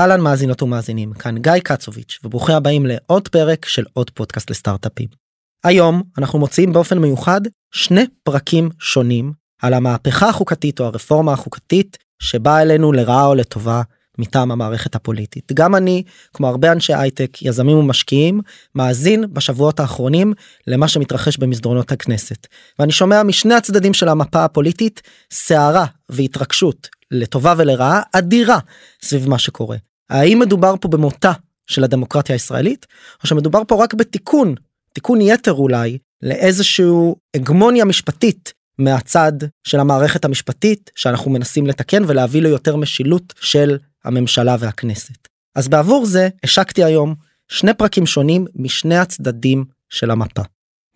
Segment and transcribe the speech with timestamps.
[0.00, 5.08] אהלן מאזינות ומאזינים, כאן גיא קצוביץ', וברוכים הבאים לעוד פרק של עוד פודקאסט לסטארט-אפים.
[5.64, 7.40] היום אנחנו מוציאים באופן מיוחד
[7.72, 9.32] שני פרקים שונים
[9.62, 13.82] על המהפכה החוקתית או הרפורמה החוקתית שבאה אלינו לרעה או לטובה
[14.18, 15.52] מטעם המערכת הפוליטית.
[15.54, 16.02] גם אני,
[16.34, 18.40] כמו הרבה אנשי הייטק, יזמים ומשקיעים,
[18.74, 20.32] מאזין בשבועות האחרונים
[20.66, 22.46] למה שמתרחש במסדרונות הכנסת.
[22.78, 28.58] ואני שומע משני הצדדים של המפה הפוליטית סערה והתרגשות לטובה ולרעה אדירה
[29.02, 29.76] סביב מה שקורה.
[30.10, 31.32] האם מדובר פה במותה
[31.66, 32.86] של הדמוקרטיה הישראלית
[33.22, 34.54] או שמדובר פה רק בתיקון
[34.94, 39.32] תיקון יתר אולי לאיזשהו הגמוניה משפטית מהצד
[39.64, 45.28] של המערכת המשפטית שאנחנו מנסים לתקן ולהביא ליותר משילות של הממשלה והכנסת.
[45.54, 47.14] אז בעבור זה השקתי היום
[47.48, 50.42] שני פרקים שונים משני הצדדים של המפה.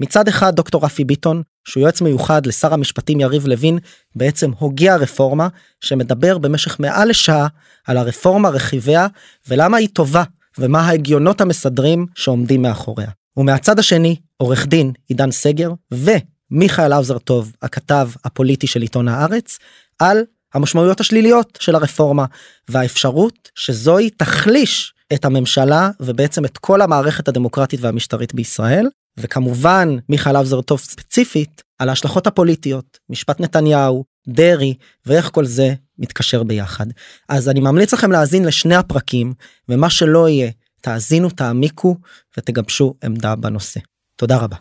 [0.01, 3.79] מצד אחד דוקטור רפי ביטון שהוא יועץ מיוחד לשר המשפטים יריב לוין
[4.17, 5.49] בעצם הוגה הרפורמה
[5.81, 7.47] שמדבר במשך מעל לשעה
[7.87, 9.07] על הרפורמה רכיביה
[9.49, 10.23] ולמה היא טובה
[10.59, 13.09] ומה ההגיונות המסדרים שעומדים מאחוריה.
[13.37, 19.59] ומהצד השני עורך דין עידן סגר ומיכאל האוזר טוב הכתב הפוליטי של עיתון הארץ
[19.99, 20.25] על
[20.55, 22.25] המשמעויות השליליות של הרפורמה
[22.69, 30.61] והאפשרות שזוהי תחליש את הממשלה ובעצם את כל המערכת הדמוקרטית והמשטרית בישראל וכמובן מיכאל האוזר
[30.61, 34.75] טוב ספציפית על ההשלכות הפוליטיות משפט נתניהו דרעי
[35.07, 36.87] ואיך כל זה מתקשר ביחד
[37.29, 39.35] אז אני ממליץ לכם להאזין לשני הפרקים
[39.69, 41.97] ומה שלא יהיה תאזינו תעמיקו
[42.39, 43.81] ותגבשו עמדה בנושא
[44.17, 44.57] תודה רבה.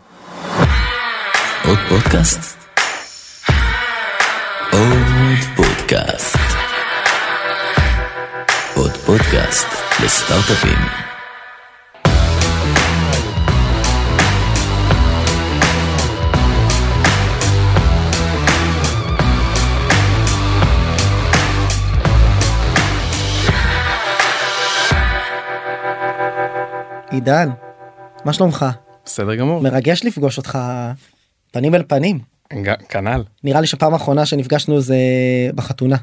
[1.66, 2.58] עוד פודקאסט?
[4.72, 6.53] עוד פודקאסט.
[8.76, 9.68] עוד פודקאסט
[10.04, 10.78] לסטארט-אפים.
[27.12, 27.50] עידן,
[28.26, 28.66] מה שלומך?
[29.06, 29.62] בסדר גמור.
[29.62, 30.60] מרגש לפגוש אותך
[31.52, 32.20] פנים אל פנים.
[32.90, 33.24] כנ"ל.
[33.44, 34.96] נראה לי שפעם אחרונה שנפגשנו זה
[35.56, 35.98] בחתונה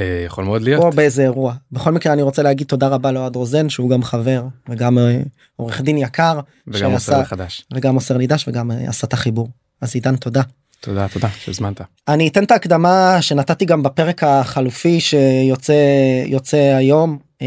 [0.00, 0.82] יכול מאוד להיות.
[0.84, 1.54] או באיזה אירוע.
[1.72, 5.20] בכל מקרה אני רוצה להגיד תודה רבה לאוהד רוזן שהוא גם חבר וגם אה,
[5.56, 7.64] עורך דין יקר וגם עושה שעשה- חדש.
[7.74, 9.48] וגם מוסר לי דש וגם אה, עשה את החיבור.
[9.80, 10.42] אז עידן תודה.
[10.80, 11.80] תודה תודה שהזמנת.
[12.08, 15.74] אני אתן את ההקדמה שנתתי גם בפרק החלופי שיוצא
[16.26, 17.46] יוצא היום אה,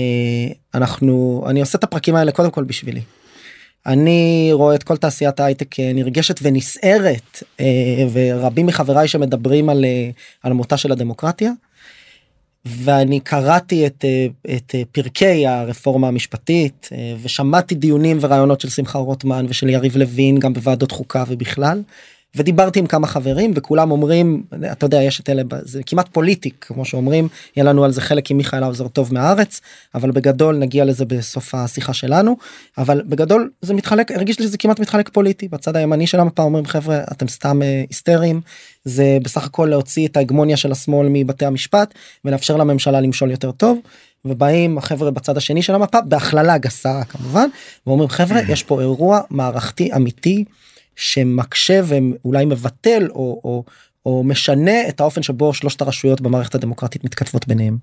[0.74, 3.02] אנחנו אני עושה את הפרקים האלה קודם כל בשבילי.
[3.86, 7.66] אני רואה את כל תעשיית ההייטק אה, נרגשת ונסערת אה,
[8.14, 10.10] ורבים מחבריי שמדברים על אה,
[10.44, 11.52] על מותה של הדמוקרטיה.
[12.66, 18.98] ואני קראתי את, אה, את אה, פרקי הרפורמה המשפטית אה, ושמעתי דיונים ורעיונות של שמחה
[18.98, 21.82] רוטמן ושל יריב לוין גם בוועדות חוקה ובכלל.
[22.36, 26.86] ודיברתי עם כמה חברים וכולם אומרים אתה יודע יש את אלה זה כמעט פוליטי כמו
[26.86, 29.62] שאומרים יהיה לנו על זה חלק עם מיכאל האוזר טוב מהארץ
[29.96, 32.38] אבל בגדול נגיע לזה בסוף השיחה שלנו
[32.78, 36.66] אבל בגדול זה מתחלק הרגיש לי שזה כמעט מתחלק פוליטי בצד הימני של המפה אומרים
[36.66, 38.42] חבר'ה אתם סתם אה, היסטריים
[38.86, 41.94] זה בסך הכל להוציא את ההגמוניה של השמאל מבתי המשפט
[42.26, 43.80] ולאפשר לממשלה למשול יותר טוב.
[44.26, 47.50] ובאים החבר'ה בצד השני של המפה בהכללה גסה כמובן
[47.88, 50.46] ואומרים חבר'ה יש פה אירוע מערכתי אמיתי
[50.96, 53.64] שמקשה ואולי מבטל או, או,
[54.06, 57.78] או משנה את האופן שבו שלושת הרשויות במערכת הדמוקרטית מתכתבות ביניהם.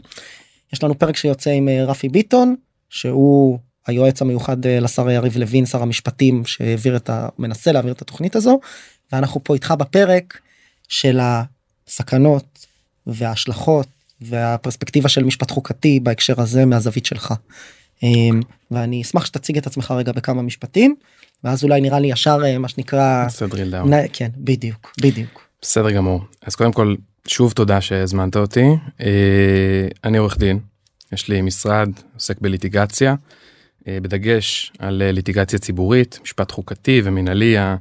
[0.73, 2.55] יש לנו פרק שיוצא עם אה, רפי ביטון
[2.91, 7.29] שהוא היועץ המיוחד אה, לשר יריב לוין שר המשפטים שהעביר את ה...
[7.39, 8.61] מנסה להעביר את התוכנית הזו
[9.13, 10.39] ואנחנו פה איתך בפרק
[10.89, 12.67] של הסכנות
[13.07, 13.87] וההשלכות
[14.21, 17.35] והפרספקטיבה של משפט חוקתי בהקשר הזה מהזווית שלך.
[18.03, 18.41] אמ,
[18.71, 20.95] ואני אשמח שתציג את עצמך רגע בכמה משפטים
[21.45, 23.25] ואז אולי נראה לי ישר אה, מה שנקרא.
[23.95, 26.21] נ- כן בדיוק בדיוק בסדר גמור.
[26.43, 26.95] אז קודם כל
[27.29, 28.65] שוב תודה שהזמנת אותי.
[29.01, 29.07] אה,
[30.05, 30.59] אני עורך דין.
[31.13, 33.15] יש לי משרד עוסק בליטיגציה.
[33.89, 37.77] אה, בדגש על ליטיגציה ציבורית משפט חוקתי ומינהלי ה-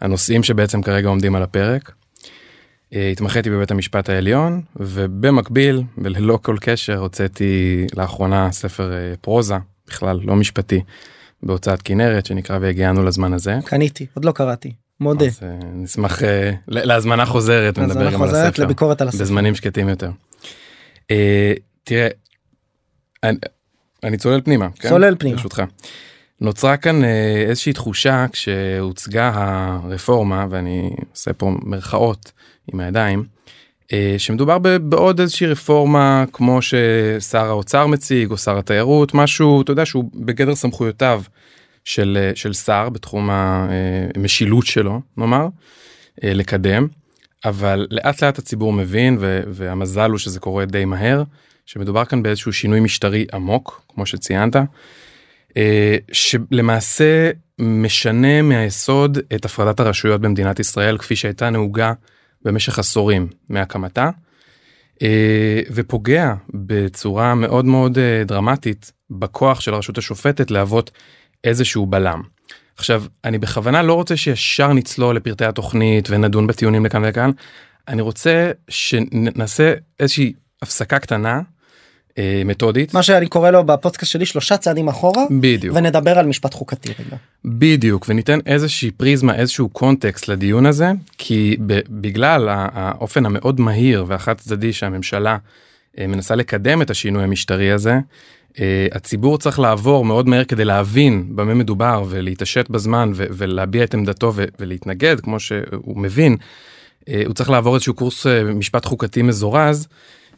[0.00, 1.92] הנושאים שבעצם כרגע עומדים על הפרק.
[2.94, 9.56] אה, התמחיתי בבית המשפט העליון ובמקביל וללא כל קשר הוצאתי לאחרונה ספר אה, פרוזה
[9.86, 10.82] בכלל לא משפטי
[11.42, 13.58] בהוצאת כנרת שנקרא והגיענו לזמן הזה.
[13.64, 15.26] קניתי עוד לא קראתי מודה.
[15.26, 16.22] אז אה, נשמח
[16.68, 19.22] להזמנה חוזרת אנחנו גם על הספר לביקורת על הספר.
[19.24, 20.10] בזמנים שקטים יותר.
[21.10, 21.52] אה,
[21.84, 22.08] תראה,
[23.22, 23.38] אני,
[24.04, 24.88] אני צולל פנימה, כן?
[24.88, 25.36] צולל פנימה.
[25.36, 25.62] ברשותך.
[26.40, 27.04] נוצרה כאן
[27.46, 32.32] איזושהי תחושה כשהוצגה הרפורמה ואני עושה פה מרכאות
[32.72, 33.24] עם הידיים.
[33.92, 39.86] אה, שמדובר בעוד איזושהי רפורמה כמו ששר האוצר מציג או שר התיירות משהו אתה יודע
[39.86, 41.22] שהוא בגדר סמכויותיו
[41.84, 45.48] של, אה, של שר בתחום המשילות שלו נאמר
[46.24, 46.86] אה, לקדם
[47.44, 51.22] אבל לאט לאט הציבור מבין והמזל הוא שזה קורה די מהר
[51.66, 54.56] שמדובר כאן באיזשהו שינוי משטרי עמוק, כמו שציינת,
[55.56, 61.92] אה, שלמעשה משנה מהיסוד את הפרדת הרשויות במדינת ישראל כפי שהייתה נהוגה
[62.42, 64.10] במשך עשורים מהקמתה,
[65.02, 70.90] אה, ופוגע בצורה מאוד מאוד אה, דרמטית בכוח של הרשות השופטת להוות
[71.44, 72.22] איזשהו בלם.
[72.76, 77.30] עכשיו, אני בכוונה לא רוצה שישר נצלול לפרטי התוכנית ונדון בטיעונים לכאן ולכאן,
[77.88, 80.32] אני רוצה שנעשה איזושהי
[80.62, 81.40] הפסקה קטנה
[82.44, 82.94] מתודית.
[82.94, 85.76] מה שאני קורא לו בפודקאסט שלי שלושה צעדים אחורה בדיוק.
[85.76, 87.16] ונדבר על משפט חוקתי רגע.
[87.44, 91.56] בדיוק וניתן איזושהי פריזמה איזשהו קונטקסט לדיון הזה כי
[91.88, 95.36] בגלל האופן המאוד מהיר והחד צדדי שהממשלה
[95.98, 97.98] אה, מנסה לקדם את השינוי המשטרי הזה.
[98.60, 104.32] אה, הציבור צריך לעבור מאוד מהר כדי להבין במה מדובר ולהתעשת בזמן ולהביע את עמדתו
[104.58, 106.36] ולהתנגד כמו שהוא מבין.
[107.08, 110.29] אה, הוא צריך לעבור איזשהו קורס אה, משפט חוקתי מזורז אה,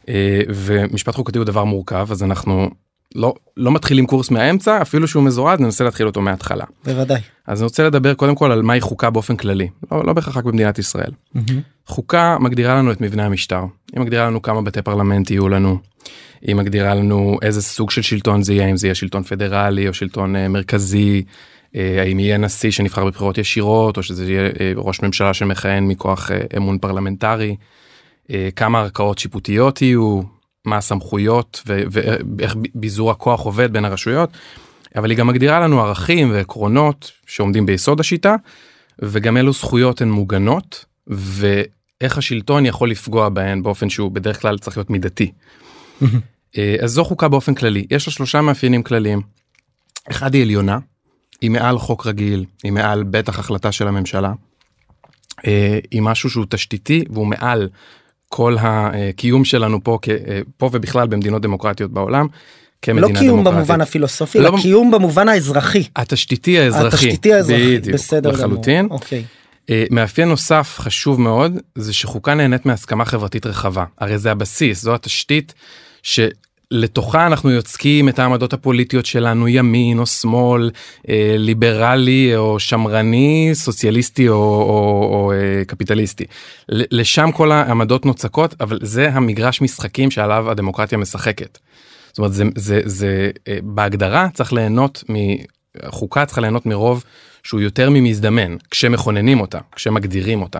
[0.49, 2.69] ומשפט חוקתי הוא דבר מורכב אז אנחנו
[3.15, 6.65] לא לא מתחילים קורס מהאמצע אפילו שהוא מזורז ננסה להתחיל אותו מההתחלה.
[6.85, 7.21] בוודאי.
[7.47, 10.43] אז אני רוצה לדבר קודם כל על מהי חוקה באופן כללי לא, לא בהכרח רק
[10.43, 11.11] במדינת ישראל.
[11.87, 13.63] חוקה מגדירה לנו את מבנה המשטר
[13.93, 15.77] היא מגדירה לנו כמה בתי פרלמנט יהיו לנו.
[16.41, 19.93] היא מגדירה לנו איזה סוג של שלטון זה יהיה אם זה יהיה שלטון פדרלי או
[19.93, 21.23] שלטון uh, מרכזי.
[21.27, 26.31] uh, האם יהיה נשיא שנבחר בבחירות ישירות או שזה יהיה uh, ראש ממשלה שמכהן מכוח
[26.57, 27.55] אמון פרלמנטרי.
[28.27, 30.21] אה, כמה ערכאות שיפוטיות יהיו
[30.65, 34.29] מה הסמכויות ואיך ביזור הכוח עובד בין הרשויות.
[34.95, 38.35] אבל היא גם מגדירה לנו ערכים ועקרונות שעומדים ביסוד השיטה
[38.99, 44.77] וגם אילו זכויות הן מוגנות ואיך השלטון יכול לפגוע בהן באופן שהוא בדרך כלל צריך
[44.77, 45.31] להיות מידתי.
[46.57, 49.21] אה, אז זו חוקה באופן כללי יש לה שלושה מאפיינים כלליים.
[50.11, 50.79] אחד היא עליונה
[51.41, 54.33] היא מעל חוק רגיל היא מעל בטח החלטה של הממשלה.
[55.47, 57.69] אה, היא משהו שהוא תשתיתי והוא מעל
[58.35, 59.99] כל הקיום שלנו פה
[60.57, 62.27] פה ובכלל במדינות דמוקרטיות בעולם.
[62.87, 65.83] לא קיום במובן הפילוסופי לא אלא קיום במובן האזרחי.
[65.95, 66.87] התשתיתי האזרחי.
[66.87, 67.77] התשתיתי האזרחי.
[67.77, 68.45] בדיוק, בסדר גמור.
[68.45, 68.87] לחלוטין.
[68.91, 69.23] אוקיי.
[69.69, 74.95] אה, מאפיין נוסף חשוב מאוד זה שחוקה נהנית מהסכמה חברתית רחבה הרי זה הבסיס זו
[74.95, 75.53] התשתית
[76.73, 80.71] שלתוכה אנחנו יוצקים את העמדות הפוליטיות שלנו ימין או שמאל
[81.09, 86.25] אה, ליברלי או שמרני סוציאליסטי או, או, או אה, קפיטליסטי
[86.69, 91.57] לשם כל העמדות נוצקות אבל זה המגרש משחקים שעליו הדמוקרטיה משחקת.
[92.07, 97.03] זאת אומרת זה זה זה אה, בהגדרה צריך ליהנות מחוקה צריכה ליהנות מרוב
[97.43, 100.59] שהוא יותר ממזדמן כשמכוננים אותה כשמגדירים אותה.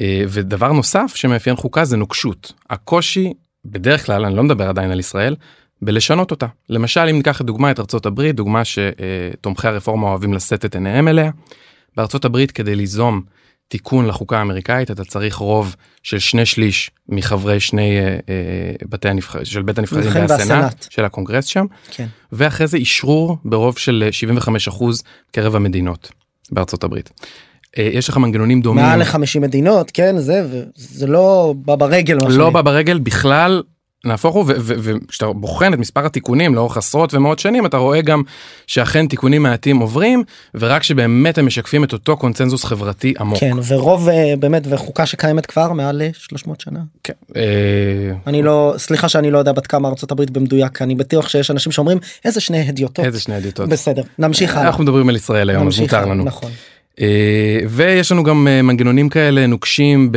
[0.00, 3.32] אה, ודבר נוסף שמאפיין חוקה זה נוקשות הקושי
[3.70, 5.36] בדרך כלל אני לא מדבר עדיין על ישראל
[5.82, 10.74] בלשנות אותה למשל אם ניקח דוגמה את ארצות הברית דוגמה שתומכי הרפורמה אוהבים לשאת את
[10.74, 11.30] עיניהם אליה.
[11.96, 13.22] בארצות הברית כדי ליזום
[13.68, 19.44] תיקון לחוקה האמריקאית אתה צריך רוב של שני שליש מחברי שני אה, אה, בתי הנבחרים
[19.44, 20.86] של בית הנבחרים והסנאט והסנאט.
[20.90, 22.06] של הקונגרס שם כן.
[22.32, 25.02] ואחרי זה אישרור ברוב של 75 אחוז
[25.32, 26.10] קרב המדינות
[26.52, 27.10] בארצות הברית.
[27.78, 32.18] אה, יש לך מנגנונים דומים מעל ל-50 מדינות כן זה וזה לא בא ברגל.
[32.28, 32.50] לא.
[32.50, 33.62] בא ברגל בכלל
[34.06, 38.22] נהפוך הוא וכשאתה בוחן את מספר התיקונים לאורך עשרות ומאות שנים אתה רואה גם
[38.66, 40.24] שאכן תיקונים מעטים עוברים
[40.54, 43.38] ורק שבאמת הם משקפים את אותו קונצנזוס חברתי עמוק.
[43.38, 46.80] כן ורוב אה, באמת וחוקה שקיימת כבר מעל אה, 300 שנה.
[47.04, 47.12] כן.
[47.36, 47.42] אה,
[48.26, 51.72] אני לא סליחה שאני לא יודע בת כמה ארצות הברית במדויק אני בטוח שיש אנשים
[51.72, 53.04] שאומרים איזה שני הדיוטות.
[53.04, 53.68] איזה שני עדיתות.
[53.68, 54.66] בסדר נמשיך הלאה.
[54.66, 56.24] אנחנו מדברים על ישראל היום אז מותר לנו.
[56.24, 56.50] נכון.
[57.00, 57.06] אה,
[57.68, 60.08] ויש לנו גם אה, מנגנונים כאלה נוקשים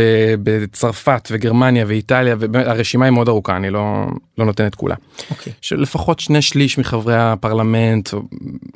[0.43, 4.05] בצרפת וגרמניה ואיטליה והרשימה היא מאוד ארוכה אני לא
[4.37, 4.95] לא נותן את כולה.
[5.31, 5.53] אוקיי.
[5.61, 8.09] של לפחות שני שליש מחברי הפרלמנט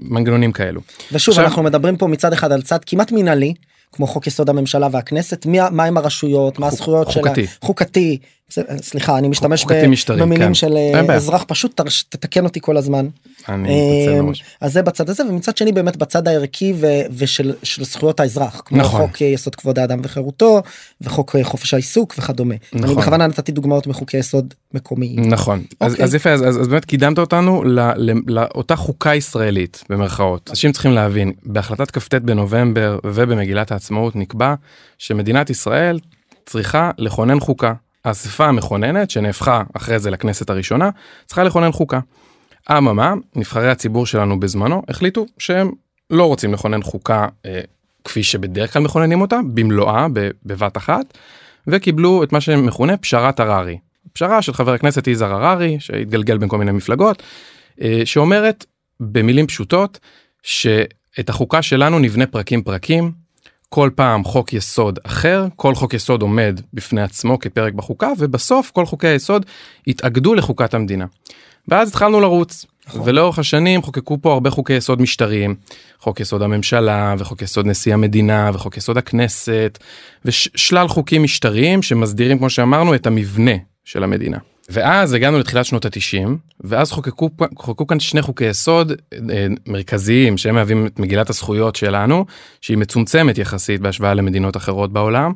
[0.01, 0.81] מנגנונים כאלו.
[1.12, 3.53] ושוב עכשיו- אנחנו מדברים פה מצד אחד על צד כמעט מינהלי
[3.91, 7.43] כמו חוק יסוד הממשלה והכנסת מי מה עם הרשויות מה חוק- הזכויות של חוקתי.
[7.43, 8.17] ה- חוקתי
[8.81, 9.65] סליחה אני משתמש
[10.07, 10.53] במילים כן.
[10.53, 11.15] של אה.
[11.15, 13.07] אזרח פשוט תתקן אותי כל הזמן.
[13.50, 14.31] אני אה.
[14.62, 18.77] אז זה בצד הזה ומצד שני באמת בצד הערכי ו- ושל של זכויות האזרח כמו
[18.77, 19.01] נכון.
[19.01, 20.62] חוק אה, יסוד כבוד האדם וחירותו
[21.01, 22.55] וחוק אה, חופש העיסוק וכדומה.
[22.74, 22.95] אני נכון.
[22.95, 25.22] בכוונה נתתי דוגמאות מחוקי יסוד מקומיים.
[25.22, 26.05] נכון אז, אוקיי.
[26.05, 27.63] אז יפה אז, אז, אז באמת קידמת אותנו
[28.27, 34.53] לאותה חוקה ישראלית במרכאות אנשים צריכים להבין בהחלטת כ"ט בנובמבר ובמגילת העצמאות נקבע
[34.98, 36.00] שמדינת ישראל
[36.45, 37.74] צריכה לכונן חוקה
[38.05, 40.89] האספה המכוננת שנהפכה אחרי זה לכנסת הראשונה
[41.25, 42.00] צריכה לכונן חוקה.
[42.72, 45.72] אממה נבחרי הציבור שלנו בזמנו החליטו שהם
[46.10, 47.62] לא רוצים לכונן חוקה אה,
[48.03, 50.07] כפי שבדרך כלל מכוננים אותה במלואה
[50.45, 51.17] בבת אחת
[51.67, 53.77] וקיבלו את מה שמכונה פשרת הררי.
[54.13, 57.24] פשרה של חבר הכנסת יזהר הררי שהתגלגל בין כל מיני מפלגות
[57.81, 58.65] אה, שאומרת
[59.00, 60.00] במילים פשוטות
[60.43, 63.22] שאת החוקה שלנו נבנה פרקים פרקים
[63.75, 68.85] כל פעם חוק יסוד אחר, כל חוק יסוד עומד בפני עצמו כפרק בחוקה, ובסוף כל
[68.85, 69.45] חוקי היסוד
[69.87, 71.05] התאגדו לחוקת המדינה.
[71.67, 73.01] ואז התחלנו לרוץ, נכון.
[73.05, 75.55] ולאורך השנים חוקקו פה הרבה חוקי יסוד משטריים,
[75.99, 79.79] חוק יסוד הממשלה, וחוק יסוד נשיא המדינה, וחוק יסוד הכנסת,
[80.25, 84.37] ושלל חוקים משטריים שמסדירים, כמו שאמרנו, את המבנה של המדינה.
[84.70, 90.55] ואז הגענו לתחילת שנות התשעים, ואז חוקקו, חוקקו כאן שני חוקי יסוד אה, מרכזיים שהם
[90.55, 92.25] מהווים את מגילת הזכויות שלנו,
[92.62, 95.32] שהיא מצומצמת יחסית בהשוואה למדינות אחרות בעולם.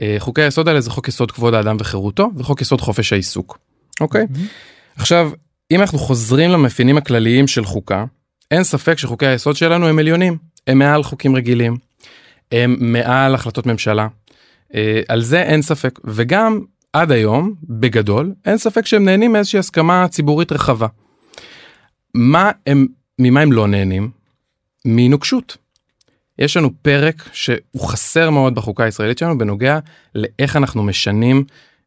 [0.00, 3.58] אה, חוקי היסוד האלה זה חוק יסוד כבוד האדם וחירותו וחוק יסוד חופש העיסוק.
[4.00, 4.24] אוקיי?
[4.24, 4.96] Mm-hmm.
[4.96, 5.30] עכשיו,
[5.70, 8.04] אם אנחנו חוזרים למאפיינים הכלליים של חוקה,
[8.50, 11.76] אין ספק שחוקי היסוד שלנו הם עליונים, הם מעל חוקים רגילים,
[12.52, 14.06] הם מעל החלטות ממשלה.
[14.74, 16.60] אה, על זה אין ספק, וגם
[16.96, 20.86] עד היום, בגדול, אין ספק שהם נהנים מאיזושהי הסכמה ציבורית רחבה.
[22.14, 22.86] מה הם,
[23.18, 24.10] ממה הם לא נהנים?
[24.84, 25.56] מנוקשות.
[26.38, 29.78] יש לנו פרק שהוא חסר מאוד בחוקה הישראלית שלנו בנוגע
[30.14, 31.44] לאיך אנחנו משנים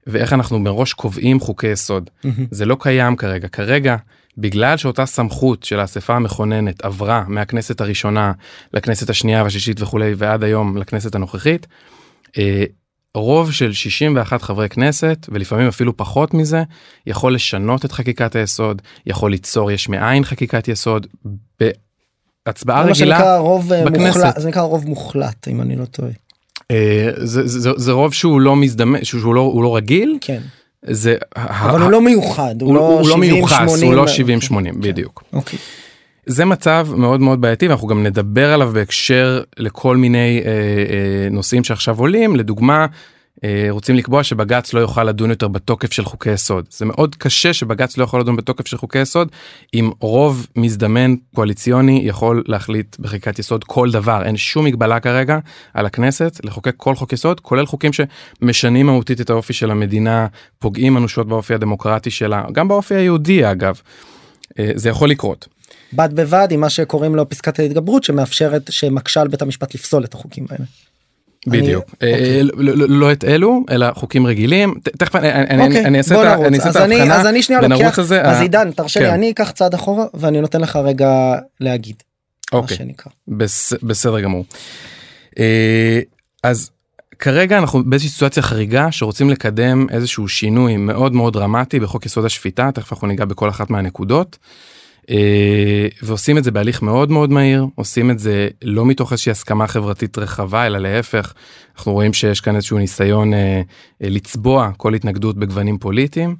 [0.07, 2.09] ואיך אנחנו מראש קובעים חוקי יסוד.
[2.51, 3.47] זה לא קיים כרגע.
[3.47, 3.95] כרגע,
[4.37, 8.31] בגלל שאותה סמכות של האספה המכוננת עברה מהכנסת הראשונה
[8.73, 11.67] לכנסת השנייה והשישית וכולי ועד היום לכנסת הנוכחית,
[12.37, 12.63] אה,
[13.15, 16.63] רוב של 61 חברי כנסת ולפעמים אפילו פחות מזה
[17.07, 21.07] יכול לשנות את חקיקת היסוד יכול ליצור יש מאין חקיקת יסוד
[22.45, 24.17] בהצבעה זה רגילה רוב אה, בכנסת.
[24.17, 26.11] מוחלט, זה נקרא רוב מוחלט אם אני לא טועה.
[26.71, 30.41] אה, זה, זה, זה רוב שהוא לא מזדמן שהוא, לא הוא לא רגיל כן.
[30.85, 34.05] זה אבל הוא לא מיוחד, הוא הוא, לא הוא לא 70, מיוחס 80, הוא לא
[34.51, 34.73] כן.
[34.73, 35.23] 70-80 בדיוק.
[35.33, 35.59] אוקיי.
[36.29, 41.63] זה מצב מאוד מאוד בעייתי ואנחנו גם נדבר עליו בהקשר לכל מיני אה, אה, נושאים
[41.63, 42.85] שעכשיו עולים לדוגמה
[43.43, 47.53] אה, רוצים לקבוע שבג"ץ לא יוכל לדון יותר בתוקף של חוקי יסוד זה מאוד קשה
[47.53, 49.31] שבג"ץ לא יכול לדון בתוקף של חוקי יסוד
[49.73, 55.39] אם רוב מזדמן קואליציוני יכול להחליט בחקיקת יסוד כל דבר אין שום מגבלה כרגע
[55.73, 60.27] על הכנסת לחוקק כל חוק יסוד כולל חוקים שמשנים מהותית את האופי של המדינה
[60.59, 63.81] פוגעים אנושות באופי הדמוקרטי שלה גם באופי היהודי אגב.
[64.59, 65.58] אה, זה יכול לקרות.
[65.93, 70.13] בד בבד עם מה שקוראים לו פסקת ההתגברות שמאפשרת שמקשה על בית המשפט לפסול את
[70.13, 70.65] החוקים האלה.
[71.47, 71.83] בדיוק.
[71.93, 72.13] אוקיי.
[72.13, 76.75] אה, לא- לא לא את אלו אלא חוקים רגילים תכף אני- אוקיי, אני אעשה את
[76.75, 79.13] ההבחנה אז אני שנייה לוקח, אז אה, עידן תרשה לי כן.
[79.13, 81.09] אני אקח צעד אחורה ואני נותן לך רגע
[81.59, 81.95] להגיד.
[82.51, 82.77] אוקיי
[83.83, 84.45] בסדר גמור.
[85.39, 85.99] אה,
[86.43, 86.69] אז
[87.19, 92.69] כרגע אנחנו באיזושהי סיטואציה חריגה שרוצים לקדם איזשהו שינוי מאוד מאוד דרמטי בחוק יסוד השפיטה
[92.73, 94.37] תכף אנחנו ניגע בכל אחת מהנקודות.
[95.09, 99.67] אה, ועושים את זה בהליך מאוד מאוד מהיר עושים את זה לא מתוך איזושהי הסכמה
[99.67, 101.33] חברתית רחבה אלא להפך
[101.77, 103.61] אנחנו רואים שיש כאן איזשהו ניסיון אה,
[104.03, 106.35] אה, לצבוע כל התנגדות בגוונים פוליטיים.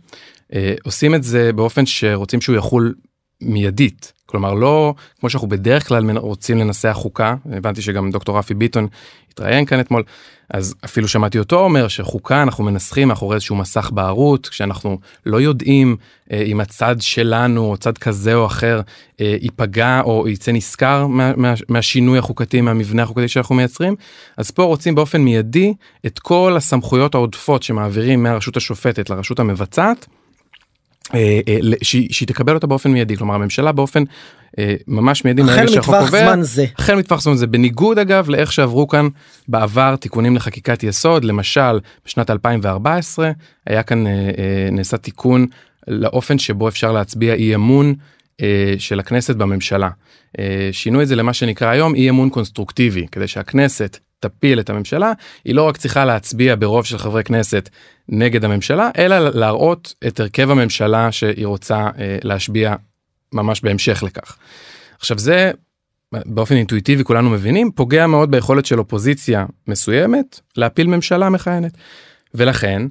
[0.84, 2.94] עושים את זה באופן שרוצים שהוא יחול
[3.42, 8.88] מיידית כלומר לא כמו שאנחנו בדרך כלל רוצים לנסח חוקה הבנתי שגם דוקטור רפי ביטון
[9.32, 10.04] התראיין כאן אתמול
[10.50, 15.96] אז אפילו שמעתי אותו אומר שחוקה אנחנו מנסחים מאחורי איזשהו מסך בערות כשאנחנו לא יודעים
[16.32, 18.82] אה, אם הצד שלנו או צד כזה או אחר
[19.22, 23.96] אה, ייפגע או יצא נשכר מה, מה, מהשינוי החוקתי מהמבנה החוקתי שאנחנו מייצרים
[24.38, 25.74] אז פה רוצים באופן מיידי
[26.06, 30.08] את כל הסמכויות העודפות שמעבירים מהרשות השופטת לרשות המבצעת.
[31.14, 34.04] אה, אה, שהיא תקבל אותה באופן מיידי כלומר הממשלה באופן
[34.60, 36.66] אה, ממש מיידי החל מטווח זמן זה.
[36.78, 39.08] החל מטווח זמן זה בניגוד אגב לאיך שעברו כאן
[39.48, 43.32] בעבר תיקונים לחקיקת יסוד למשל בשנת 2014
[43.68, 44.04] היה כאן
[44.72, 45.46] נעשה תיקון
[45.88, 47.94] לאופן שבו אפשר להצביע אי אמון
[48.78, 49.90] של הכנסת בממשלה.
[50.72, 55.14] שינו את זה למה שנקרא היום אי אמון קונסטרוקטיבי כדי שהכנסת תפיל את הממשלה
[55.46, 57.70] היא לא רק צריכה להצביע ברוב של חברי כנסת
[58.10, 62.76] נגד הממשלה אלא להראות את הרכב הממשלה שהיא רוצה אה, להשביע
[63.34, 64.38] ממש בהמשך לכך.
[65.00, 65.52] עכשיו זה
[66.12, 71.72] באופן אינטואיטיבי כולנו מבינים פוגע מאוד ביכולת של אופוזיציה מסוימת להפיל ממשלה מכהנת.
[72.34, 72.82] ולכן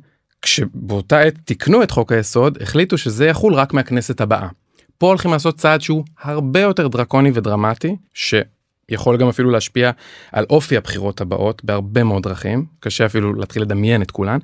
[0.43, 4.49] כשבאותה עת תיקנו את חוק היסוד החליטו שזה יחול רק מהכנסת הבאה.
[4.99, 7.97] פה הולכים לעשות צעד שהוא הרבה יותר דרקוני ודרמטי
[8.91, 9.91] שיכול גם אפילו להשפיע
[10.33, 14.39] על אופי הבחירות הבאות בהרבה מאוד דרכים קשה אפילו להתחיל לדמיין את כולן.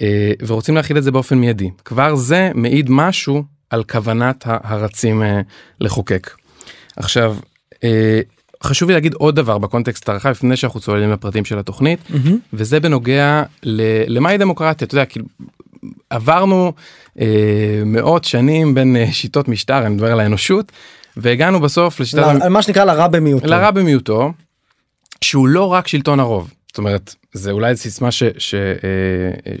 [0.00, 5.40] אה, ורוצים להכיל את זה באופן מיידי כבר זה מעיד משהו על כוונת הרצים אה,
[5.80, 6.30] לחוקק.
[6.96, 7.36] עכשיו
[7.84, 8.20] אה,
[8.62, 12.38] חשוב לי להגיד עוד דבר בקונטקסט הרחב לפני שאנחנו צוללים לפרטים של התוכנית מהמם.
[12.52, 15.26] וזה בנוגע ל- למהי דמוקרטיה אתה יודע כאילו
[16.10, 16.72] עברנו
[17.20, 17.26] אה,
[17.86, 20.72] מאות שנים בין אה, שיטות משטר אני מדבר על האנושות
[21.16, 23.46] והגענו בסוף לשיטת ל- מה שנקרא לרע במיעוטו.
[23.46, 24.32] לרע במיעוטו
[25.24, 28.08] שהוא לא רק שלטון הרוב זאת אומרת זה אולי סיסמה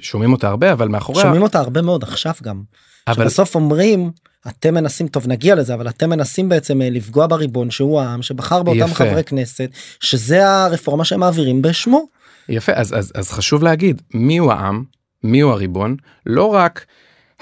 [0.02, 2.62] ששומעים אותה הרבה אבל מאחוריה שומעים אותה הרבה מאוד עכשיו גם.
[3.08, 4.10] אבל בסוף אומרים
[4.48, 8.62] אתם מנסים טוב נגיע לזה אבל אתם מנסים בעצם אה, לפגוע בריבון שהוא העם שבחר
[8.62, 8.94] באותם יפה.
[8.94, 9.70] חברי כנסת
[10.00, 12.06] שזה הרפורמה שהם מעבירים בשמו.
[12.48, 14.84] יפה אז אז אז חשוב להגיד מי הוא העם
[15.22, 15.96] מי הוא הריבון
[16.26, 16.84] לא רק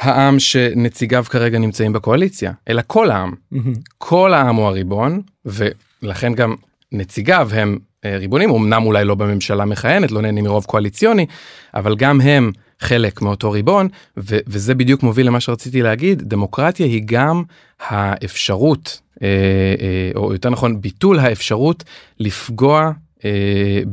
[0.03, 3.33] העם שנציגיו כרגע נמצאים בקואליציה אלא כל העם.
[3.99, 6.55] כל העם הוא הריבון ולכן גם
[6.93, 8.51] נציגיו הם אה, ריבונים.
[8.51, 11.27] אמנם אולי לא בממשלה מכהנת לא נהנים מרוב קואליציוני
[11.75, 16.23] אבל גם הם חלק מאותו ריבון ו- וזה בדיוק מוביל למה שרציתי להגיד.
[16.23, 17.43] דמוקרטיה היא גם
[17.81, 19.29] האפשרות אה,
[19.81, 21.85] אה, או יותר נכון ביטול האפשרות
[22.21, 22.93] לפגוע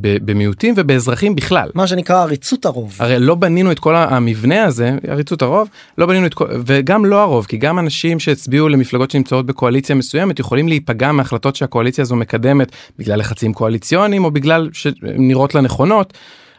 [0.02, 1.70] במיעוטים ובאזרחים בכלל.
[1.74, 2.98] מה שנקרא עריצות הרוב.
[3.00, 7.22] הרי לא בנינו את כל המבנה הזה עריצות הרוב לא בנינו את כל וגם לא
[7.22, 12.72] הרוב כי גם אנשים שהצביעו למפלגות שנמצאות בקואליציה מסוימת יכולים להיפגע מהחלטות שהקואליציה הזו מקדמת
[13.00, 16.14] בגלל לחצים קואליציוניים או בגלל שנראות לה נכונות.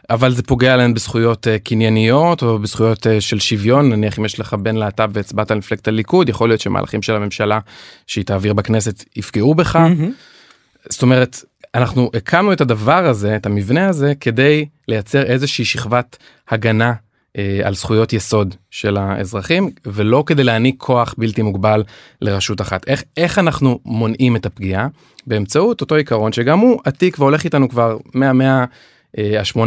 [0.09, 4.39] אבל זה פוגע להן בזכויות uh, קנייניות או בזכויות uh, של שוויון נניח אם יש
[4.39, 7.59] לך בן להט"ב והצבעת על מפלגת הליכוד יכול להיות שמהלכים של הממשלה
[8.07, 9.75] שהיא תעביר בכנסת יפגעו בך.
[9.75, 10.11] מהמם.
[10.89, 11.43] זאת אומרת
[11.75, 16.17] אנחנו הקמנו את הדבר הזה את המבנה הזה כדי לייצר איזושהי שכבת
[16.49, 16.93] הגנה
[17.37, 21.83] אה, על זכויות יסוד של האזרחים ולא כדי להעניק כוח בלתי מוגבל
[22.21, 22.87] לרשות אחת.
[22.87, 24.87] איך איך אנחנו מונעים את הפגיעה?
[25.27, 28.65] באמצעות אותו עיקרון שגם הוא עתיק והולך איתנו כבר מהמאה
[29.17, 29.61] ה-18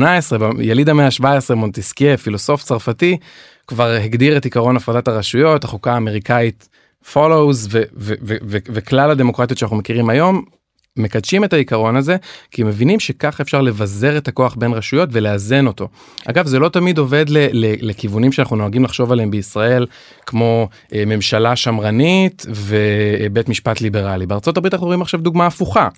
[0.61, 3.16] יליד המאה ה-17 מונטסקיה פילוסוף צרפתי
[3.66, 6.68] כבר הגדיר את עיקרון הפרדת הרשויות החוקה האמריקאית
[7.12, 7.68] follows
[8.46, 10.44] וכלל הדמוקרטיות שאנחנו מכירים היום
[10.98, 12.16] מקדשים את העיקרון הזה
[12.50, 15.88] כי מבינים שככה אפשר לבזר את הכוח בין רשויות ולאזן אותו.
[16.24, 19.86] אגב זה לא תמיד עובד ל- ל- לכיוונים שאנחנו נוהגים לחשוב עליהם בישראל
[20.26, 25.88] כמו אה, ממשלה שמרנית ובית משפט ליברלי בארצות הברית אנחנו רואים עכשיו דוגמה הפוכה.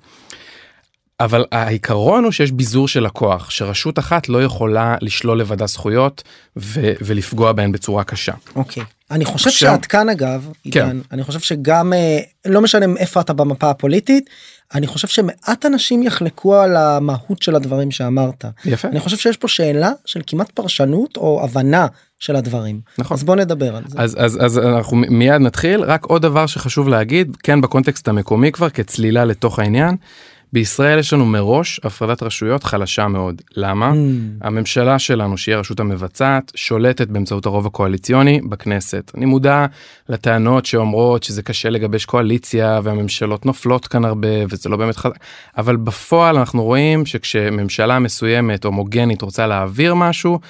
[1.20, 6.22] אבל העיקרון הוא שיש ביזור של הכוח שרשות אחת לא יכולה לשלול לבדה זכויות
[6.56, 8.32] ו- ולפגוע בהן בצורה קשה.
[8.56, 8.82] אוקיי.
[9.10, 13.32] אני חושב עכשיו- שעד כאן אגב, עידן, אני חושב שגם אה, לא משנה איפה אתה
[13.32, 14.30] במפה הפוליטית,
[14.75, 18.44] אני חושב שמעט אנשים יחלקו על המהות של הדברים שאמרת.
[18.64, 18.88] יפה.
[18.88, 21.87] אני חושב שיש פה שאלה של כמעט פרשנות או הבנה
[22.18, 22.80] של הדברים.
[22.99, 23.14] נכון.
[23.14, 23.99] אז בוא נדבר על זה.
[23.99, 28.70] אז אז אז אנחנו מיד נתחיל רק עוד דבר שחשוב להגיד כן בקונטקסט המקומי כבר
[28.70, 29.96] כצלילה לתוך העניין.
[30.52, 34.47] בישראל יש לנו מראש הפרדת רשויות חלשה מאוד למה Hmm.
[34.47, 39.66] הממשלה שלנו שהיא הרשות המבצעת שולטת באמצעות הרוב הקואליציוני בכנסת אני מודע
[40.08, 45.16] לטענות שאומרות שזה קשה לגבש קואליציה והממשלות נופלות כאן הרבה וזה לא באמת חזק
[45.58, 50.40] אבל בפועל אנחנו רואים שכשממשלה מסוימת הומוגנית רוצה להעביר משהו.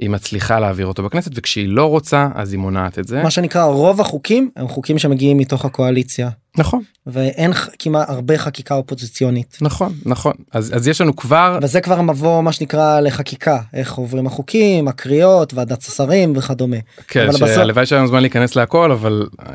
[0.00, 3.64] היא מצליחה להעביר אותו בכנסת וכשהיא לא רוצה אז היא מונעת את זה מה שנקרא
[3.64, 9.58] רוב החוקים הם חוקים שמגיעים מתוך הקואליציה נכון ואין כמעט הרבה חקיקה אופוזיציונית.
[9.60, 14.26] נכון נכון אז אז יש לנו כבר וזה כבר מבוא מה שנקרא לחקיקה איך עוברים
[14.26, 16.76] החוקים הקריאות ועדת השרים וכדומה.
[17.08, 19.46] כן אבל בסוף- שהלוואי שהיה לנו זמן להיכנס להכל אבל אה,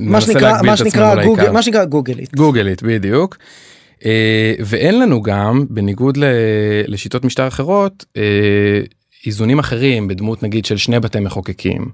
[0.00, 1.52] מה שנקרא מה שנקרא גוגל לעיקר.
[1.52, 2.34] מה שנקרא גוגלית.
[2.34, 3.36] גוגלית בדיוק.
[4.04, 6.18] אה, ואין לנו גם בניגוד
[6.86, 8.22] לשיטות משטר אחרות אה,
[9.26, 11.90] איזונים אחרים בדמות נגיד של שני בתי מחוקקים.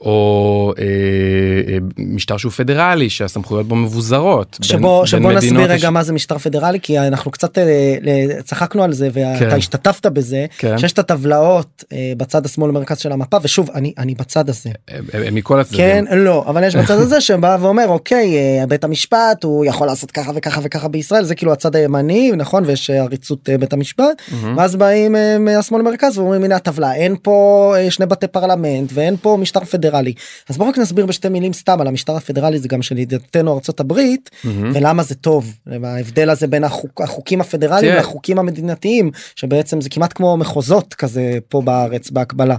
[0.00, 0.84] או אה,
[1.72, 4.56] אה, משטר שהוא פדרלי שהסמכויות בו מבוזרות.
[4.60, 7.64] בין- שבו בין נסביר רגע יש- מה זה משטר פדרלי כי אנחנו קצת אה,
[8.02, 9.56] ל- צחקנו על זה ואתה כן.
[9.56, 10.78] השתתפת בזה כן.
[10.78, 15.04] שיש את הטבלאות אה, בצד השמאל מרכז של המפה ושוב אני אני בצד הזה הם-
[15.12, 15.78] הם מכל הצדדים.
[15.78, 20.10] כן לא אבל יש בצד הזה שבא ואומר אוקיי אה, בית המשפט הוא יכול לעשות
[20.10, 24.04] ככה וככה וככה בישראל זה כאילו הצד הימני נכון ויש אה, עריצות אה, בית המשפט
[24.32, 24.56] מהמם.
[24.58, 27.38] ואז באים אה, מהשמאל מרכז ואומרים הנה הטבלה אין פה
[27.78, 29.87] אה, שני בתי פרלמנט ואין פה משטר פדרלי
[30.48, 33.80] אז בואו רק נסביר בשתי מילים סתם על המשטר הפדרלי זה גם של ידידתנו ארצות
[33.80, 34.70] הברית מהמם.
[34.74, 35.52] ולמה זה טוב
[35.84, 38.00] ההבדל הזה בין החוק, החוקים הפדרליים תראה.
[38.00, 42.56] לחוקים המדינתיים שבעצם זה כמעט כמו מחוזות כזה פה בארץ בהקבלה.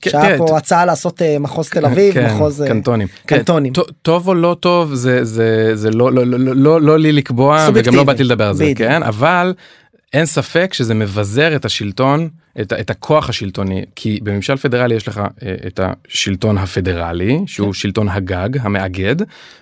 [0.00, 3.08] כן, שהיה תראה, פה הצעה לעשות אה, מחוז תל אביב כן, מחוז אה, קנטונים.
[3.26, 3.72] קנטונים.
[3.72, 7.12] כן, ט- טוב או לא טוב זה זה זה לא לא לא לא לא לי
[7.12, 7.94] לקבוע וגם.
[7.94, 8.72] לא באתי לדבר על זה.
[8.76, 9.54] כן אבל
[10.12, 12.28] אין ספק שזה מבזר את השלטון
[12.60, 17.72] את, את הכוח השלטוני כי בממשל פדרלי יש לך אה, את השלטון הפדרלי שהוא כן.
[17.72, 19.16] שלטון הגג המאגד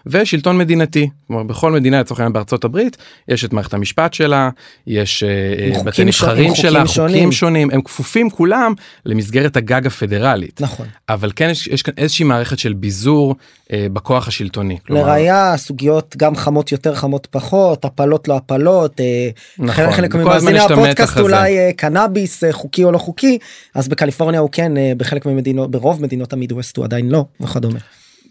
[0.06, 2.96] ושלטון מדינתי כלומר בכל מדינה לצורך העניין בארצות הברית
[3.28, 4.50] יש את מערכת המשפט שלה
[4.86, 7.14] יש אה, אה, חוקים בתי נבחרים חוקים שלה שונים.
[7.14, 8.72] חוקים שונים הם כפופים כולם
[9.06, 10.60] למסגרת הגג הפדרלית.
[10.60, 10.86] נכון.
[11.08, 13.36] אבל כן יש, יש כאן איזושהי מערכת של ביזור
[13.72, 14.78] בכוח השלטוני.
[14.88, 19.28] לראיה סוגיות גם חמות יותר חמות פחות הפלות לא הפלות אה,
[19.58, 21.20] נכון, חלק- ממאזיני הפודקאסט הזה.
[21.20, 23.38] אולי אה, קנאביס אה, חוקי או לא חוקי
[23.74, 27.78] אז בקליפורניה הוא כן אה, בחלק ממדינות ברוב מדינות המידווסט הוא עדיין לא וכדומה.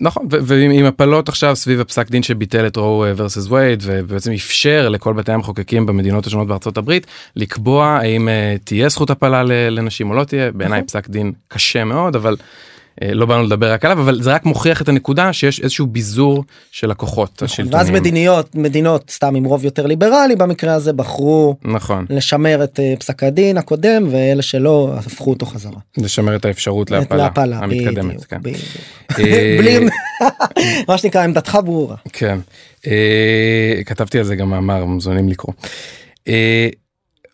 [0.02, 4.90] נכון ועם עם הפלות עכשיו סביב הפסק דין שביטל את רו versus וייד ובעצם אפשר
[4.90, 10.16] לכל בתי המחוקקים במדינות השונות בארצות הברית לקבוע האם אה, תהיה זכות הפלה לנשים או
[10.16, 10.88] לא תהיה בעיניי נכון.
[10.88, 12.46] פסק דין קשה מאוד אבל אה,
[13.02, 16.92] לא באנו לדבר רק עליו אבל זה רק מוכיח את הנקודה שיש איזשהו ביזור של
[16.92, 17.78] הכוחות נכון, השלטוניים.
[17.78, 22.94] ואז מדיניות מדינות סתם עם רוב יותר ליברלי במקרה הזה בחרו נכון לשמר את אה,
[23.00, 25.80] פסק הדין הקודם ואלה שלא הפכו אותו חזרה.
[25.98, 28.06] לשמר את האפשרות להפלה להפלה, המתקדמת.
[28.06, 28.42] בדיוק, כן.
[28.42, 28.62] בדיוק.
[29.20, 29.80] אה, בלי
[30.88, 31.96] מה שנקרא עמדתך ברורה.
[32.14, 32.40] כן.
[32.88, 35.54] אה, כתבתי על זה גם מאמר מוזמנים לקרוא.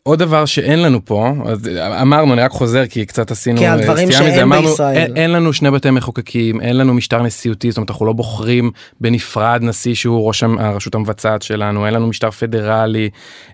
[0.04, 1.68] עוד דבר שאין לנו פה אז
[2.02, 4.70] אמרנו אני רק חוזר כי קצת עשינו כן, על אה, דברים סטייה מזה, שאין אמרנו,
[4.70, 4.98] בישראל.
[4.98, 8.72] אין, אין לנו שני בתי מחוקקים אין לנו משטר נשיאותי זאת אומרת אנחנו לא בוחרים
[9.02, 13.10] בנפרד נשיא שהוא ראש הרשות המבצעת שלנו אין לנו משטר פדרלי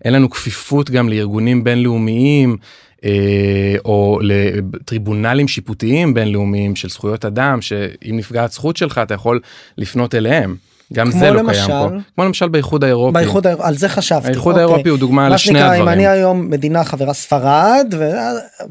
[0.05, 2.57] אין לנו כפיפות גם לארגונים בינלאומיים.
[3.05, 9.39] אה, או לטריבונלים שיפוטיים בינלאומיים של זכויות אדם שאם נפגעת זכות שלך אתה יכול
[9.77, 10.55] לפנות אליהם.
[10.93, 11.65] גם זה לא למשל?
[11.65, 11.95] קיים פה.
[12.15, 13.13] כמו למשל באיחוד האירופי.
[13.13, 14.27] באיחוד האירופי, על זה חשבתי.
[14.27, 14.65] האיחוד אוקיי.
[14.67, 15.81] האירופי הוא דוגמה מה לשני שנקרא, הדברים.
[15.81, 18.11] אם אני היום מדינה חברה ספרד ו-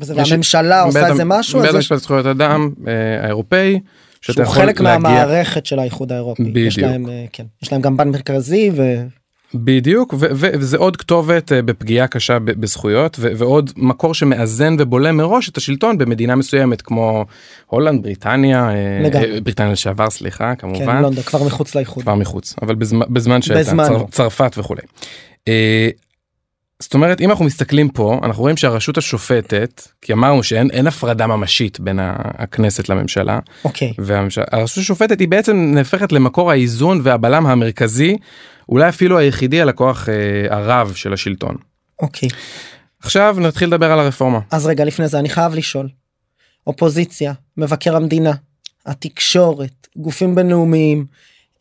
[0.07, 2.93] והממשלה עושה איזה משהו, בית יש- המשפט לזכויות אדם אה,
[3.25, 3.81] האירופאי.
[4.21, 6.43] שהוא חלק להגיע- מהמערכת של האיחוד האירופי.
[6.43, 6.91] יש בדיוק.
[6.91, 8.83] להם, אה, כן, יש להם גם בנק מרכזי ו...
[9.55, 15.99] בדיוק וזה עוד כתובת אה, בפגיעה קשה בזכויות ועוד מקור שמאזן ובולם מראש את השלטון
[15.99, 17.25] במדינה מסוימת כמו
[17.67, 19.35] הולנד בריטניה אה, לגמרי.
[19.35, 22.03] אה, בריטניה לשעבר סליחה כן, כמובן לונדון כבר מחוץ לאיחוד.
[22.03, 23.73] כבר מחוץ אבל בזמן בזמן שהייתה.
[23.87, 24.83] צר, צרפת וכולי.
[26.83, 31.27] זאת אומרת אם אנחנו מסתכלים פה אנחנו רואים שהרשות השופטת כי אמרנו שאין אין הפרדה
[31.27, 31.99] ממשית בין
[32.39, 33.93] הכנסת לממשלה אוקיי.
[33.99, 38.17] והרשות השופטת היא בעצם נהפכת למקור האיזון והבלם המרכזי
[38.69, 41.57] אולי אפילו היחידי על הכוח אה, הרב של השלטון.
[42.01, 42.29] אוקיי.
[43.03, 44.41] עכשיו נתחיל לדבר על הרפורמה.
[44.51, 45.89] אז רגע לפני זה אני חייב לשאול.
[46.67, 48.33] אופוזיציה, מבקר המדינה,
[48.87, 51.07] התקשורת, גופים בינלאומיים,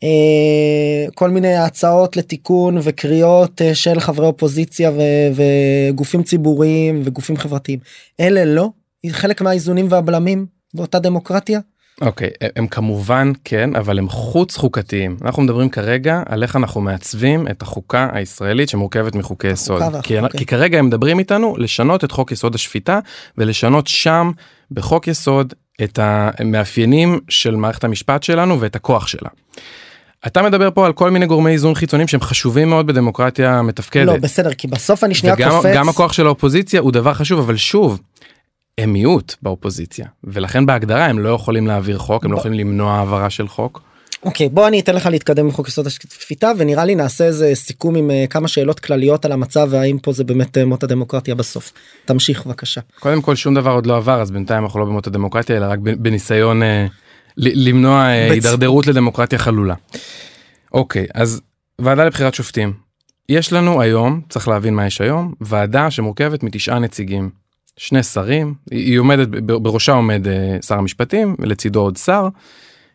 [0.02, 5.42] אה, כל מיני הצעות לתיקון וקריאות אה, של חברי אופוזיציה ו-
[5.90, 7.78] וגופים ציבוריים וגופים חברתיים.
[8.20, 8.70] אלה לא
[9.10, 11.60] חלק מהאיזונים והבלמים באותה דמוקרטיה?
[12.00, 17.48] אוקיי הם כמובן כן אבל הם חוץ חוקתיים אנחנו מדברים כרגע על איך אנחנו מעצבים
[17.48, 20.38] את החוקה הישראלית שמורכבת מחוקי יסוד כי, אוקיי.
[20.38, 22.98] כי כרגע הם מדברים איתנו לשנות את חוק יסוד השפיטה
[23.38, 24.30] ולשנות שם
[24.70, 29.28] בחוק יסוד את המאפיינים של מערכת המשפט שלנו ואת הכוח שלה.
[30.26, 34.06] אתה מדבר פה על כל מיני גורמי איזון חיצוניים שהם חשובים מאוד בדמוקרטיה מתפקדת.
[34.06, 35.74] לא בסדר כי בסוף אני שנייה וגם קופץ.
[35.74, 38.00] גם הכוח של האופוזיציה הוא דבר חשוב אבל שוב.
[38.78, 43.30] הם מיעוט באופוזיציה ולכן בהגדרה הם לא יכולים להעביר חוק הם לא יכולים למנוע העברה
[43.30, 43.82] של חוק.
[44.22, 47.96] אוקיי בוא אני אתן לך להתקדם עם חוק יסוד השפיטה ונראה לי נעשה איזה סיכום
[47.96, 51.72] עם אה, כמה שאלות כלליות על המצב והאם פה זה באמת אה, מות הדמוקרטיה בסוף.
[52.04, 52.80] תמשיך בבקשה.
[53.00, 55.78] קודם כל שום דבר עוד לא עבר אז בינתיים אנחנו לא במות הדמוקרטיה אלא רק
[55.78, 59.74] בניסיון ל- למנוע אה, בצ- הידרדרות לדמוקרטיה חלולה.
[60.74, 61.40] אוקיי אז
[61.78, 62.72] ועדה לבחירת שופטים.
[63.28, 67.30] יש לנו היום צריך להבין מה יש היום ועדה שמורכבת מתשעה נציגים.
[67.78, 72.28] שני שרים היא עומדת בראשה עומד אה, שר המשפטים ולצידו עוד שר.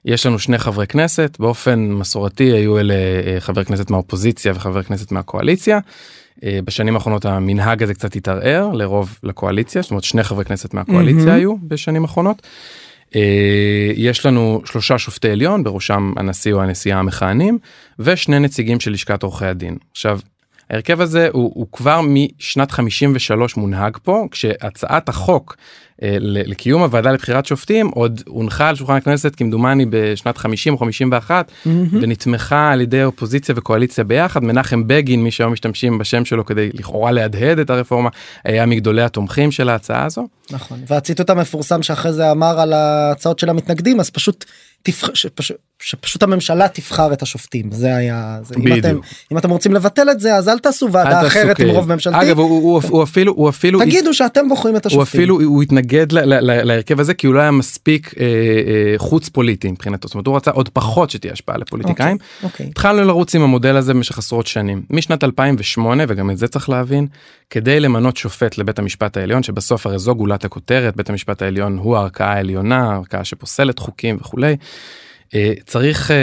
[0.06, 5.12] יש לנו שני חברי כנסת באופן מסורתי היו אלה אה, חבר כנסת מהאופוזיציה וחבר כנסת
[5.12, 5.80] מהקואליציה.
[6.44, 11.26] אה, בשנים האחרונות המנהג הזה קצת התערער לרוב לקואליציה זאת אומרת שני חברי כנסת מהקואליציה
[11.26, 11.36] מהמם.
[11.36, 12.48] היו בשנים האחרונות.
[13.96, 17.58] יש לנו שלושה שופטי עליון בראשם הנשיא או הנשיאה המכהנים
[18.00, 19.78] ושני נציגים של לשכת עורכי הדין.
[19.92, 20.20] עכשיו
[20.70, 25.56] ההרכב הזה הוא, הוא כבר משנת 53 מונהג פה כשהצעת החוק
[26.04, 31.52] אה, לקיום הוועדה לבחירת שופטים עוד הונחה על שולחן הכנסת כמדומני בשנת 50 או 51
[31.92, 37.12] ונתמכה על ידי אופוזיציה וקואליציה ביחד מנחם בגין מי שהיום משתמשים בשם שלו כדי לכאורה
[37.12, 38.10] להדהד את הרפורמה
[38.44, 40.28] היה מגדולי התומכים של ההצעה הזו.
[40.52, 44.46] נכון והציטוט המפורסם שאחרי זה אמר על ההצעות של המתנגדים אז פשוט.
[45.14, 48.56] שפשוט, שפשוט הממשלה תבחר את השופטים זה היה זה.
[48.56, 48.80] אם.
[48.80, 49.00] אתם
[49.32, 51.76] אם אתם רוצים לבטל את זה אז אל תעשו ועדה אחרת עם כאב.
[51.76, 55.00] רוב ממשלתי אגב הוא, הוא, הוא אפילו הוא אפילו תגידו שאתם בוחרים את השופטים.
[55.00, 59.72] הוא אפילו הוא התנגד להרכב הזה כי הוא לא היה מספיק אה, אה, חוץ פוליטי
[59.72, 62.18] מבחינתו זאת אומרת הוא רצה עוד פחות שתהיה השפעה לפוליטיקאים.
[62.44, 62.66] אוקיי.
[62.66, 67.08] התחלנו לרוץ עם המודל הזה במשך עשרות שנים משנת 2008 וגם את זה צריך להבין
[67.54, 71.98] כדי למנות שופט לבית המשפט העליון שבסוף הרי זו גולת הכותרת בית המשפט העליון הוא
[71.98, 74.56] הערכאה העליונה הערכאה שפוסלת חוקים וכולי.
[75.36, 76.16] אה, צריך אה,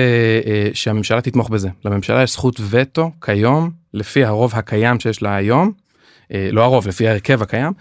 [0.46, 5.72] אה, שהממשלה תתמוך בזה לממשלה יש זכות וטו כיום לפי הרוב הקיים שיש לה היום
[6.30, 7.72] לא הרוב לפי ההרכב הקיים.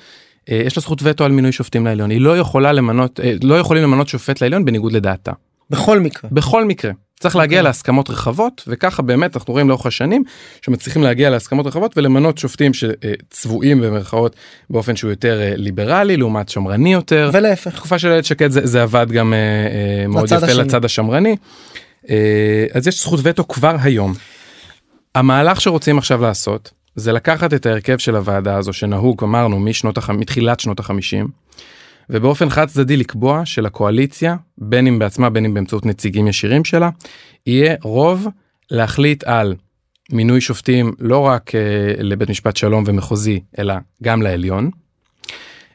[0.48, 4.08] יש לה זכות וטו על מינוי שופטים לעליון היא לא יכולה למנות לא יכולים למנות
[4.08, 5.32] שופט לעליון בניגוד לדעתה
[5.70, 6.30] בכל מקרה.
[6.34, 7.70] בכל מקרה צריך להגיע אוקיי.
[7.70, 10.24] להסכמות רחבות וככה באמת אנחנו רואים לאורך השנים
[10.62, 14.36] שמצליחים להגיע להסכמות רחבות ולמנות שופטים שצבועים במרכאות
[14.70, 17.30] באופן שהוא יותר אה, ליברלי לעומת שמרני יותר.
[17.34, 17.74] ולהפך.
[17.74, 20.54] בתקופה של איילת שקד זה, זה עבד גם אה, אה, מאוד יפה השני.
[20.54, 21.36] לצד השמרני.
[22.74, 24.14] אז יש זכות וטו כבר היום.
[25.16, 30.10] המהלך שרוצים עכשיו לעשות זה לקחת את ההרכב של הוועדה הזו שנהוג אמרנו משנות הח...
[30.10, 31.28] מתחילת שנות החמישים
[32.10, 36.90] ובאופן חד צדדי לקבוע שלקואליציה, בין אם בעצמה בין אם באמצעות נציגים ישירים שלה,
[37.48, 38.28] יהיה רוב
[38.72, 39.56] להחליט על
[40.12, 41.62] מינוי שופטים לא רק אה,
[41.98, 44.70] לבית משפט שלום ומחוזי, אלא גם לעליון.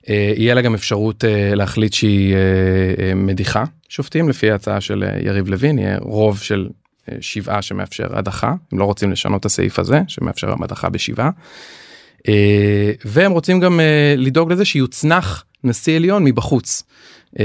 [0.09, 2.39] אה, יהיה לה גם אפשרות אה, להחליט שהיא אה,
[2.99, 6.69] אה, מדיחה שופטים לפי ההצעה של אה, יריב לוין, יהיה רוב של
[7.13, 11.31] אה, שבעה שמאפשר הדחה, הם לא רוצים לשנות את הסעיף הזה שמאפשר הדחה בשבעה.
[12.29, 16.83] אה, והם רוצים גם אה, לדאוג לזה שיוצנח נשיא עליון מבחוץ.
[17.41, 17.45] אה,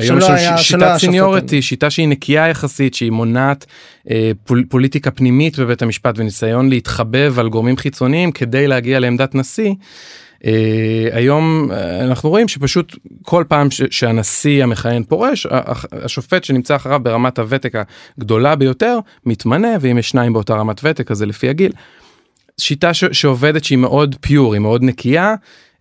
[0.00, 3.66] היום יש לנו שיטת שופט seniority, שיטה שהיא נקייה יחסית, שהיא מונעת
[4.10, 9.72] אה, פול, פוליטיקה פנימית בבית המשפט וניסיון להתחבב על גורמים חיצוניים כדי להגיע לעמדת נשיא.
[10.46, 10.52] אה,
[11.12, 15.46] היום אה, אנחנו רואים שפשוט כל פעם ש- שהנשיא המכהן פורש,
[15.92, 17.72] השופט שנמצא אחריו ברמת הוותק
[18.18, 21.72] הגדולה ביותר מתמנה, ואם יש שניים באותה רמת ותק אז זה לפי הגיל.
[22.58, 25.34] שיטה ש- שעובדת שהיא מאוד פיור, היא מאוד נקייה.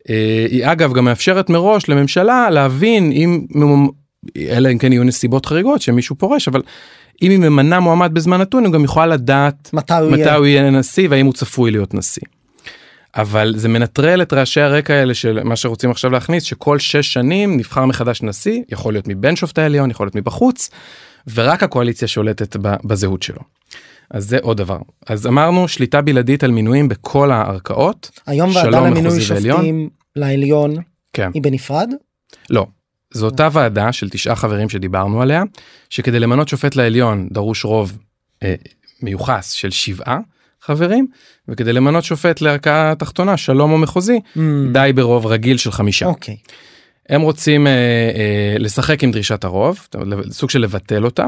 [0.09, 3.45] אה, היא אגב גם מאפשרת מראש לממשלה להבין אם,
[4.37, 6.61] אלא אם כן יהיו נסיבות חריגות שמישהו פורש, אבל
[7.21, 10.35] אם היא ממנה מועמד בזמן נתון, היא גם יכולה לדעת מתי הוא מתי יהיה.
[10.35, 12.23] הוא יהיה נשיא והאם הוא צפוי להיות נשיא.
[13.15, 17.57] אבל זה מנטרל את רעשי הרקע האלה של מה שרוצים עכשיו להכניס שכל שש שנים
[17.57, 20.69] נבחר מחדש נשיא יכול להיות מבין שופטי העליון יכול להיות מבחוץ
[21.33, 23.41] ורק הקואליציה שולטת בזהות שלו.
[24.13, 29.21] אז זה עוד דבר אז אמרנו שליטה בלעדית על מינויים בכל הערכאות היום ועדה למינוי.
[29.21, 30.75] שופטים לעליון
[31.13, 31.89] כן היא בנפרד?
[32.49, 32.67] לא.
[33.13, 35.43] זו אותה ועדה של תשעה חברים שדיברנו עליה
[35.89, 37.97] שכדי למנות שופט לעליון דרוש רוב
[38.43, 38.55] אה,
[39.01, 40.19] מיוחס של שבעה
[40.61, 41.07] חברים
[41.47, 44.39] וכדי למנות שופט לערכאה תחתונה שלום או מחוזי Mm,
[44.73, 46.05] די ברוב רגיל של חמישה.
[46.05, 46.37] אוקיי.
[47.09, 49.87] הם רוצים אה, אה, לשחק עם דרישת הרוב,
[50.31, 51.25] סוג של לבטל אותה.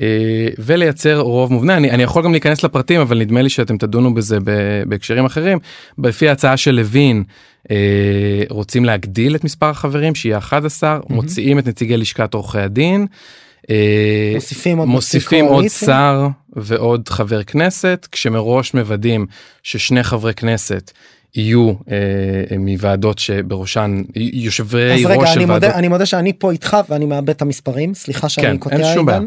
[0.00, 4.14] אה, ולייצר רוב מובנה אני, אני יכול גם להיכנס לפרטים אבל נדמה לי שאתם תדונו
[4.14, 4.38] בזה
[4.86, 5.58] בהקשרים אחרים
[6.04, 7.24] לפי ההצעה של לוין
[7.70, 7.76] אה,
[8.48, 13.06] רוצים להגדיל את מספר החברים שיהיה 11 מוציאים את נציגי לשכת עורכי הדין.
[13.70, 15.68] אה, מוסיפים עוד מוסיפים עוד?
[15.68, 19.26] שר ועוד חבר כנסת כשמראש מוודאים
[19.62, 20.90] ששני חברי כנסת
[21.34, 25.48] יהיו אה, מוועדות שבראשן יושבי אז ראש רגע של ועדות.
[25.48, 28.94] מודה אני מודה שאני פה איתך ואני מאבד את המספרים סליחה שאני כן, קוטע אין
[28.94, 29.26] שום עידן.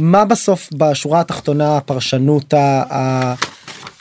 [0.00, 2.54] מה בסוף בשורה התחתונה הפרשנות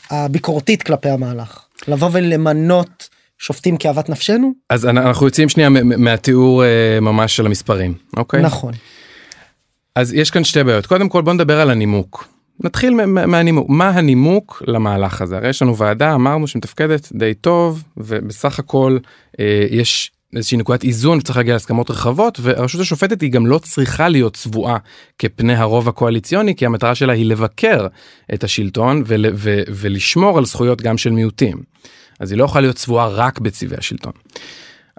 [0.10, 1.60] הביקורתית כלפי המהלך?
[1.88, 4.54] לבוא ולמנות שופטים כאוות נפשנו?
[4.70, 6.68] אז אנ- אנחנו יוצאים שנייה מהתיאור אה,
[7.02, 8.42] ממש של המספרים אוקיי?
[8.42, 8.74] נכון.
[9.96, 10.86] אז יש כאן שתי בעיות.
[10.86, 12.28] קודם כל בוא נדבר על הנימוק.
[12.64, 13.66] נתחיל מהנימוק.
[13.70, 15.38] מה הנימוק למהלך הזה?
[15.38, 18.98] הרי יש לנו ועדה אמרנו שמתפקדת די טוב ובסך הכל
[19.40, 24.10] אה, יש איזושהי נקודת איזון וצריך להגיע להסכמות רחבות והרשות השופטת היא גם לא צריכה
[24.10, 24.78] להיות צבועה
[25.20, 27.88] כפני הרוב הקואליציוני כי המטרה שלה היא לבקר
[28.34, 31.58] את השלטון ול, ו, ולשמור על זכויות גם של מיעוטים.
[32.20, 34.12] אז היא לא יכולה להיות צבועה רק בצבעי השלטון.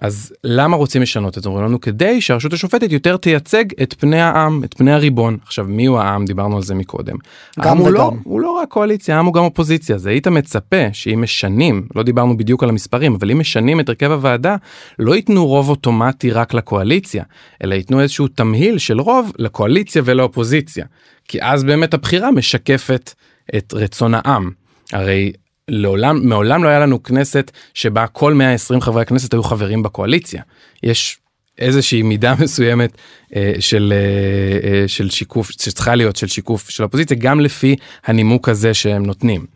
[0.00, 1.48] אז למה רוצים לשנות את זה?
[1.48, 5.38] אומרים לנו כדי שהרשות השופטת יותר תייצג את פני העם, את פני הריבון.
[5.42, 6.24] עכשיו מי הוא העם?
[6.24, 7.16] דיברנו על זה מקודם.
[7.58, 8.18] גם העם הוא לא, וגם.
[8.24, 9.94] הוא לא רק קואליציה, העם הוא גם אופוזיציה.
[9.94, 14.10] אז היית מצפה שאם משנים, לא דיברנו בדיוק על המספרים, אבל אם משנים את הרכב
[14.10, 14.56] הוועדה,
[14.98, 17.24] לא ייתנו רוב אוטומטי רק לקואליציה,
[17.64, 20.84] אלא ייתנו איזשהו תמהיל של רוב לקואליציה ולאופוזיציה.
[21.28, 23.14] כי אז באמת הבחירה משקפת
[23.56, 24.50] את רצון העם.
[24.92, 25.32] הרי
[25.70, 30.42] לעולם מעולם לא היה לנו כנסת שבה כל 120 חברי הכנסת היו חברים בקואליציה.
[30.82, 31.18] יש
[31.58, 32.96] איזושהי מידה מסוימת
[33.36, 38.48] אה, של אה, אה, של שיקוף שצריכה להיות של שיקוף של האופוזיציה גם לפי הנימוק
[38.48, 39.46] הזה שהם נותנים.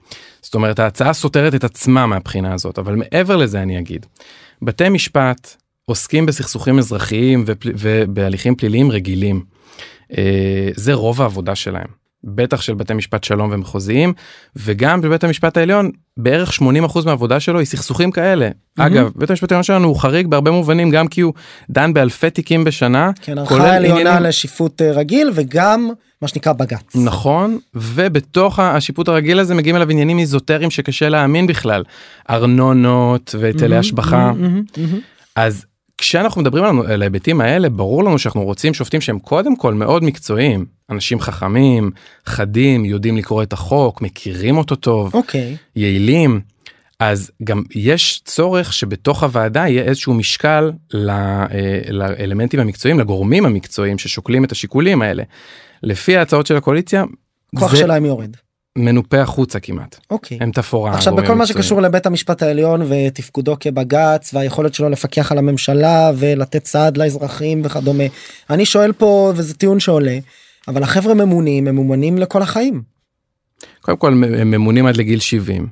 [0.42, 4.06] זאת אומרת ההצעה סותרת את עצמה מהבחינה הזאת אבל מעבר לזה אני אגיד.
[4.62, 7.44] בתי משפט עוסקים בסכסוכים אזרחיים.
[7.64, 9.44] ובהליכים פליליים רגילים.
[10.18, 12.03] אה, זה רוב העבודה שלהם.
[12.26, 14.12] בטח של בתי משפט שלום ומחוזיים
[14.56, 16.62] וגם בבית המשפט העליון בערך 80%
[17.06, 18.48] מהעבודה שלו היא סכסוכים כאלה.
[18.78, 21.32] אגב בית המשפט העליון שלנו הוא חריג בהרבה מובנים גם כי הוא
[21.70, 23.10] דן באלפי תיקים בשנה.
[23.22, 25.90] כן ערכה עליונה עניינים- לשיפוט אה, רגיל וגם
[26.22, 26.96] מה שנקרא בג"ץ.
[27.04, 31.82] נכון ובתוך השיפוט הרגיל הזה מגיעים אליו עניינים איזוטריים שקשה להאמין בכלל
[32.30, 34.98] ארנונות והיטלי השבחה מהמם, מהמם.
[35.36, 35.64] אז
[36.04, 40.64] כשאנחנו מדברים על- ההיבטים האלה ברור לנו שאנחנו רוצים שופטים שהם קודם כל מאוד מקצועיים
[40.90, 41.90] אנשים חכמים
[42.26, 46.40] חדים יודעים לקרוא את החוק מכירים אותו טוב אוקיי יעילים.
[47.00, 51.46] אז גם יש צורך שבתוך הוועדה יהיה איזשהו משקל ל- אה,
[51.90, 55.22] לאלמנטים המקצועיים לגורמים המקצועיים ששוקלים את השיקולים האלה.
[55.82, 57.04] לפי ההצעות של הקואליציה
[57.58, 58.36] כוח זה שלהם יורד.
[58.78, 60.38] מנופה החוצה כמעט אוקיי.
[60.40, 60.94] הם תפאורה.
[60.94, 61.46] עכשיו בכל מה.
[61.46, 68.04] שקשור לבית המשפט העליון ותפקודו כבג"ץ והיכולת שלו לפקח על הממשלה ולתת סעד לאזרחים וכדומה
[68.50, 70.18] אני שואל פה וזה טיעון שעולה
[70.68, 72.82] אבל החבר'ה ממונים הם ממונים לכל החיים
[73.80, 75.66] קודם כל הם ממונים עד לגיל 70.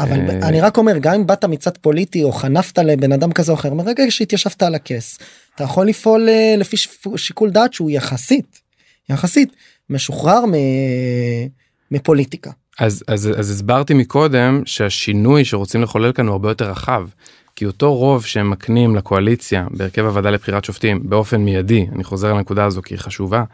[0.00, 3.52] אבל אה, אני רק אומר גם אם באת מצד פוליטי או חנפת לבן אדם כזה
[3.52, 5.18] או אחר מרגע שהתיישבת על הכס
[5.54, 6.76] אתה יכול לפעול אה, לפי
[7.16, 8.60] שיקול דעת שהוא יחסית
[9.08, 9.56] יחסית
[9.90, 11.63] משוחרר מ-
[11.94, 12.50] מפוליטיקה.
[12.78, 17.08] אז, אז, אז הסברתי מקודם שהשינוי שרוצים לחולל כאן הוא הרבה יותר רחב.
[17.56, 22.64] כי אותו רוב שהם מקנים לקואליציה בהרכב הוועדה לבחירת שופטים באופן מיידי, אני חוזר לנקודה
[22.64, 23.44] הזו כי היא חשובה,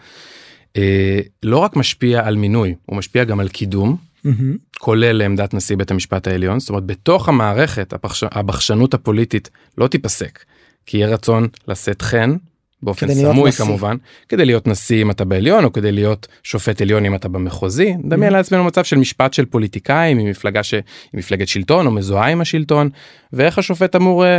[0.77, 4.57] אה, לא רק משפיע על מינוי, הוא משפיע גם על קידום, מהמם.
[4.79, 7.95] כולל לעמדת נשיא בית המשפט העליון, זאת אומרת בתוך המערכת.
[8.23, 10.45] הבחשנות הפוליטית לא תיפסק,
[10.87, 12.37] כי יהיה רצון לשאת חן.
[12.83, 13.53] באופן סמוי.
[13.53, 13.97] כמובן
[14.29, 18.33] כדי להיות נשיא אם אתה בעליון או כדי להיות שופט עליון אם אתה במחוזי נדמיין
[18.33, 20.75] לעצמנו מצב של משפט של פוליטיקאים ממפלגה ש...
[20.75, 20.83] עם
[21.19, 22.89] מפלגת שלטון או מזוהה עם השלטון
[23.33, 24.31] ואיך השופט אמור אה,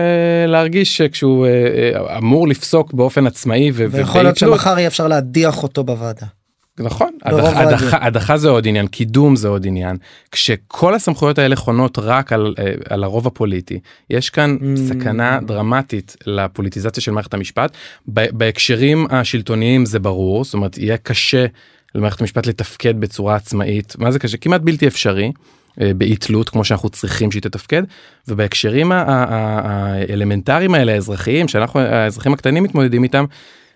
[0.47, 3.85] להרגיש שכשהוא אה, אה, אמור לפסוק באופן עצמאי ו...
[3.91, 4.37] ויכול להיות.
[4.37, 6.25] שמחר יהיה אפשר להדיח אותו בוועדה.
[6.79, 7.73] נכון, ברוב הדחה, רגיל.
[7.73, 9.97] הדחה, הדחה זה עוד עניין, קידום זה עוד עניין.
[10.31, 13.79] כשכל הסמכויות האלה חונות רק על, אה, על הרוב הפוליטי,
[14.09, 14.79] יש כאן Mm.
[14.79, 17.71] סכנה דרמטית לפוליטיזציה של מערכת המשפט.
[18.07, 21.45] בהקשרים השלטוניים זה ברור, זאת אומרת יהיה קשה
[21.95, 24.37] למערכת המשפט לתפקד בצורה עצמאית, מה זה קשה?
[24.37, 25.31] כמעט בלתי אפשרי.
[25.81, 27.83] אה, באי תלות כמו שאנחנו צריכים שהיא תתפקד
[28.27, 33.25] ובהקשרים האלמנטריים האלה האזרחיים שאנחנו האזרחים הקטנים מתמודדים איתם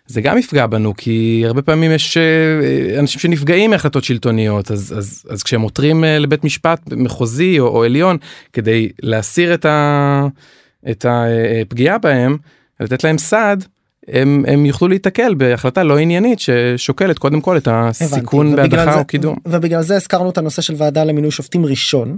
[0.08, 5.24] זה גם יפגע בנו כי הרבה פעמים יש אה, אנשים שנפגעים מהחלטות שלטוניות אז אז
[5.30, 8.18] אז כשהם עותרים אה, לבית משפט מחוזי או, או עליון
[8.54, 10.28] כדי להסיר את ה-
[10.91, 12.38] את הפגיעה בהם
[12.80, 13.65] לתת להם סעד.
[14.08, 19.36] הם, הם יוכלו להיתקל בהחלטה לא עניינית ששוקלת קודם כל את הסיכון בהדחה או קידום.
[19.46, 22.18] ובגלל זה הזכרנו את הנושא של ועדה למינוי שופטים ראשון.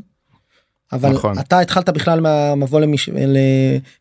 [0.94, 1.40] אבל נכון.
[1.40, 3.10] אתה התחלת בכלל מהמבוא למש...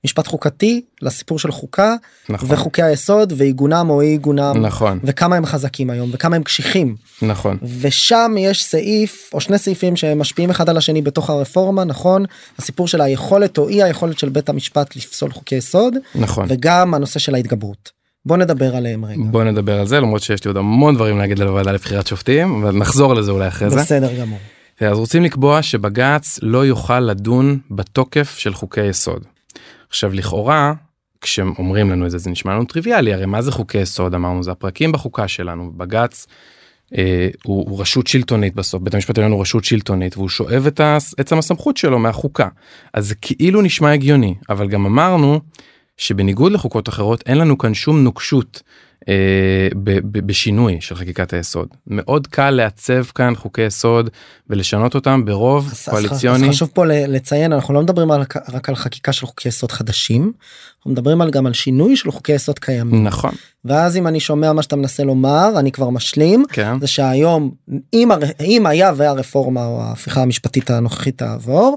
[0.05, 1.95] למשפט חוקתי לסיפור של חוקה
[2.29, 6.97] נכון, וחוקי היסוד ועיגונם או אי עיגונם נכון, וכמה הם חזקים היום וכמה הם קשיחים
[7.23, 12.25] נכון, ושם יש סעיף או שני סעיפים שמשפיעים אחד על השני בתוך הרפורמה נכון
[12.59, 16.47] הסיפור של היכולת או אי היכולת של בית המשפט לפסול חוקי יסוד נכון.
[16.49, 17.97] וגם הנושא של ההתגברות.
[18.27, 19.23] בוא נדבר עליהם רגע.
[19.31, 22.63] בוא נדבר על זה למרות שיש לי עוד המון דברים להגיד על הוועדה לבחירת שופטים
[22.65, 23.77] אבל נחזור לזה אולי אחרי זה.
[23.77, 24.39] בסדר גמור.
[24.81, 29.25] אז רוצים לקבוע שבג"ץ לא יוכל לדון בתוקף של חוקי יסוד.
[29.89, 30.73] עכשיו לכאורה
[31.21, 34.51] כשאומרים לנו את זה זה נשמע לנו טריוויאלי הרי מה זה חוקי יסוד אמרנו זה
[34.51, 36.27] הפרקים בחוקה שלנו בג"ץ.
[36.99, 40.81] אה, הוא, הוא רשות שלטונית בסוף בית המשפט העליון הוא רשות שלטונית והוא שואב את
[41.19, 42.49] עצם הסמכות שלו מהחוקה
[42.95, 45.41] אז זה כאילו נשמע הגיוני אבל גם אמרנו
[45.97, 48.63] שבניגוד לחוקות אחרות אין לנו כאן שום נוקשות
[50.13, 51.69] בשינוי של חקיקת היסוד.
[51.87, 54.11] מאוד קל לעצב כאן חוקי יסוד
[54.51, 56.49] ולשנות אותם ברוב אז- אז קואליציוני.
[56.49, 60.33] אז חשוב פה לציין אנחנו לא מדברים על, רק על חקיקה של חוקי יסוד חדשים.
[60.79, 63.05] אנחנו מדברים על גם על שינוי של חוקי יסוד קיימים.
[63.05, 63.31] נכון.
[63.65, 66.81] ואז אם אני שומע מה שאתה מנסה לומר אני כבר משלים כן.
[66.81, 67.51] זה שהיום
[67.95, 68.09] אם,
[68.41, 71.77] אם היה והרפורמה או ההפיכה המשפטית הנוכחית תעבור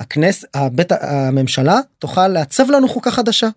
[0.00, 3.48] הכנס הבית הממשלה תוכל לעצב לנו חוקה חדשה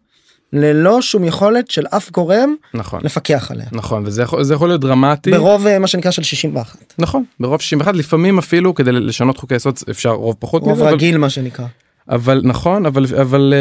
[0.53, 2.99] ללא שום יכולת של אף גורם נכון.
[3.03, 3.65] לפקח עליה.
[3.71, 5.31] נכון וזה יכול, זה יכול להיות דרמטי.
[5.31, 9.79] ברוב אה, מה שנקרא של 61 נכון ברוב 61 לפעמים אפילו כדי לשנות חוקי יסוד
[9.89, 11.65] אפשר רוב פחות רוב מזה, אבל- רגיל מה שנקרא.
[12.09, 13.53] אבל נכון אבל אבל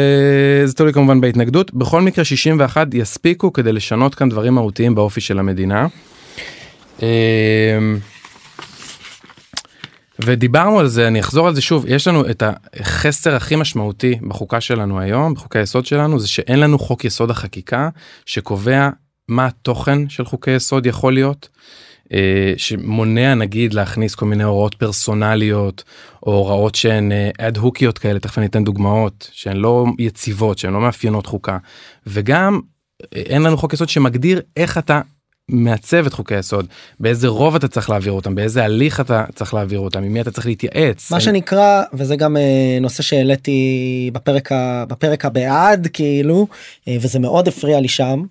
[0.61, 1.73] אה, זה תלוי כמובן בהתנגדות.
[1.73, 5.87] בכל מקרה 61 יספיקו כדי לשנות כאן דברים מהותיים באופי של המדינה.
[10.19, 12.43] אה, ודיברנו על זה אני אחזור על זה שוב יש לנו את
[12.79, 17.89] החסר הכי משמעותי בחוקה שלנו היום בחוקי היסוד שלנו זה שאין לנו חוק יסוד החקיקה
[18.25, 18.89] שקובע
[19.27, 21.49] מה התוכן של חוקי יסוד יכול להיות.
[22.13, 25.83] אה, שמונע נגיד להכניס כל מיני הוראות פרסונליות
[26.23, 30.81] או הוראות שהן אד הוקיות כאלה תכף אני אתן דוגמאות שהן לא יציבות שהן לא
[30.81, 31.57] מאפיינות חוקה
[32.07, 32.59] וגם
[33.15, 35.01] אה, אין לנו חוק יסוד שמגדיר איך אתה
[35.49, 36.65] מעצב את חוקי היסוד
[36.99, 40.31] באיזה רוב אתה צריך להעביר אותם באיזה הליך אתה צריך להעביר אותם עם מי אתה
[40.31, 41.11] צריך להתייעץ.
[41.11, 42.41] מה שנקרא וזה גם אה,
[42.81, 43.59] נושא שהעליתי
[44.13, 46.47] בפרק ה- בפרק הבעד כאילו
[46.87, 48.23] אה, וזה מאוד הפריע לי שם.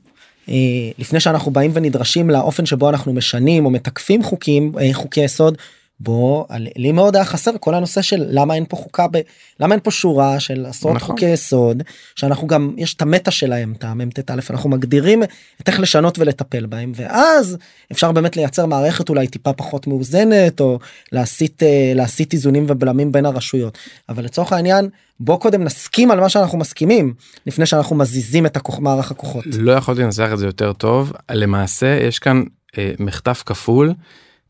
[0.48, 0.54] אה,
[0.98, 5.56] לפני שאנחנו באים ונדרשים לאופן שבו אנחנו משנים או מתקפים חוקים אה, חוקי יסוד
[6.00, 9.18] בו לי מאוד היה חסר כל הנושא של למה אין פה חוקה ב...
[9.60, 11.16] למה אין פה שורה של עשרות נכון.
[11.16, 11.82] חוקי יסוד
[12.16, 15.22] שאנחנו גם יש את המטה שלהם את המ"ט א' אנחנו מגדירים
[15.60, 17.56] את איך לשנות ולטפל בהם ואז
[17.92, 20.78] אפשר באמת לייצר מערכת אולי טיפה פחות מאוזנת או
[21.12, 24.88] להסיט אה, להסיט איזונים ובלמים בין הרשויות אבל לצורך העניין
[25.20, 27.14] בוא קודם נסכים על מה שאנחנו מסכימים
[27.46, 29.44] לפני שאנחנו מזיזים את הכוח, מערך הכוחות.
[29.58, 32.42] לא יכולתי לנסח את זה יותר טוב למעשה יש כאן
[32.78, 33.92] אה, מחטף כפול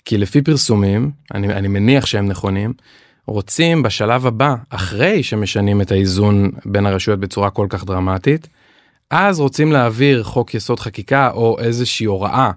[0.05, 2.73] כי לפי פרסומים אני, אני מניח שהם נכונים
[3.27, 8.47] רוצים בשלב הבא אחרי שמשנים את האיזון בין הרשויות בצורה כל כך דרמטית
[9.11, 12.51] אז רוצים להעביר חוק יסוד חקיקה או איזושהי הוראה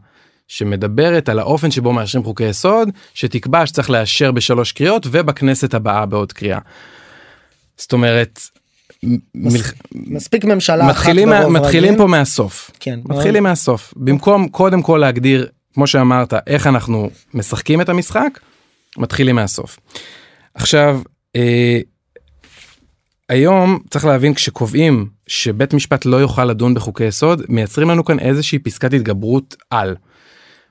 [0.48, 6.34] שמדברת על האופן שבו מאשרים חוקי יסוד שתקבע שצריך לאשר בשלוש קריאות ובכנסת הבאה בעוד
[6.34, 6.60] קריאה.
[7.78, 8.40] זאת אומרת,
[9.04, 11.98] מ- מלח- מספיק ממשלה אחת מתחילים, מה- ברוב מתחילים רגיל.
[12.02, 12.72] פה מהסוף.
[12.80, 13.00] כן.
[13.06, 13.94] מתחילים מהסוף.
[13.98, 18.40] במקום קודם כל להגדיר, כמו שאמרת, איך אנחנו משחקים את המשחק,
[18.98, 19.80] מתחילים מהסוף.
[20.54, 21.02] עכשיו,
[21.36, 21.80] אה,
[23.30, 28.60] היום צריך להבין כשקובעים שבית משפט לא יוכל לדון בחוקי יסוד, מייצרים לנו כאן איזושהי
[28.60, 29.96] פסקת התגברות על.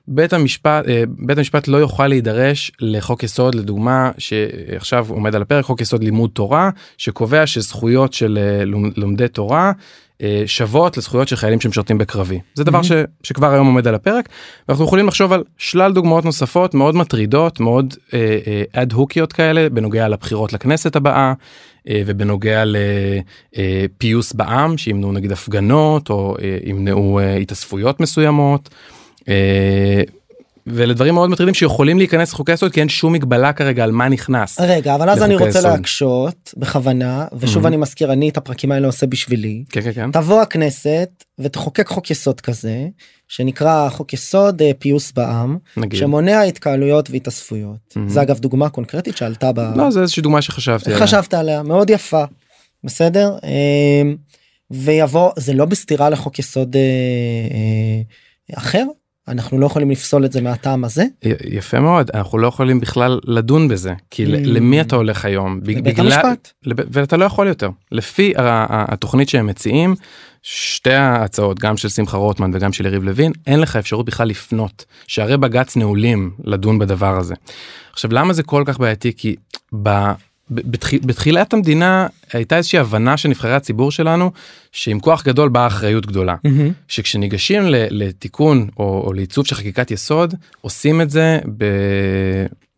[0.07, 5.65] בית המשפט, אה, בית המשפט לא יוכל להידרש לחוק יסוד לדוגמה שעכשיו עומד על הפרק
[5.65, 9.71] חוק יסוד לימוד תורה שקובע שזכויות של אה, לומ- לומדי תורה
[10.45, 12.81] שוות לזכויות של חיילים שמשרתים בקרבי זה דבר.
[12.81, 12.91] ש,
[13.23, 14.29] שכבר היום עומד על הפרק
[14.67, 17.93] ואנחנו יכולים לחשוב על שלל דוגמאות נוספות מאוד מטרידות מאוד
[18.73, 21.33] אד הוקיות כאלה בנוגע לבחירות לכנסת הבאה
[21.89, 22.63] אה, ובנוגע
[23.57, 28.69] לפיוס בעם שימנעו נגיד הפגנות או אה, ימנעו אה, התאספויות מסוימות.
[30.67, 34.09] אה, ולדברים מאוד מטרידים שיכולים להיכנס לחוקי יסוד כי אין שום מגבלה כרגע על מה
[34.09, 34.59] נכנס.
[34.59, 35.71] רגע אבל אז אני רוצה יסוד.
[35.71, 37.67] להקשות בכוונה ושוב Mhm.
[37.67, 39.63] אני מזכיר אני את הפרקים האלה עושה בשבילי.
[39.69, 40.11] כן כן כן.
[40.11, 41.09] תבוא הכנסת
[41.39, 42.87] ותחוקק חוק יסוד כזה
[43.27, 45.99] שנקרא חוק יסוד אה, פיוס בעם נגיד.
[45.99, 47.93] שמונע התקהלויות והתאספויות.
[47.93, 47.99] Mhm.
[48.07, 49.59] זה אגב דוגמה קונקרטית שעלתה ב...
[49.59, 50.99] לא זה איזושהי דוגמה שחשבתי עליה.
[51.03, 52.23] חשבת עליה מאוד יפה
[52.83, 54.15] בסדר אמ,
[54.71, 56.81] ויבוא זה לא בסתירה לחוק יסוד אה,
[58.51, 58.85] אה, אחר
[59.27, 61.03] אנחנו לא יכולים לפסול את זה מהטעם הזה.
[61.49, 63.93] יפה מאוד אנחנו לא יכולים בכלל לדון בזה.
[64.09, 64.29] כי Mm.
[64.29, 65.59] למי אתה הולך היום?
[65.63, 66.51] לבית המשפט.
[66.65, 67.69] לב- ואתה לא יכול יותר.
[67.91, 69.95] לפי התוכנית שהם מציעים
[70.43, 74.85] שתי ההצעות גם של שמחה רוטמן וגם של יריב לוין אין לך אפשרות בכלל לפנות
[75.07, 77.35] שהרי בג"ץ נעולים לדון בדבר הזה.
[77.93, 79.11] עכשיו למה זה כל כך בעייתי?
[79.17, 79.35] כי
[80.51, 84.31] בתחיל, בתחילת המדינה הייתה איזושהי הבנה של נבחרי הציבור שלנו
[84.71, 86.35] שעם כוח גדול באה אחריות גדולה.
[86.43, 86.71] מהמם.
[86.87, 91.65] שכשניגשים ל- לתיקון או, או לעיצוב של חקיקת יסוד עושים את זה ב,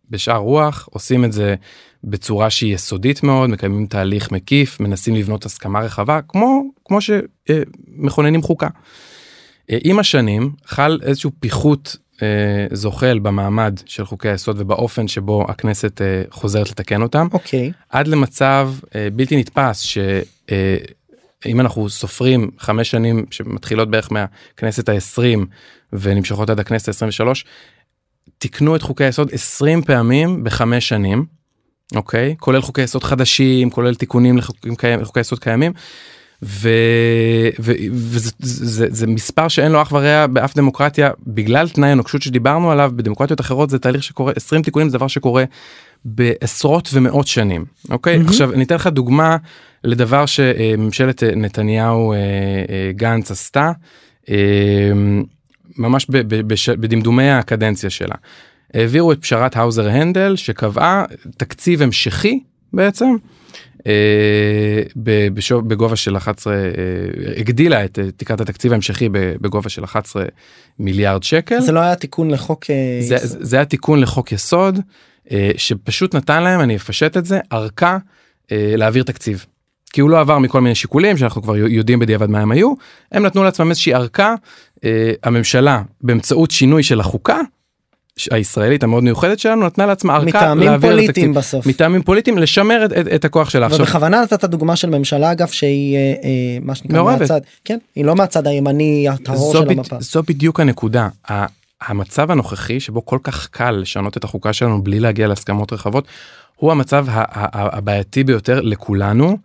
[0.09, 1.55] בשאר רוח עושים את זה
[2.03, 8.67] בצורה שהיא יסודית מאוד מקיימים תהליך מקיף מנסים לבנות הסכמה רחבה כמו כמו שמכוננים חוקה.
[9.71, 12.02] אה, עם השנים חל איזשהו פיחות אה,
[12.73, 18.71] זוחל במעמד של חוקי היסוד ובאופן שבו הכנסת אה, חוזרת לתקן אותם אוקיי עד למצב
[18.95, 25.45] אה, בלתי נתפס שאם אנחנו סופרים חמש שנים שמתחילות בערך מהכנסת העשרים
[25.93, 27.45] ונמשכות עד הכנסת העשרים ושלוש,
[28.37, 31.25] תיקנו את חוקי היסוד 20 פעמים בחמש שנים,
[31.95, 32.35] אוקיי?
[32.39, 35.73] כולל חוקי יסוד חדשים, כולל תיקונים לחוקים קיימים, לחוקי יסוד קיימים.
[36.43, 36.69] ו...
[37.59, 37.71] ו...
[37.91, 42.91] וזה זה, זה מספר שאין לו אח ורע באף דמוקרטיה בגלל תנאי הנוקשות שדיברנו עליו
[42.95, 45.43] בדמוקרטיות אחרות זה תהליך שקורה 20 תיקונים זה דבר שקורה
[46.05, 48.29] בעשרות ומאות שנים אוקיי מהמם.
[48.29, 49.37] עכשיו אני אתן לך דוגמה
[49.83, 53.71] לדבר שממשלת אה, נתניהו אה, אה, גנץ עשתה
[55.77, 56.07] ממש
[56.79, 58.15] בדמדומי הקדנציה שלה.
[58.73, 61.05] העבירו את פשרת האוזר הנדל שקבעה
[61.37, 62.39] תקציב המשכי
[62.73, 63.15] בעצם
[65.33, 66.59] בשוב- בגובה של 11 אה,
[67.37, 70.25] הגדילה את אה, תקרת התקציב ההמשכי בגובה של 11
[70.79, 71.61] מיליארד שקל.
[71.61, 73.37] זה לא היה תיקון לחוק אה, זה, יסוד.
[73.41, 74.79] זה היה תיקון לחוק יסוד
[75.31, 77.97] אה, שפשוט נתן להם אני אפשט את זה ארכה
[78.51, 79.45] אה, להעביר תקציב.
[79.93, 82.73] כי הוא לא עבר מכל מיני שיקולים שאנחנו כבר יודעים בדיעבד מה הם היו
[83.11, 84.35] הם נתנו לעצמם איזושהי ארכה
[84.83, 87.39] אה, הממשלה באמצעות שינוי של החוקה
[88.31, 91.33] הישראלית המאוד מיוחדת שלנו נתנה לעצמה ארכה מטעמים פוליטיים.
[91.33, 91.67] בסוף.
[91.67, 95.47] מטעמים פוליטיים לשמר את, את, את הכוח שלה עכשיו ובכוונה נתת דוגמה של ממשלה אגב
[95.47, 97.19] שהיא אה, אה, מה שנקרא מעורבת.
[97.19, 99.71] מהצד כן היא לא מהצד הימני הטהור של בד...
[99.71, 99.95] המפה.
[99.99, 101.07] זו בדיוק הנקודה.
[101.81, 106.07] המצב הנוכחי שבו כל כך קל לשנות את החוקה שלנו בלי להגיע להסכמות רחבות
[106.55, 107.05] הוא המצב
[107.53, 109.37] הבעייתי ביותר לכולנו.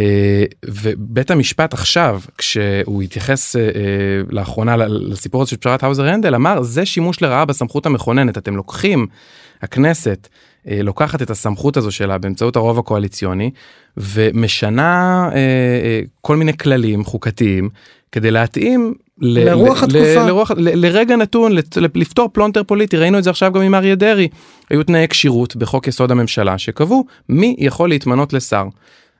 [0.00, 3.68] אה, ובית המשפט עכשיו כשהוא התייחס אה, אה,
[4.30, 9.06] לאחרונה לסיפור הזה של פשרת האוזר הנדל אמר זה שימוש לרעה בסמכות המכוננת אתם לוקחים
[9.62, 10.28] הכנסת
[10.66, 13.50] לוקחת את הסמכות הזו שלה באמצעות הרוב הקואליציוני
[13.96, 15.28] ומשנה
[16.20, 17.68] כל מיני כללים חוקתיים
[18.12, 20.22] כדי להתאים ל- לרוח ל- התקופה.
[20.24, 23.74] ל- לרוח, ל- לרגע נתון לת- לפתור פלונטר פוליטי ראינו את זה עכשיו גם עם
[23.74, 24.28] אריה דרעי
[24.70, 28.64] היו תנאי כשירות בחוק יסוד הממשלה שקבעו מי יכול להתמנות לשר.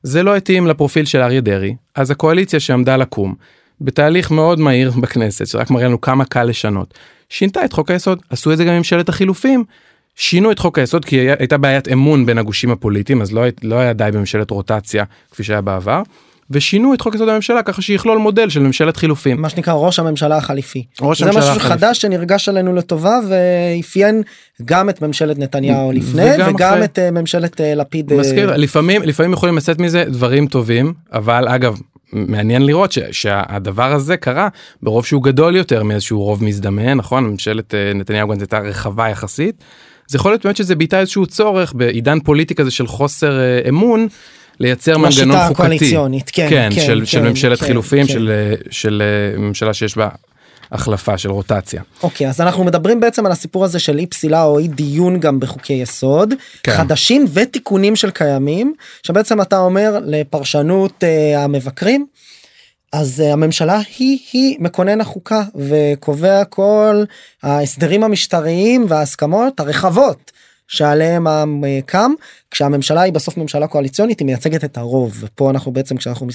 [0.03, 3.35] זה לא התאים לפרופיל של אריה דרעי אז הקואליציה שעמדה לקום
[3.81, 6.95] בתהליך מאוד מהיר בכנסת שרק מראה לנו כמה קל לשנות
[7.29, 9.65] שינתה את חוק היסוד עשו את זה גם ממשלת החילופים.
[10.15, 13.93] שינו את חוק היסוד כי הייתה בעיית אמון בין הגושים הפוליטיים אז לא, לא היה
[13.93, 16.03] די בממשלת רוטציה כפי שהיה בעבר.
[16.51, 19.41] ושינו את חוק יסוד הממשלה ככה שיכלול מודל של ממשלת חילופים.
[19.41, 20.85] מה שנקרא ראש הממשלה החליפי.
[21.01, 21.69] ראש זה הממשלה משהו החליפי.
[21.69, 24.23] חדש שנרגש עלינו לטובה ואפיין
[24.65, 26.85] גם את ממשלת נתניהו לפני וגם וגם אחרי.
[26.85, 28.13] את אה, ממשלת אה, לפיד.
[28.13, 31.79] אה, מזכיר לפעמים לפעמים יכולים לצאת מזה דברים טובים אבל אגב
[32.13, 34.49] מעניין לראות ש, שהדבר הזה קרה
[34.83, 39.65] ברוב שהוא גדול יותר מאיזשהו רוב מזדמן נכון ממשלת נתניהו גנץ הייתה רחבה יחסית.
[40.07, 43.39] זה יכול להיות באמת שזה ביטא איזשהו צורך בעידן פוליטי כזה של חוסר
[43.69, 44.09] אמון
[44.61, 45.53] לייצר מנגנון חוקתי.
[45.53, 48.13] הקואליציונית, כן, כן, כן, של, של כן, ממשלת כן, חילופים, כן.
[48.13, 50.09] של, של אה, ממשלה שיש בה
[50.73, 51.83] החלפה, של רוטציה.
[52.03, 55.41] אוקיי אז אנחנו מדברים בעצם על הסיפור הזה של אי פסילה או אי דיון גם
[55.41, 56.77] בחוקי יסוד כן.
[56.77, 62.07] חדשים ותיקונים של קיימים שבעצם אתה אומר לפרשנות אה, המבקרים.
[62.93, 67.05] אז אה, הממשלה היא היא מכונן החוקה וקובע כל
[67.43, 70.33] ההסדרים המשטריים וההסכמות הרחבות
[70.71, 72.13] שעליהם העם אה, קם
[72.51, 76.27] כשהממשלה היא בסוף ממשלה קואליציונית היא מייצגת את הרוב ופה אנחנו בעצם כשאנחנו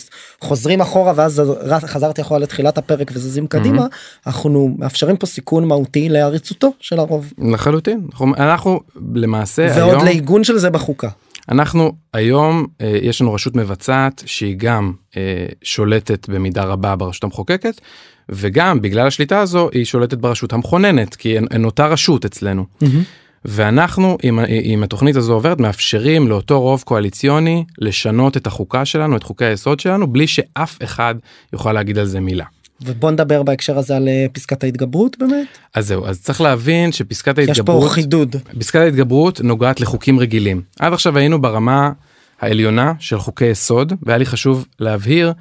[0.42, 1.42] חוזרים אחורה ואז
[1.86, 3.86] חזרתי אחורה לתחילת הפרק וזזים קדימה
[4.28, 8.02] אנחנו מאפשרים פה סיכון מהותי לעריצותו של הרוב לחלוטין.
[8.12, 8.80] אנחנו, אנחנו
[9.16, 11.10] למעשה ועוד היום, לעיגון של זה בחוקה.
[11.50, 17.82] אנחנו היום, אה, יש לנו רשות מבצעת שהיא גם אה, שולטת במידה רבה ברשות המחוקקת,
[18.30, 22.66] וגם בגלל השליטה הזו היא שולטת ברשות המכוננת, כי אין, אין אותה רשות אצלנו.
[23.46, 29.24] ואנחנו עם, עם התוכנית הזו עוברת מאפשרים לאותו רוב קואליציוני לשנות את החוקה שלנו את
[29.24, 31.16] חוקי היסוד שלנו בלי שאף אחד
[31.54, 32.46] יוכל להגיד על זה מילה.
[32.82, 35.48] ובוא נדבר בהקשר הזה על אה, פסקת ההתגברות באמת?
[35.74, 38.36] אז זהו אז צריך להבין שפסקת יש פה ההתגברות חידוד.
[38.60, 40.62] פסקת ההתגברות נוגעת לחוקים רגילים.
[40.80, 41.92] עד עכשיו היינו ברמה
[42.42, 45.34] העליונה של חוקי יסוד והיה לי חשוב להבהיר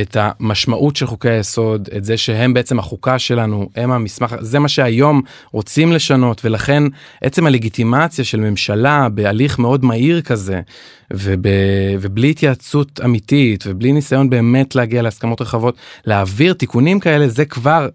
[0.00, 4.68] את המשמעות של חוקי היסוד את זה שהם בעצם החוקה שלנו הם המסמך זה מה
[4.68, 6.82] שהיום רוצים לשנות ולכן
[7.22, 10.60] עצם הלגיטימציה של ממשלה בהליך מאוד מהיר כזה
[11.12, 11.46] וב,
[12.00, 17.88] ובלי התייעצות אמיתית ובלי ניסיון באמת להגיע להסכמות רחבות להעביר תיקונים כאלה זה כבר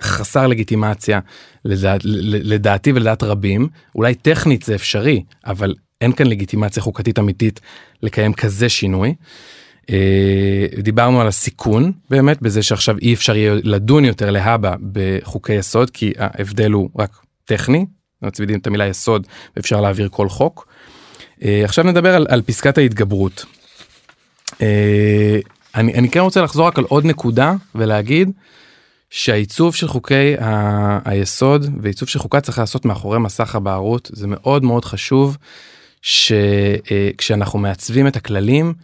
[0.00, 1.20] חסר לגיטימציה
[1.64, 7.60] לדעת, לדעתי ולדעת רבים אולי טכנית זה אפשרי אבל אין כאן לגיטימציה חוקתית אמיתית
[8.02, 9.14] לקיים כזה שינוי.
[9.90, 15.90] אה, דיברנו על הסיכון באמת בזה שעכשיו אי אפשר יהיה לדון יותר להבא בחוקי יסוד
[15.90, 17.10] כי ההבדל הוא רק
[17.44, 17.86] טכני
[18.22, 19.26] מצמידים את המילה יסוד
[19.56, 20.68] ואפשר להעביר כל חוק.
[21.42, 23.44] אה, עכשיו נדבר על, על פסקת ההתגברות.
[24.62, 25.38] אה,
[25.74, 28.30] אני, אני כן רוצה לחזור רק על עוד נקודה ולהגיד
[29.10, 34.64] שהעיצוב של חוקי ה- היסוד ועיצוב של חוקה צריך לעשות מאחורי מסך הבערות זה מאוד
[34.64, 35.36] מאוד חשוב
[36.02, 38.74] שכשאנחנו מעצבים את הכללים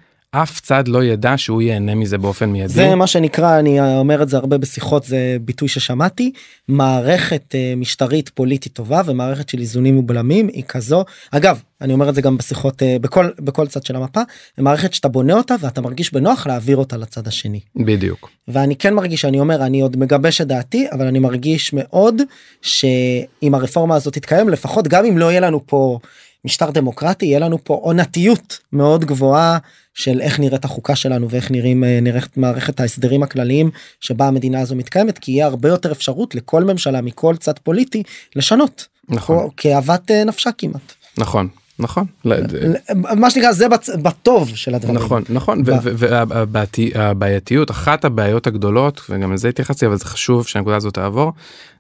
[0.43, 2.73] אף צד לא ידע שהוא ייהנה מזה באופן מיידי.
[2.73, 6.33] זה מה שנקרא אני אומר את זה הרבה בשיחות זה ביטוי ששמעתי
[6.69, 12.15] מערכת אה, משטרית פוליטית טובה ומערכת של איזונים ובלמים היא כזו אגב אני אומר את
[12.15, 14.21] זה גם בשיחות אה, בכל בכל צד של המפה
[14.59, 18.31] מערכת שאתה בונה אותה ואתה מרגיש בנוח להעביר אותה לצד השני בדיוק.
[18.49, 22.23] ואני כן מרגיש שאני אומר אני עוד מגבש את דעתי אבל אני מרגיש מאוד
[22.63, 25.99] שאם הרפורמה הזאת תתקיים לפחות גם אם לא יהיה לנו פה
[26.45, 29.59] משטר דמוקרטי יהיה לנו פה עונתיות מאוד גבוהה
[29.95, 33.71] של איך נראית החוקה שלנו ואיך נראים אה, נראית מערכת ההסדרים הכלליים
[34.01, 38.03] שבה המדינה הזו מתקיימת כי יהיה הרבה יותר אפשרות לכל ממשלה מכל צד פוליטי
[38.37, 39.49] לשנות נכון.
[39.57, 40.93] כאוות אה, נפשה כמעט.
[41.19, 41.49] נכון
[41.79, 42.05] נכון.
[42.25, 42.37] לא,
[43.17, 43.67] מה שנקרא זה
[44.03, 44.97] בטוב של הדברים.
[44.97, 45.63] נכון נכון
[46.95, 51.33] והבעייתיות אחת הבעיות הגדולות וגם לזה התייחסתי אבל זה חשוב שהנקודה הזאת תעבור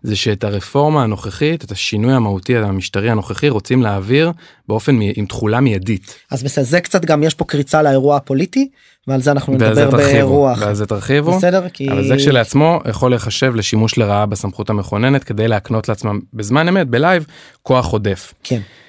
[0.03, 4.33] זה שאת הרפורמה הנוכחית את השינוי המהותי המשטרי הנוכחי רוצים להעביר
[4.69, 6.15] באופן עם תחולה מיידית.
[6.31, 8.69] אז בסדר זה קצת גם יש פה קריצה לאירוע הפוליטי
[9.07, 10.65] ועל זה אנחנו נדבר באירוע אחר.
[10.65, 11.37] ועל זה תרחיבו.
[11.37, 16.69] בסדר כי אבל זה כשלעצמו יכול להיחשב לשימוש לרעה בסמכות המכוננת כדי להקנות לעצמם בזמן
[16.69, 17.27] אמת בלייב
[17.63, 18.35] כוח עודף.
[18.43, 18.84] כן אה,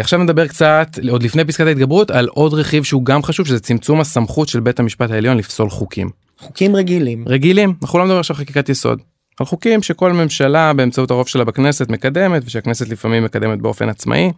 [0.00, 4.00] עכשיו נדבר קצת עוד לפני פסקת ההתגברות על עוד רכיב שהוא גם חשוב שזה צמצום
[4.00, 8.68] הסמכות של בית המשפט העליון לפסול חוקים חוקים רגילים רגילים אנחנו לא מדברים עכשיו חקיקת
[8.68, 9.00] יסוד.
[9.40, 14.32] על חוקים שכל ממשלה באמצעות הרוב שלה בכנסת מקדמת ושהכנסת לפעמים מקדמת באופן עצמאי.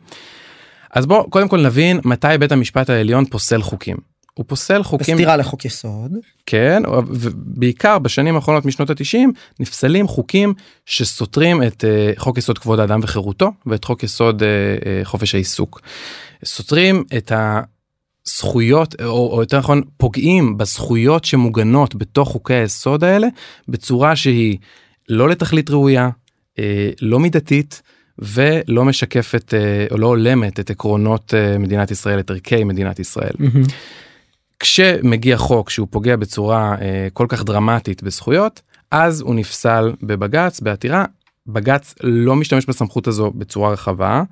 [0.95, 4.10] אז בוא קודם כל נבין מתי בית המשפט העליון פוסל חוקים.
[4.35, 6.13] הוא פוסל חוקים בסתירה לחוק יסוד
[6.47, 10.55] כן ובעיקר בשנים האחרונות משנות התשעים נפסלים חוקים
[10.87, 15.81] שסותרים את אה, חוק יסוד כבוד האדם וחירותו ואת חוק יסוד אה, אה, חופש העיסוק.
[16.45, 17.33] סותרים את
[18.27, 23.29] הזכויות או, או יותר נכון פוגעים בזכויות שמוגנות בתוך חוקי היסוד האלה
[23.69, 24.59] בצורה שהיא
[25.09, 26.11] לא לתכלית ראויה
[27.03, 27.83] לא מידתית.
[28.23, 29.55] ולא משקפת
[29.91, 33.33] או לא הולמת את עקרונות מדינת ישראל את ערכי מדינת ישראל.
[34.61, 41.05] כשמגיע חוק שהוא פוגע בצורה אה, כל כך דרמטית בזכויות אז הוא נפסל בבג"ץ בעתירה
[41.47, 44.23] בג"ץ לא משתמש בסמכות הזו בצורה רחבה.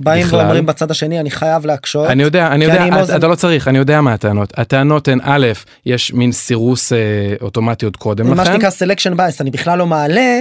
[0.00, 0.40] באים בכלל.
[0.40, 3.34] ואומרים בצד השני אני חייב להקשות אני יודע אני יודע אני אתה, אוזן- אתה לא
[3.34, 5.46] צריך אני יודע מה הטענות הטענות הן א'
[5.86, 6.98] יש מין סירוס אה,
[7.40, 10.40] אוטומטי עוד קודם מה לכן שנקרא selection bias אני בכלל לא מעלה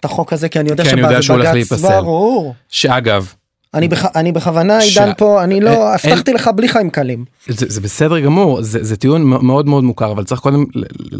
[0.00, 1.72] את החוק הזה כי אני יודע שבג"ץ.
[1.82, 3.32] ברור שאגב
[3.74, 6.90] אני בכ- אני בכוונה ש- עידן פה אני אה, לא אין- הבטחתי לך בלי חיים
[6.90, 10.64] קלים זה, זה בסדר גמור זה, זה טיעון מאוד מאוד מוכר אבל צריך קודם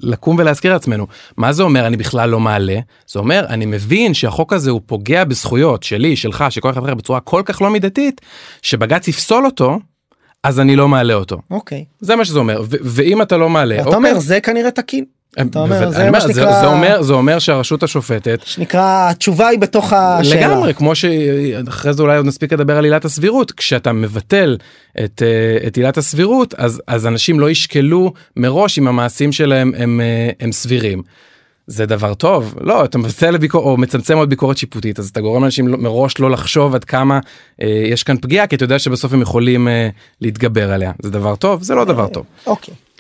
[0.03, 4.53] לקום ולהזכיר לעצמנו מה זה אומר אני בכלל לא מעלה זה אומר אני מבין שהחוק
[4.53, 8.21] הזה הוא פוגע בזכויות שלי שלך של כל אחד אחר בצורה כל כך לא מידתית
[8.63, 9.79] שבג"ץ יפסול אותו
[10.43, 11.39] אז אני לא מעלה אותו.
[11.51, 11.85] אוקיי.
[12.01, 15.05] זה מה שזה אומר, ואם אתה לא מעלה, אתה אומר זה כנראה תקין.
[15.41, 19.93] אתה אומר, זה מה שנקרא- זה אומר זה אומר שהרשות השופטת שנקרא התשובה היא בתוך
[19.93, 20.41] השאלה.
[20.49, 24.57] לגמרי כמו שאחרי זה אולי עוד נספיק לדבר על עילת הסבירות כשאתה מבטל
[25.05, 30.01] את, אה, את עילת הסבירות אז אז אנשים לא ישקלו מראש אם המעשים שלהם הם,
[30.01, 31.03] אה, הם סבירים.
[31.67, 35.43] זה דבר טוב לא אתה מבטל ביקור או מצמצם עוד ביקורת שיפוטית אז אתה גורם
[35.43, 37.19] לאנשים לא- מראש לא לחשוב עד כמה
[37.63, 39.89] אה, יש כאן פגיעה כי אתה יודע שבסוף הם יכולים אה,
[40.21, 42.25] להתגבר עליה זה דבר טוב זה לא דבר טוב.
[42.47, 42.75] אוקיי.
[42.75, 42.94] אה,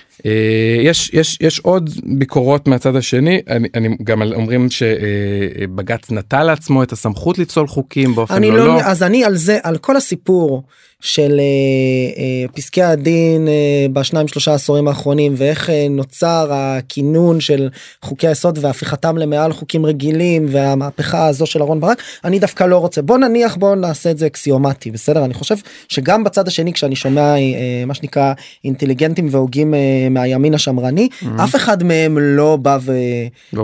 [0.84, 6.92] יש יש יש עוד ביקורות מהצד השני אני, אני גם אומרים שבג"ץ נטל לעצמו את
[6.92, 8.80] הסמכות לפסול חוקים באופן אני לא לא, לא.
[8.80, 10.62] אז אני על זה, על כל הסיפור
[11.00, 13.52] של אה, אה, פסקי הדין אה,
[13.92, 17.68] בשניים שלושה עשורים האחרונים ואיך אה, נוצר הכינון של
[18.02, 23.02] חוקי היסוד והפיכתם למעל חוקים רגילים והמהפכה הזו של אהרן ברק אני דווקא לא רוצה
[23.02, 25.56] בוא נניח בוא נעשה את זה אקסיומטי בסדר אני חושב
[25.88, 27.38] שגם בצד השני כשאני שומע אה,
[27.86, 28.32] מה שנקרא
[28.64, 29.78] אינטליגנטים והוגים אה,
[30.10, 31.08] מהימין השמרני
[31.44, 32.92] אף אחד מהם לא בא ו...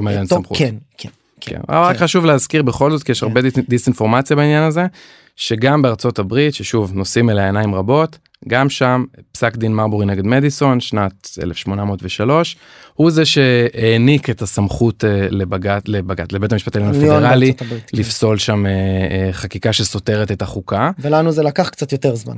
[0.09, 0.57] אין טוב, סמכות.
[0.59, 1.09] כן כן.
[1.41, 1.61] כן.
[1.69, 4.87] אבל רק חשוב להזכיר בכל זאת כי יש הרבה דיס- דיסאינפורמציה בעניין הזה
[5.41, 8.19] שגם בארצות הברית ששוב נושאים אליה עיניים רבות
[8.49, 12.57] גם שם פסק דין מרבורי נגד מדיסון שנת 1803
[12.95, 17.91] הוא זה שהעניק את הסמכות אה, לבג"ץ לבג"ץ לבית המשפט העליון עליון הפדרלי בארצות הברית,
[17.91, 17.99] כן.
[17.99, 20.91] לפסול שם אה, אה, חקיקה שסותרת את החוקה.
[20.99, 22.37] ולנו זה לקח קצת יותר זמן.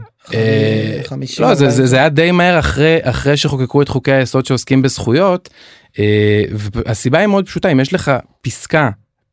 [1.40, 1.70] לא זה.
[1.70, 5.48] זה, זה היה די מהר אחרי אחרי שחוקקו את חוקי היסוד שעוסקים בזכויות
[6.52, 8.90] והסיבה היא מאוד פשוטה אם יש לך פסקה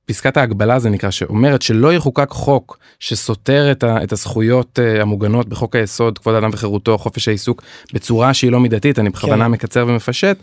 [0.10, 5.50] פסקת ההגבלה זה נקרא שאומרת שלא יחוקק חוק שסותר את, ה, את הזכויות אה, המוגנות
[5.50, 9.52] בחוק היסוד כבוד האדם וחירותו חופש העיסוק בצורה שהיא לא מידתית אני בכוונה כן.
[9.52, 10.38] מקצר ומפשט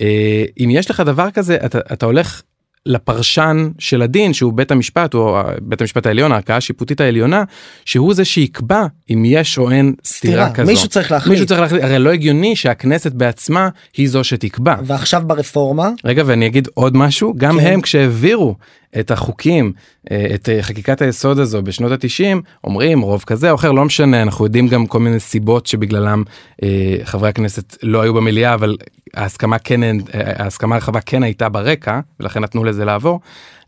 [0.00, 2.42] אה, אם יש לך דבר כזה אתה, אתה הולך
[2.86, 7.44] לפרשן של הדין שהוא בית המשפט או בית המשפט העליון הערכאה השיפוטית העליונה
[7.84, 10.70] שהוא זה שיקבע אם יש או אין סתירה כזו.
[10.70, 11.30] מישהו צריך להחליט.
[11.30, 14.74] מישהו צריך להחליט הרי לא הגיוני שהכנסת בעצמה היא זו שתקבע.
[14.84, 17.66] ועכשיו ברפורמה רגע ואני אגיד עוד משהו גם כן.
[17.66, 18.54] הם כשהעבירו
[19.00, 19.72] את החוקים
[20.10, 24.22] אה, את אה, חקיקת היסוד הזו בשנות התשעים אומרים רוב כזה או אחר לא משנה
[24.22, 26.22] אנחנו יודעים גם כל מיני סיבות שבגללם
[26.62, 28.76] אה, חברי הכנסת לא היו במליאה אבל
[29.16, 33.20] ההסכמה כן אה, ההסכמה הרחבה כן הייתה ברקע ולכן נתנו לזה לעבור.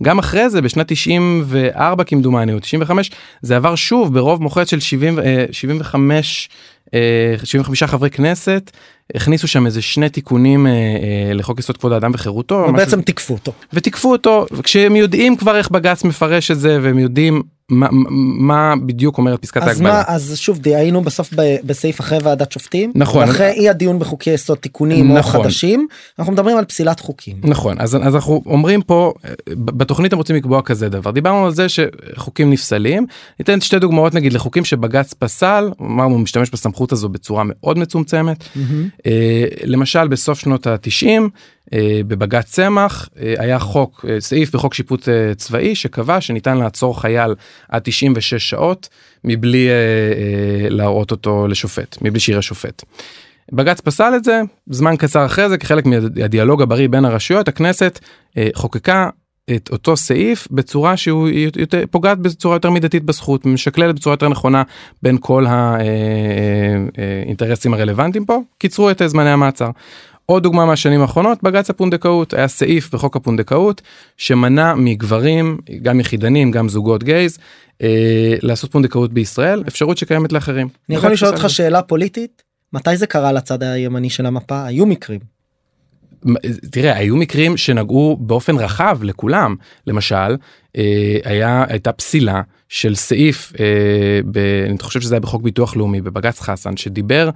[0.02, 3.10] גם אחרי זה בשנת 94 כמדומני או 95
[3.42, 6.48] זה עבר שוב ברוב מוחץ של 70 אה, 75
[6.94, 8.70] אה, 75 חברי כנסת
[9.14, 12.60] הכניסו שם איזה שני תיקונים אה, אה, לחוק יסוד כבוד האדם וחירותו.
[12.60, 13.52] משהו- ובעצם תיקפו אותו.
[13.72, 17.88] ותיקפו אותו כשהם יודעים כבר איך בג"ץ מפרש את זה והם יודעים מה,
[18.38, 19.92] מה בדיוק אומרת פסקת אז ההגבלה.
[19.92, 23.28] מה אז שוב די היינו בסוף ב- בסעיף אחרי ועדת שופטים נכון.
[23.28, 25.42] אחרי אי הדיון בחוקי יסוד תיקונים או נכון.
[25.42, 25.86] חדשים
[26.18, 27.36] אנחנו מדברים על פסילת חוקים.
[27.44, 31.54] נכון אז, אז אנחנו אומרים פה אה, בתוכנית הם רוצים לקבוע כזה דבר דיברנו על
[31.54, 33.06] זה שחוקים נפסלים
[33.38, 38.44] ניתן שתי דוגמאות נגיד לחוקים שבג"ץ פסל אמרנו הוא משתמש בסמכות הזו בצורה מאוד מצומצמת
[39.06, 41.55] אה, למשל בסוף שנות התשעים אה,
[42.06, 47.34] בבג"ץ צמח אה, היה חוק אה, סעיף בחוק שיפוט אה, צבאי שקבע שניתן לעצור חייל
[47.68, 48.88] עד 96 שעות
[49.24, 52.84] מבלי אה, אה, להראות אותו לשופט מבלי שיראה שופט.
[53.52, 54.40] בג"ץ פסל את זה
[54.70, 58.00] זמן קצר אחרי זה כחלק מהדיאלוג הבריא בין הרשויות הכנסת
[58.36, 59.08] אה, חוקקה
[59.56, 64.62] את אותו סעיף בצורה שהוא יותר, פוגעת בצורה יותר מידתית בזכות משקללת בצורה יותר נכונה
[65.02, 65.44] בין כל
[66.96, 69.70] האינטרסים הרלוונטיים פה קיצרו את זמני המעצר.
[70.26, 73.82] עוד דוגמה מהשנים האחרונות בג"ץ הפונדקאות היה סעיף בחוק הפונדקאות
[74.16, 77.38] שמנע מגברים גם יחידנים גם זוגות גייז
[77.82, 80.68] אה, לעשות פונדקאות בישראל אפשרות שקיימת לאחרים.
[80.88, 81.50] אני יכול בג"ץ לשאול אותך.
[81.50, 85.20] שאלה פוליטית מתי זה קרה לצד הימני של המפה היו מקרים.
[86.70, 89.56] תראה היו מקרים שנגעו באופן רחב לכולם
[89.86, 90.36] למשל
[90.76, 96.00] אה, היה הייתה פסילה של סעיף אה, ב, אני חושב שזה היה בחוק ביטוח לאומי
[96.00, 97.30] בבג"ץ חסן שדיבר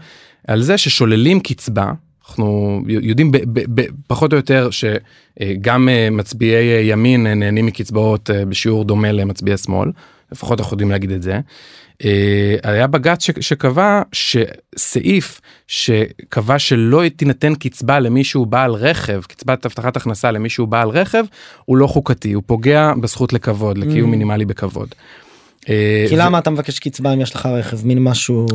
[0.48, 1.92] על זה ששוללים קצבה.
[2.30, 7.66] אנחנו יודעים ב, ב, ב, פחות או יותר שגם אה, מצביעי אה, ימין אה, נהנים
[7.66, 9.90] מקצבאות אה, בשיעור דומה למצביעי שמאל
[10.32, 11.40] לפחות אנחנו יודעים להגיד את זה.
[12.04, 19.66] אה, היה בג"ץ ש- שקבע שסעיף שקבע שלא תינתן קצבה למי שהוא בעל רכב קצבת
[19.66, 21.24] הבטחת הכנסה למי שהוא בעל רכב
[21.64, 24.10] הוא לא חוקתי הוא פוגע בזכות לכבוד לקיום Mm.
[24.10, 24.88] מינימלי בכבוד.
[25.68, 28.46] אה, כי למה אתה מבקש קצבה אם יש לך רכב מין משהו.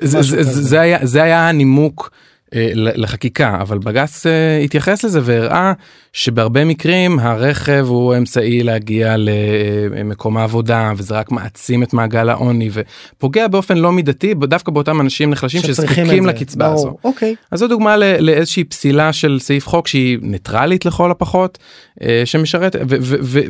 [0.00, 2.29] זה, היה זה היה הנימוק אה,
[2.74, 5.72] לחקיקה אבל בג"ץ אה, התייחס לזה והראה
[6.12, 13.48] שבהרבה מקרים הרכב הוא אמצעי להגיע למקום העבודה וזה רק מעצים את מעגל העוני ופוגע
[13.48, 16.26] באופן לא מידתי דווקא באותם אנשים נחלשים שזקוקים.
[16.26, 16.78] לקצבה ברור.
[16.88, 16.96] הזו.
[17.04, 17.34] אוקיי.
[17.50, 21.58] אז זו דוגמה ל- לאיזושהי פסילה של סעיף חוק שהיא ניטרלית לכל הפחות
[22.02, 22.76] אה, שמשרת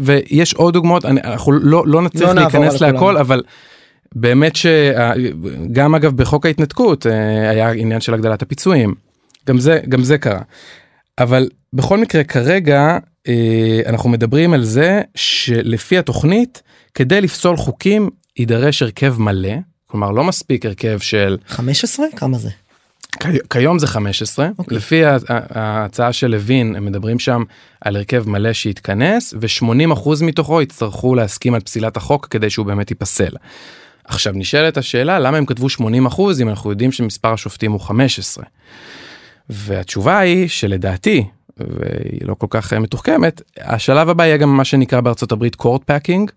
[0.03, 3.16] ויש עוד דוגמאות אני- אנחנו לא לא נצליח לא להיכנס להכל.
[3.16, 3.42] אבל
[4.14, 8.94] באמת שגם אגב בחוק ההתנתקות אה, היה עניין של הגדלת הפיצויים.
[9.48, 10.40] גם זה גם זה קרה.
[11.18, 12.98] אבל בכל מקרה כרגע
[13.28, 16.62] אה, אנחנו מדברים על זה שלפי התוכנית
[16.94, 19.52] כדי לפסול חוקים יידרש הרכב מלא
[19.86, 22.48] כלומר לא מספיק הרכב של 15 כמה זה
[23.20, 24.76] כי- כיום זה 15 אוקיי.
[24.76, 25.02] לפי
[25.50, 27.42] ההצעה של לוין הם מדברים שם
[27.80, 33.32] על הרכב מלא שיתכנס ו-80% מתוכו יצטרכו להסכים על פסילת החוק כדי שהוא באמת ייפסל.
[34.11, 35.80] עכשיו נשאלת השאלה למה הם כתבו 80%
[36.42, 38.44] אם אנחנו יודעים שמספר השופטים הוא 15.
[39.50, 41.24] והתשובה היא שלדעתי
[41.56, 45.90] והיא לא כל כך אה, מתוחכמת השלב הבא יהיה גם מה שנקרא בארצות הברית court
[45.90, 46.32] packing.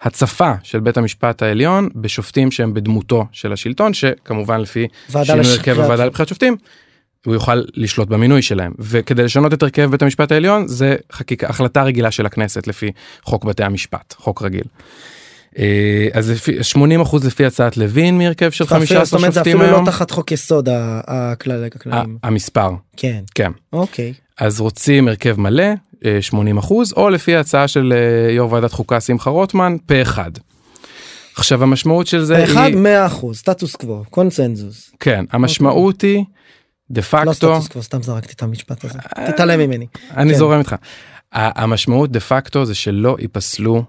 [0.00, 6.04] הצפה של בית המשפט העליון בשופטים שהם בדמותו של השלטון שכמובן לפי שינוי הרכב הוועדה
[6.06, 6.56] לבחירת שופטים.
[7.26, 11.82] הוא יוכל לשלוט במינוי שלהם וכדי לשנות את הרכב בית המשפט העליון זה חקיקה החלטה
[11.82, 12.92] רגילה של הכנסת לפי
[13.22, 14.64] חוק בתי המשפט חוק רגיל.
[15.58, 19.40] אה, אז לפי 80 אחוז לפי הצעת לוין מהרכב של אפילו- 15 זאת אומרת זה
[19.40, 19.86] שופטים אפילו היום.
[19.86, 20.68] לא תחת חוק יסוד
[21.06, 22.18] הכללים.
[22.22, 22.70] המספר.
[22.96, 23.20] כן.
[23.34, 23.52] כן.
[23.72, 24.12] אוקיי.
[24.38, 25.64] אז רוצים הרכב מלא
[26.04, 30.30] אה, 80 אחוז או לפי ההצעה של אה, יו"ר ועדת חוקה שמחה רוטמן פה אחד.
[31.36, 36.24] עכשיו המשמעות של זה באחד היא 100 אחוז סטטוס קוו קונצנזוס כן המשמעות היא
[36.90, 38.98] דה לא פקטו סטטוס קוו סתם זרקתי את המשפט הזה.
[39.26, 39.86] תתעלם ממני.
[40.16, 40.38] אני כן.
[40.38, 40.74] זורם איתך.
[41.32, 43.82] המשמעות דה פקטו זה שלא ייפסלו אה,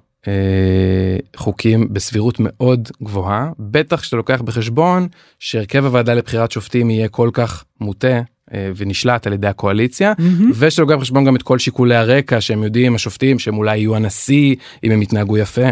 [1.35, 5.07] חוקים בסבירות מאוד גבוהה בטח שאתה לוקח בחשבון
[5.39, 8.21] שהרכב הוועדה לבחירת שופטים יהיה כל כך מוטה
[8.53, 10.51] אה, ונשלט על ידי הקואליציה מהמם.
[10.55, 14.55] ושאתה לוקח בחשבון גם את כל שיקולי הרקע שהם יודעים השופטים שהם אולי יהיו הנשיא
[14.83, 15.69] אם הם יתנהגו יפה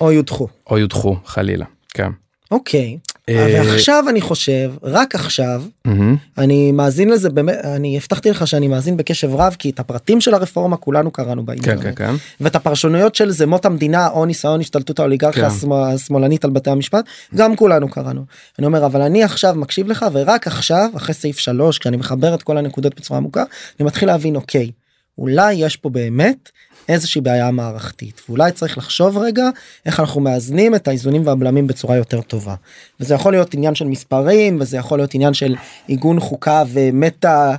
[0.00, 1.64] או יודחו או יודחו חלילה.
[1.94, 2.10] כן.
[2.50, 5.62] אוקיי אה, ועכשיו אני חושב רק עכשיו.
[6.38, 10.34] אני מאזין לזה באמת אני הבטחתי לך שאני מאזין בקשב רב כי את הפרטים של
[10.34, 12.14] הרפורמה כולנו קראנו כן באינטרנט כן כן.
[12.40, 15.56] ואת הפרשנויות של זה מות המדינה או ניסיון השתלטות האוליגרכיה כן.
[15.56, 17.04] השמאל- השמאלנית על בתי המשפט
[17.34, 18.24] גם כולנו קראנו.
[18.58, 22.42] אני אומר אבל אני עכשיו מקשיב לך ורק עכשיו אחרי סעיף 3 כשאני מחבר את
[22.42, 23.44] כל הנקודות בצורה עמוקה
[23.80, 24.70] אני מתחיל להבין אוקיי
[25.18, 26.50] אולי יש פה באמת
[26.88, 29.48] איזושהי בעיה מערכתית ואולי צריך לחשוב רגע
[29.86, 32.54] איך אנחנו מאזנים את האיזונים והבלמים בצורה יותר טובה.
[33.00, 35.56] וזה יכול להיות עניין של מספרים וזה יכול להיות עניין של
[35.86, 37.54] עיגון חוקה ומטה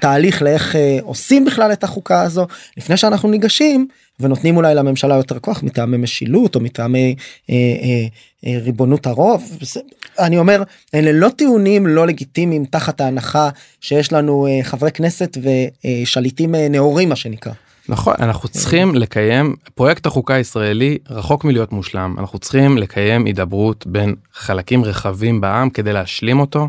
[0.00, 3.88] תהליך לאיך אה, עושים בכלל את החוקה הזו לפני שאנחנו ניגשים
[4.20, 7.14] ונותנים אולי לממשלה יותר כוח מטעמי משילות או מטעמי
[7.50, 8.06] אה, אה,
[8.52, 9.56] אה, ריבונות הרוב.
[9.60, 9.80] וזה-
[10.18, 10.62] אני אומר
[10.94, 13.48] אלה לא טיעונים לא לגיטימיים תחת ההנחה
[13.80, 17.52] שיש לנו אה, חברי כנסת ושליטים אה, נאורים מה שנקרא.
[17.90, 24.14] נכון אנחנו צריכים לקיים פרויקט החוקה הישראלי רחוק מלהיות מושלם אנחנו צריכים לקיים הידברות בין
[24.32, 26.68] חלקים רחבים בעם כדי להשלים אותו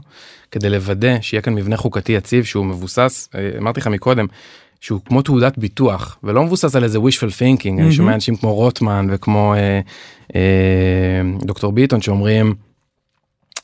[0.51, 4.25] כדי לוודא שיהיה כאן מבנה חוקתי יציב שהוא מבוסס אה, אמרתי לך מקודם
[4.79, 7.91] שהוא כמו תעודת ביטוח ולא מבוסס על איזה wishful thinking אני מהמם.
[7.91, 9.79] שומע אנשים כמו רוטמן וכמו אה,
[10.35, 10.41] אה,
[11.43, 12.55] דוקטור ביטון שאומרים.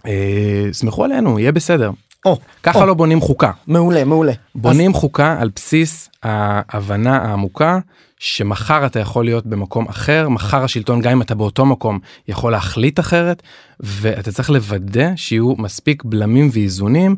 [0.06, 1.92] אה, סמכו עלינו יהיה בסדר
[2.26, 2.86] או, ככה או.
[2.86, 4.34] לא בונים חוקה מעולה מעולה.
[4.56, 7.80] בונים חוקה על בסיס ההבנה העמוקה
[8.20, 13.00] שמחר אתה יכול להיות במקום אחר מחר השלטון גם אם אתה באותו מקום יכול להחליט
[13.00, 13.44] אחרת
[13.80, 17.16] ואתה צריך לוודא שיהיו מספיק בלמים ואיזונים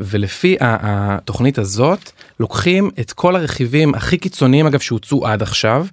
[0.00, 5.86] ולפי התוכנית הזאת לוקחים את כל הרכיבים הכי קיצוניים אגב שהוצאו עד עכשיו.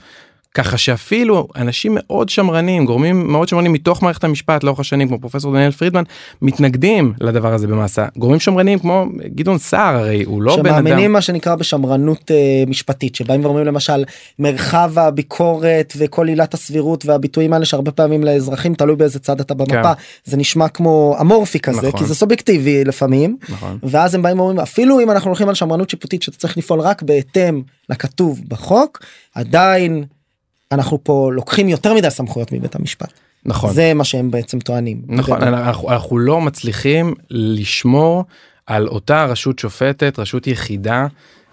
[0.53, 5.53] ככה שאפילו אנשים מאוד שמרנים גורמים מאוד שמרנים מתוך מערכת המשפט לאורך השנים כמו פרופסור
[5.53, 6.03] דניאל פרידמן
[6.41, 10.87] מתנגדים לדבר הזה במאסה גורמים שמרנים כמו גדעון סער הרי הוא לא בן אדם.
[10.87, 14.03] שמאמינים מה שנקרא בשמרנות אה, משפטית שבאים ואומרים למשל
[14.39, 19.91] מרחב הביקורת וכל עילת הסבירות והביטויים האלה שהרבה פעמים לאזרחים תלוי באיזה צד אתה במפה
[20.25, 21.87] זה נשמע כמו אמורפי כזה כן.
[21.87, 21.99] נכון.
[21.99, 23.77] כי זה סובייקטיבי לפעמים נכון.
[23.83, 27.01] ואז הם באים ואומרים אפילו אם אנחנו הולכים על שמרנות שיפוטית שאתה צריך לפעול רק
[27.01, 28.99] בהתאם לכתוב בחוק
[29.35, 30.03] עדיין
[30.71, 33.13] אנחנו פה לוקחים יותר מדי סמכויות מבית המשפט
[33.45, 35.01] נכון זה מה שהם בעצם טוענים.
[35.07, 35.43] נכון.
[35.43, 38.23] אנחנו, אנחנו לא מצליחים לשמור
[38.65, 41.07] על אותה רשות שופטת רשות יחידה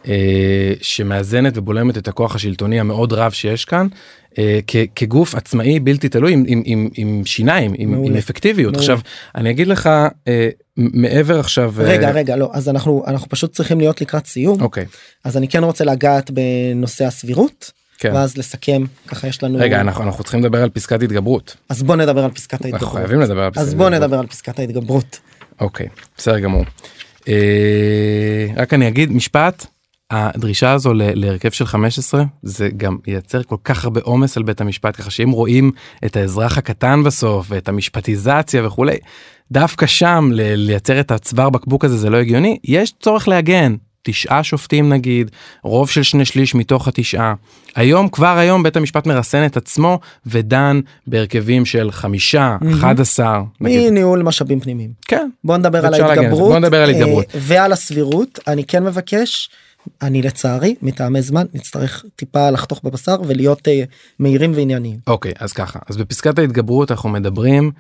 [0.09, 3.87] אה, שמאזנת ובולמת את הכוח השלטוני המאוד רב שיש כאן
[4.39, 8.11] אה, כ, כגוף עצמאי בלתי תלוי עם, עם, עם, עם שיניים עם, מעולה.
[8.11, 8.83] עם אפקטיביות מעולה.
[8.83, 9.01] עכשיו
[9.35, 9.91] אני אגיד לך
[10.29, 14.63] אה, מעבר עכשיו אה, רגע רגע לא אז אנחנו אנחנו פשוט צריכים להיות לקראת סיום
[14.63, 14.85] אוקיי
[15.25, 17.73] אז אני כן רוצה לגעת בנושא הסבירות
[18.05, 18.15] כן.
[18.15, 21.57] ואז לסכם ככה יש לנו רגע אנחנו, אנחנו צריכים לדבר על פסקת התגברות.
[21.69, 22.97] אז בוא נדבר על פסקת אנחנו ההתגברות.
[22.97, 23.91] חייבים לדבר על פסקת אז בוא.
[23.91, 25.19] נדבר על פסקת ההתגברות.
[25.61, 25.87] אוקיי
[26.17, 26.65] בסדר גמור.
[27.29, 29.67] אה, רק אני אגיד משפט
[30.11, 34.97] הדרישה הזו להרכב של 15 זה גם ייצר כל כך הרבה עומס על בית המשפט
[34.97, 35.73] ככה שאם רואים
[36.05, 38.97] את האזרח הקטן בסוף ואת המשפטיזציה וכולי
[39.51, 42.59] דווקא שם לייצר את הצוואר בקבוק הזה זה לא הגיוני.
[42.65, 43.75] יש צורך להגן
[44.05, 45.31] תשעה שופטים נגיד,
[45.63, 47.35] רוב של שני שליש מתוך התשעה.
[47.75, 52.57] היום, כבר היום בית המשפט מרסן את עצמו ודן בהרכבים של חמישה.
[52.73, 53.91] אחד עשר, נגיד.
[53.91, 54.91] מניהול משאבים פנימיים.
[55.03, 55.31] כן.
[55.45, 55.95] בוא נדבר על.
[55.95, 56.51] ההתגברות.
[56.51, 56.91] בוא נדבר על.
[56.91, 59.51] אה, ועל הסבירות אני כן מבקש.
[60.03, 63.83] אני לצערי מטעמי זמן נצטרך טיפה לחתוך בבשר ולהיות אה,
[64.19, 64.99] מהירים וענייניים.
[65.07, 67.71] אוקיי, אז ככה, אז בפסקת ההתגברות אנחנו מדברים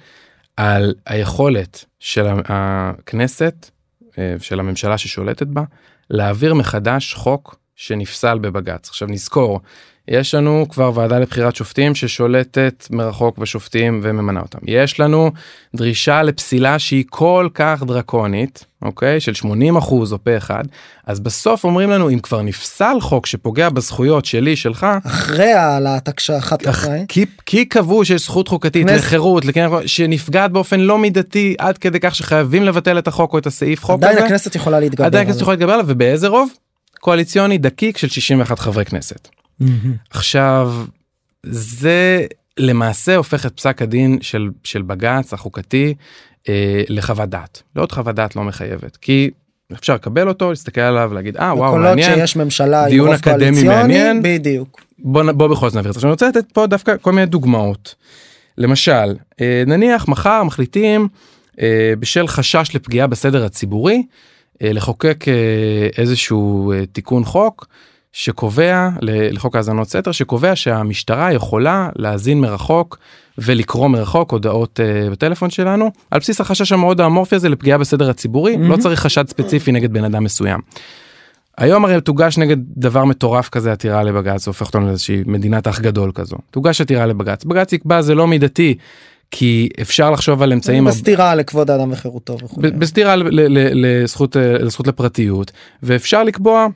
[0.56, 3.70] על היכולת של הכנסת,
[4.18, 5.62] אה, של הממשלה ששולטת בה,
[6.10, 8.88] להעביר מחדש חוק שנפסל בבג"ץ.
[8.88, 9.60] עכשיו נזכור,
[10.08, 14.58] יש לנו כבר ועדה לבחירת שופטים ששולטת מרחוק בשופטים וממנה אותם.
[14.66, 15.30] יש לנו
[15.76, 19.20] דרישה לפסילה שהיא כל כך דרקונית, אוקיי?
[19.20, 20.62] של 80 אחוז או פה אחד,
[21.06, 26.68] אז בסוף אומרים לנו אם כבר נפסל חוק שפוגע בזכויות שלי, שלך, אחרי העלאת הקשחת
[26.68, 27.04] אחרי.
[27.08, 31.98] כי, כי קבעו שיש זכות חוקתית כנסת- לחירות לקניין- שנפגעת באופן לא מידתי עד כדי
[32.00, 34.26] כך שחייבים לבטל את החוק או את הסעיף חוק עדיין הזה.
[34.26, 35.04] הכנסת יכולה להתגבר.
[35.04, 35.30] עדיין עליו.
[35.30, 36.50] הכנסת יכולה להתגבר עליו ובאיזה רוב?
[37.00, 39.28] קואליציוני דקיק של 61 חברי כנסת.
[39.60, 39.94] מהמם.
[40.10, 40.74] עכשיו
[41.46, 42.26] זה
[42.58, 45.94] למעשה הופך את פסק הדין של של בג"ץ החוקתי
[46.48, 49.30] אה, לחוות דעת לעוד חוות דעת לא מחייבת כי
[49.72, 54.20] אפשר לקבל אותו להסתכל עליו להגיד אה וואו מעניין שיש ממשלה דיון אקדמי מעניין.
[54.22, 54.80] בדיוק.
[54.98, 56.00] בוא, בוא בכל זאת נעביר את זה.
[56.02, 57.94] אני רוצה לתת פה דווקא כל מיני דוגמאות.
[58.58, 61.08] למשל, אה, נניח מחר מחליטים
[61.60, 64.02] אה, בשל חשש לפגיעה בסדר הציבורי
[64.62, 67.66] אה, לחוקק אה, איזשהו אה, תיקון חוק
[68.16, 72.98] שקובע לחוק האזנות סתר שקובע שהמשטרה יכולה להאזין מרחוק
[73.38, 78.52] ולקרוא מרחוק הודעות אה, בטלפון שלנו על בסיס החשש המאוד האמורפי הזה לפגיעה בסדר הציבורי
[78.52, 78.76] לא מהמם.
[78.76, 80.60] צריך חשד ספציפי נגד בן אדם מסוים.
[81.58, 86.12] היום הרי תוגש נגד דבר מטורף כזה עתירה לבג"ץ הופך אותנו לאיזושהי מדינת אח גדול
[86.14, 88.74] כזו תוגש עתירה לבג"ץ בג"ץ יקבע זה לא מידתי
[89.30, 92.60] כי אפשר לחשוב על אמצעים בסתירה לכבוד האדם וחירותו וכו'.
[92.60, 95.52] בסתירה לזכות אה, לזכות לפרטיות
[95.82, 96.66] ואפשר לקבוע.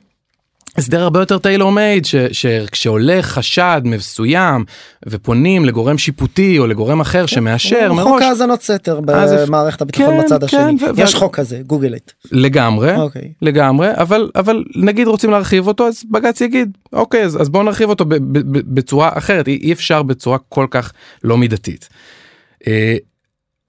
[0.77, 4.65] הסדר הרבה יותר טיילור מייד שכשעולה חשד מסוים
[5.07, 10.43] ופונים לגורם שיפוטי או לגורם אחר שמאשר חוק מראש האזנות סתר במערכת הביטחון כן, בצד
[10.43, 10.89] כן, השני.
[10.91, 12.11] ו- יש ו- חוק כזה, גוגל את.
[12.31, 13.31] לגמרי אוקיי.
[13.41, 17.89] לגמרי אבל אבל נגיד רוצים להרחיב אותו אז בג"ץ יגיד אוקיי אז, אז בואו נרחיב
[17.89, 20.91] אותו ב, ב, ב, בצורה אחרת אי, אי אפשר בצורה כל כך
[21.23, 21.89] לא מידתית.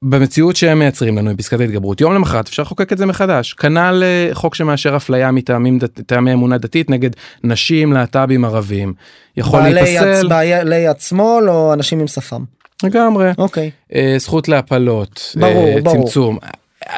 [0.05, 4.03] במציאות שהם מייצרים לנו עם פסקת ההתגברות יום למחרת אפשר לחוקק את זה מחדש כנ"ל
[4.03, 7.11] אה, חוק שמאשר אפליה מטעמים טעמי אמונה דתית נגד
[7.45, 8.95] נשים להט"בים ערבים
[9.37, 12.45] יכול להיפסל בעלי יד שמאל או אנשים עם שפם.
[12.83, 13.71] לגמרי אוקיי.
[13.95, 16.05] אה, זכות להפלות, ברור, אה, ברור.
[16.05, 16.39] צמצום.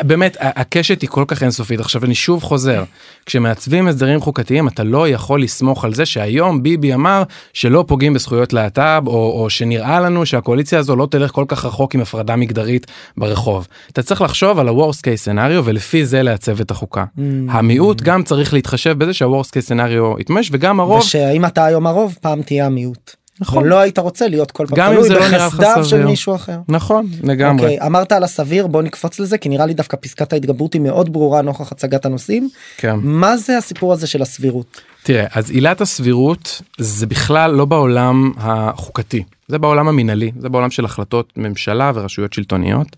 [0.01, 2.85] באמת הקשת היא כל כך אינסופית עכשיו אני שוב חוזר
[3.27, 7.23] כשמעצבים הסדרים חוקתיים אתה לא יכול לסמוך על זה שהיום ביבי אמר
[7.53, 11.95] שלא פוגעים בזכויות להט"ב או, או שנראה לנו שהקואליציה הזו לא תלך כל כך רחוק
[11.95, 12.87] עם הפרדה מגדרית
[13.17, 13.69] ברחוב.
[13.93, 17.05] אתה צריך לחשוב על ה-Worst case scenario ולפי זה לעצב את החוקה.
[17.17, 17.21] Mm.
[17.49, 22.19] המיעוט גם צריך להתחשב בזה שה-Worst case scenario יתממש וגם הרוב ושאם אתה היום הרוב
[22.21, 23.22] פעם תהיה המיעוט.
[23.41, 23.65] נכון.
[23.65, 26.05] ולא היית רוצה להיות כל פעם תלוי לא בחסדיו של.
[26.05, 26.59] מישהו אחר.
[26.69, 27.65] נכון לגמרי.
[27.65, 31.13] אוקיי, אמרת על הסביר בוא נקפוץ לזה כי נראה לי דווקא פסקת ההתגברות היא מאוד
[31.13, 32.49] ברורה נוכח הצגת הנושאים.
[32.77, 32.97] כן.
[33.03, 34.81] מה זה הסיפור הזה של הסבירות?
[35.03, 40.85] תראה, אז עילת הסבירות זה בכלל לא בעולם החוקתי, זה בעולם המינהלי, זה בעולם של
[40.85, 42.97] החלטות ממשלה ורשויות שלטוניות.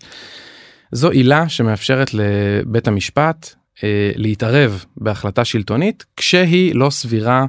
[0.91, 3.49] זו עילה שמאפשרת לבית המשפט
[3.83, 7.45] אה, להתערב בהחלטה שלטונית כשהיא לא סבירה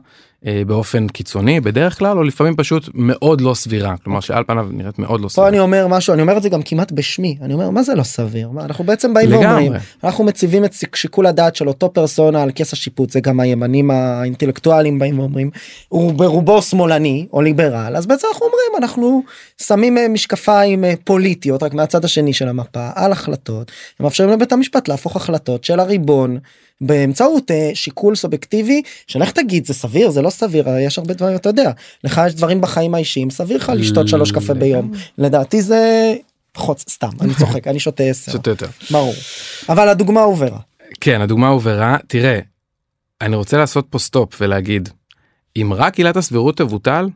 [0.67, 5.21] באופן קיצוני בדרך כלל, או לפעמים פשוט מאוד לא סבירה, כלומר שעל פניו נראית מאוד
[5.21, 5.49] לא פה סבירה.
[5.49, 8.03] אני אומר משהו אני אומר את זה גם כמעט בשמי אני אומר מה זה לא
[8.03, 9.79] סביר מה אנחנו בעצם באים ואומרים לגמרי.
[10.05, 14.99] אנחנו מציבים את שיקול הדעת של אותו פרסונה על כס השיפוט זה גם הימנים האינטלקטואלים
[14.99, 15.51] באים ואומרים
[15.89, 19.23] הוא ברובו שמאלני או ליברל אז בעצם אנחנו אומרים אנחנו
[19.63, 24.89] שמים אה, משקפיים אה, פוליטיות רק מהצד השני של המפה על החלטות ומאפשרים לבית המשפט
[24.89, 26.39] להפוך החלטות של הריבון.
[26.81, 31.15] באמצעות אה, שיקול סובייקטיבי של איך תגיד זה סביר זה לא סביר אה, יש הרבה
[31.15, 31.71] דברים אתה יודע
[32.05, 36.15] לך יש דברים בחיים האישיים סביר לך לשתות שלוש קפה ביום לדעתי זה
[36.53, 38.67] פחות סתם אני צוחק אני שותה עשר קצת יותר.
[38.91, 39.15] ברור
[39.69, 40.59] אבל הדוגמה הובהרה
[41.01, 41.97] כן, הדוגמה הובהרה.
[42.07, 42.41] תראה,
[43.21, 44.89] אני רוצה לעשות פה סטופ ולהגיד,
[45.57, 47.09] אם רק עילת הסבירות תבוטל,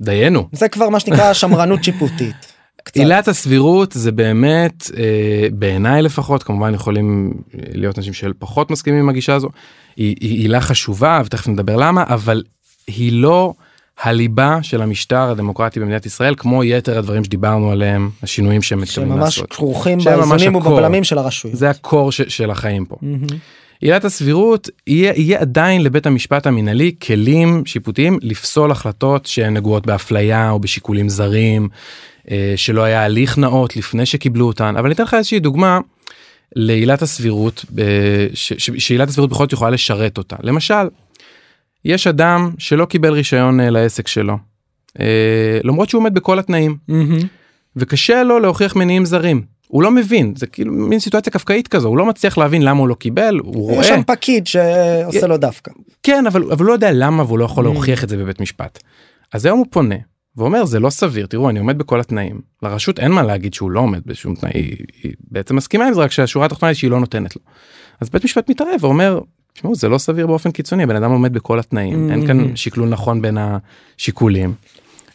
[0.00, 0.48] דיינו.
[0.52, 2.52] זה כבר מה שנקרא שמרנות שיפוטית.
[2.84, 2.96] קצת.
[2.96, 9.34] עילת הסבירות זה באמת אה, בעיניי לפחות כמובן יכולים להיות אנשים שפחות מסכימים עם הגישה
[9.34, 9.48] הזו
[9.96, 12.42] היא, היא עילה חשובה ותכף נדבר למה אבל
[12.86, 13.54] היא לא
[14.02, 19.24] הליבה של המשטר הדמוקרטי במדינת ישראל כמו יתר הדברים שדיברנו עליהם השינויים שהם מתכוונים שממש
[19.24, 19.52] לעשות.
[19.52, 20.56] כרוכים שהם ממש באיזונים.
[20.56, 21.56] ובבלמים של הרשויות.
[21.56, 22.96] זה הקור ש, של החיים פה.
[23.02, 23.26] מהמם.
[23.80, 30.50] עילת הסבירות יהיה, יהיה עדיין לבית המשפט המינהלי כלים שיפוטיים לפסול החלטות שהן נגועות באפליה
[30.50, 31.68] או בשיקולים זרים,
[32.56, 35.78] שלא היה הליך נאות לפני שקיבלו אותן, אבל אני אתן לך איזושהי דוגמה
[36.56, 38.26] לעילת הסבירות, אה,
[38.78, 40.36] שעילת הסבירות בכל זאת יכולה לשרת אותה.
[40.42, 40.88] למשל,
[41.84, 44.36] יש אדם שלא קיבל רישיון אה, לעסק שלו,
[45.00, 45.06] אה,
[45.64, 47.18] למרות שהוא עומד בכל התנאים, מהמם.
[47.76, 49.42] וקשה לו להוכיח מניעים זרים.
[49.68, 52.88] הוא לא מבין, זה כאילו מין סיטואציה קפקאית כזו, הוא לא מצליח להבין למה הוא
[52.88, 55.70] לא קיבל, הוא יש רואה, שם פקיד שעושה לו דווקא.
[56.02, 57.68] כן, אבל, אבל הוא לא יודע למה והוא לא יכול Mm.
[57.68, 58.78] להוכיח את זה בבית משפט.
[59.32, 59.94] אז היום הוא פונה
[60.38, 62.40] ואומר זה לא סביר, תראו אני עומד בכל התנאים.
[62.62, 66.00] לרשות אין מה להגיד שהוא לא עומד בשום תנאי, היא, היא בעצם מסכימה עם זה
[66.00, 67.42] רק שהשורה התחתונה היא שהיא לא נותנת לו.
[68.00, 69.20] אז בית משפט מתערב ואומר,
[69.52, 72.48] תשמעו זה לא סביר באופן קיצוני, הבן אדם עומד בכל התנאים, אין כאן Mm.
[72.54, 74.54] שקלול נכון בין השיקולים.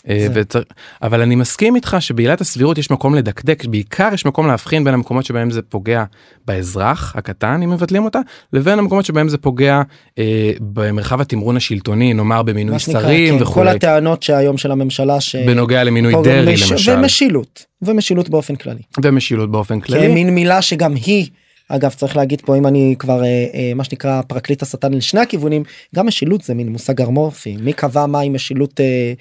[0.09, 0.61] אה, וצר...
[1.01, 5.25] אבל אני מסכים איתך שבעילת הסבירות יש מקום לדקדק בעיקר יש מקום להבחין בין המקומות
[5.25, 6.03] שבהם זה פוגע
[6.45, 8.19] באזרח הקטן אם מבטלים אותה
[8.53, 9.81] לבין המקומות שבהם זה פוגע
[10.19, 15.35] אה, במרחב התמרון השלטוני נאמר במינוי שרים כן, כל וכולי הטענות שהיום של הממשלה ש...
[15.35, 18.81] בנוגע למינוי דרעי מש- למשל ומשילות ומשילות באופן כללי.
[19.03, 20.07] ומשילות באופן כללי.
[20.07, 21.27] כמין מילה שגם היא
[21.67, 25.63] אגב צריך להגיד פה אם אני כבר אה, אה, מה שנקרא פרקליט השטן לשני הכיוונים
[25.95, 29.13] גם משילות זה מין מושג אמורפי מי קבע מהי משילות אה,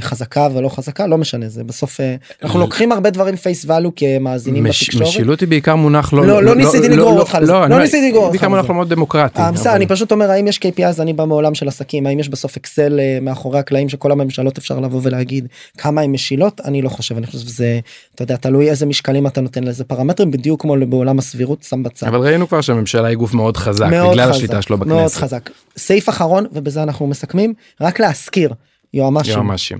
[0.00, 4.64] חזקה ולא חזקה לא משנה זה בסוף אה, אנחנו לוקחים הרבה דברים face value כמאזינים
[4.64, 5.08] בתקשורת.
[5.08, 7.52] משילות היא בעיקר מונח לא לא, לא ניסיתי לגרור אותך לזה.
[7.52, 8.68] לא ניסיתי לגרור אותך בעיקר מונח.
[8.68, 9.40] לא מאוד דמוקרטי.
[9.40, 12.28] אה, אני פשוט אומר האם יש KPI אז אני בא מעולם של עסקים האם יש
[12.28, 15.46] בסוף אקסל אה, מאחורי הקלעים שכל הממשלות אפשר לבוא ולהגיד
[15.78, 17.80] כמה הן משילות אני לא חושב אני חושב שזה
[18.14, 22.06] אתה יודע תלוי איזה משקלים אתה נותן לזה פרמטרים בדיוק כמו בעולם הסבירות שם בצד.
[22.06, 25.16] אבל ראינו כבר שהממשלה היא גוף מאוד חזק מאוד בגלל השליטה שלו מאוד בכנסת.
[25.16, 25.50] חזק.
[25.76, 28.52] סעיף אחרון ובזה אנחנו מסכמים רק להזכיר
[28.94, 29.32] יועמ"שים.
[29.32, 29.78] יועמ"שים.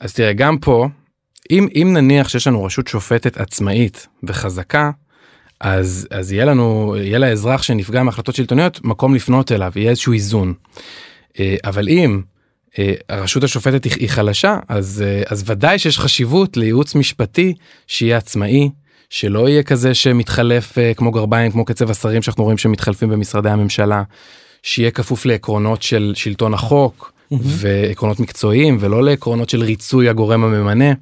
[0.00, 0.88] אז תראה גם פה
[1.50, 4.90] אם אם נניח שיש לנו רשות שופטת עצמאית וחזקה
[5.60, 10.54] אז אז יהיה לנו יהיה לאזרח שנפגע מהחלטות שלטוניות מקום לפנות אליו יהיה איזשהו איזון.
[11.40, 12.22] אה, אבל אם
[12.78, 17.54] אה, הרשות השופטת היא חלשה אז אה, אז ודאי שיש חשיבות לייעוץ משפטי
[17.86, 18.70] שיהיה עצמאי.
[19.10, 24.02] שלא יהיה כזה שמתחלף אה, כמו גרביים כמו קצב השרים שאנחנו רואים שמתחלפים במשרדי הממשלה.
[24.62, 27.13] שיהיה כפוף לעקרונות של שלטון החוק
[27.60, 30.92] ועקרונות מקצועיים ולא לעקרונות של ריצוי הגורם הממנה.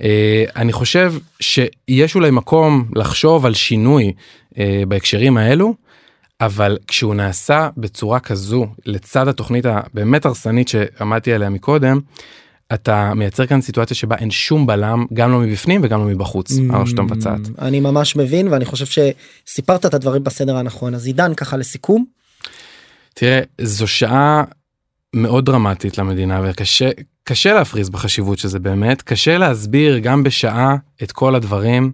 [0.00, 4.12] אה, אני חושב שיש אולי מקום לחשוב על שינוי
[4.58, 5.74] אה, בהקשרים האלו
[6.40, 12.00] אבל כשהוא נעשה בצורה כזו לצד התוכנית הבאמת הרסנית שעמדתי עליה מקודם.
[12.74, 16.98] אתה מייצר כאן סיטואציה שבה אין שום בלם גם לא מבפנים וגם לא מבחוץ הרשות
[16.98, 17.40] המבצעת.
[17.58, 19.10] אני ממש מבין ואני חושב
[19.46, 22.04] שסיפרת את הדברים בסדר הנכון אז עידן ככה לסיכום.
[23.14, 24.44] תראה זו שעה
[25.16, 26.90] מאוד דרמטית למדינה וקשה
[27.24, 31.92] קשה להפריז בחשיבות שזה באמת קשה להסביר גם בשעה את כל הדברים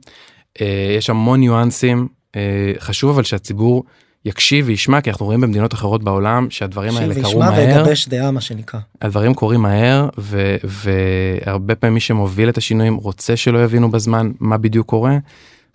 [0.60, 3.84] אה, יש המון ניואנסים אה, חשוב אבל שהציבור
[4.24, 8.30] יקשיב וישמע כי אנחנו רואים במדינות אחרות בעולם שהדברים האלה קרו וישמע מהר ויגבש דעה
[8.30, 8.80] מה שנקרא.
[9.02, 14.58] הדברים קורים מהר ו- והרבה פעמים מי שמוביל את השינויים רוצה שלא יבינו בזמן מה
[14.58, 15.16] בדיוק קורה.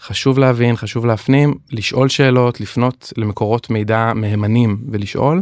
[0.02, 5.42] חשוב להבין חשוב להפנים לשאול שאלות לפנות למקורות מידע מהימנים ולשאול.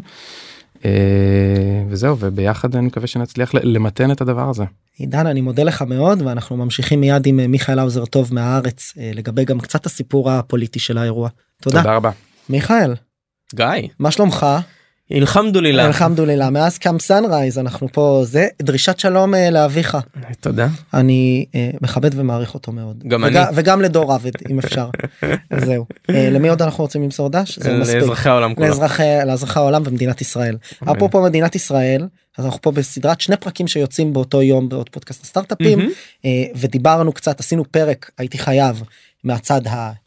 [0.86, 4.64] אה, וזהו וביחד אני מקווה שנצליח למתן את הדבר הזה.
[4.98, 9.12] עידן אני מודה לך מאוד ואנחנו ממשיכים מיד עם אה, מיכאל האוזר טוב מהארץ אה,
[9.14, 11.30] לגבי גם קצת הסיפור הפוליטי של האירוע.
[11.62, 11.82] תודה.
[11.82, 12.12] תודה רבה.
[12.50, 12.94] מיכאל
[13.56, 13.66] גיא,
[14.00, 14.46] מה שלומך?
[15.12, 15.90] אלחמדולילה.
[15.90, 19.98] אלחמדולillah מאז קאם סנרייז אנחנו פה זה דרישת שלום אה, לאביך
[20.40, 20.68] תודה.
[20.94, 23.40] אני אה, מכבד ומעריך אותו מאוד גם אני.
[23.54, 24.90] וגם לדור עבד אם אפשר
[25.66, 28.68] זהו אה, למי עוד אנחנו רוצים למסור דש זה מספיק לאזרחי העולם כולו.
[29.26, 30.58] לאזרחי העולם ומדינת ישראל.
[30.84, 35.92] אפרופו מדינת ישראל אז אנחנו פה בסדרת שני פרקים שיוצאים באותו יום בעוד פודקאסט הסטארט-אפים
[36.56, 38.84] ודיברנו קצת עשינו פרק הייתי חייב
[39.24, 40.07] מהצד הימין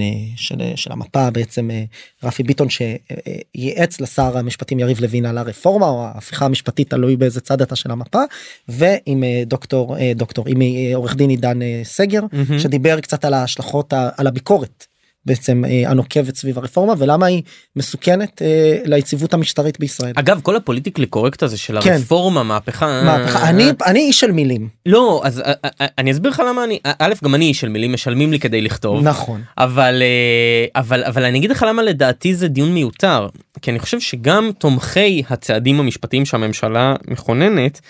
[0.00, 1.84] אה, של, של המפה בעצם אה,
[2.22, 7.62] רפי ביטון שייעץ לשר המשפטים יריב לוין על הרפורמה או ההפיכה המשפטית תלוי באיזה צד
[7.62, 8.22] אתה של המפה
[8.68, 12.58] ועם אה, דוקטור אה, דוקטור עם אה, עורך דין עידן אה, סגר מהמם.
[12.58, 14.86] שדיבר קצת על ההשלכות על הביקורת
[15.26, 17.42] בעצם אה, הנוקבת סביב הרפורמה ולמה היא
[17.76, 20.12] מסוכנת אה, ליציבות המשטרית בישראל.
[20.16, 21.92] אגב כל הפוליטיקלי קורקט הזה של כן.
[21.92, 23.48] הרפורמה מהפכה מהפכה.
[23.48, 27.14] אני אני איש של מילים לא אז אה, אה, אני אסביר לך למה אני א'
[27.24, 31.38] גם אני איש של מילים משלמים לי כדי לכתוב נכון אבל אה, אבל אבל אני
[31.38, 33.28] אגיד לך למה לדעתי זה דיון מיותר
[33.62, 37.80] כי אני חושב שגם תומכי הצעדים המשפטיים שהממשלה מכוננת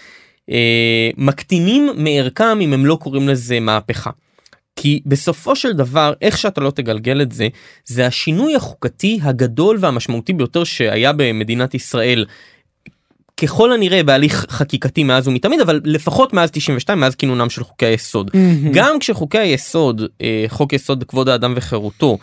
[0.51, 4.11] אה, מקטינים מערכם אם הם לא קוראים לזה מהפכה.
[4.77, 7.49] כי בסופו של דבר איך שאתה לא תגלגל את זה
[7.85, 12.25] זה השינוי החוקתי הגדול והמשמעותי ביותר שהיה במדינת ישראל.
[13.37, 18.31] ככל הנראה בהליך חקיקתי מאז ומתמיד אבל לפחות מאז 92 מאז כינונם של חוקי היסוד.
[18.73, 22.19] גם כשחוקי היסוד אה, חוק יסוד כבוד האדם וחירותו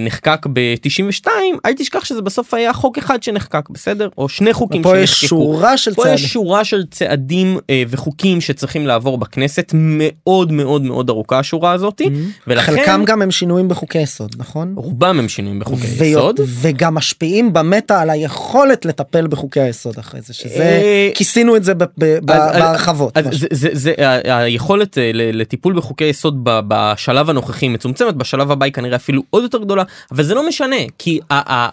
[0.00, 1.26] נחקק ב-92
[1.66, 5.24] אל תשכח שזה בסוף היה חוק אחד שנחקק בסדר או שני חוקים פה יש.
[5.24, 6.14] שורה של פה צעדים.
[6.14, 12.06] יש שורה של צעדים אה, וחוקים שצריכים לעבור בכנסת מאוד מאוד מאוד ארוכה השורה ולכן
[12.46, 12.60] Mm-hmm.
[12.60, 14.72] חלקם גם הם שינויים בחוקי יסוד נכון?
[14.76, 16.40] רובם הם שינויים בחוקי ויו- יסוד.
[16.60, 21.74] וגם משפיעים במטה על היכולת לטפל בחוקי היסוד אחרי זה שזה אה, כיסינו את זה
[21.74, 23.16] ב- ב- אז- אז- בהרחבות.
[23.16, 23.24] אז.
[23.30, 28.96] זה, זה, זה היכולת אה, לטיפול בחוקי יסוד בשלב הנוכחי מצומצמת בשלב הבא היא כנראה
[28.96, 31.20] אפילו עוד יותר גדולה אבל זה לא משנה כי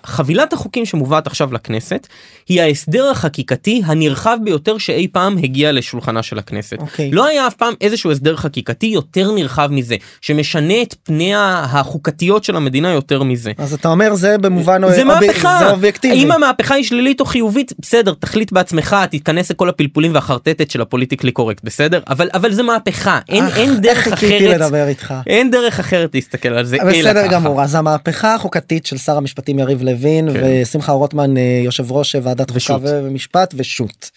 [0.05, 2.07] חבילת החוקים שמובאת עכשיו לכנסת
[2.49, 6.77] היא ההסדר החקיקתי הנרחב ביותר שאי פעם הגיע לשולחנה של הכנסת.
[6.79, 7.11] אוקיי.
[7.11, 12.55] לא היה אף פעם איזשהו הסדר חקיקתי יותר נרחב מזה שמשנה את פניה החוקתיות של
[12.55, 13.51] המדינה יותר מזה.
[13.57, 16.13] אז אתה אומר זה במובן זה אוב- מהפכה, זה אובייקטיבי.
[16.15, 21.31] אם המהפכה היא שלילית או חיובית בסדר תחליט בעצמך תתכנס לכל הפלפולים והחרטטת של הפוליטיקלי
[21.31, 25.13] קורקט בסדר אבל אבל זה מהפכה אין אך, אין דרך איך חיכיתי אחרת לדבר איתך.
[25.27, 27.27] אין דרך אחרת להסתכל על זה בסדר.
[27.31, 30.39] גמור אז המהפכה החוקתית של שר המשפטים יריב לוין כן.
[30.61, 32.77] ושמחה רוטמן אה, יושב ראש ועדת חוקה.
[32.83, 34.09] ומשפט ושות'.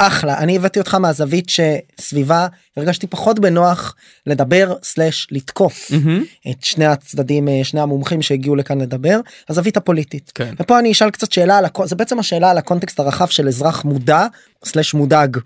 [0.00, 2.46] אחלה אני הבאתי אותך מהזווית שסביבה
[2.76, 3.94] הרגשתי פחות בנוח
[4.26, 6.24] לדבר סלאש לתקוף מהמם.
[6.50, 10.32] את שני הצדדים אה, שני המומחים שהגיעו לכאן לדבר הזווית הפוליטית.
[10.34, 10.54] כן.
[10.60, 13.84] ופה אני אשאל קצת שאלה על הקו- זה בעצם השאלה על הקונטקסט הרחב של אזרח
[13.84, 14.26] מודע
[14.64, 15.36] סלאש מודאג.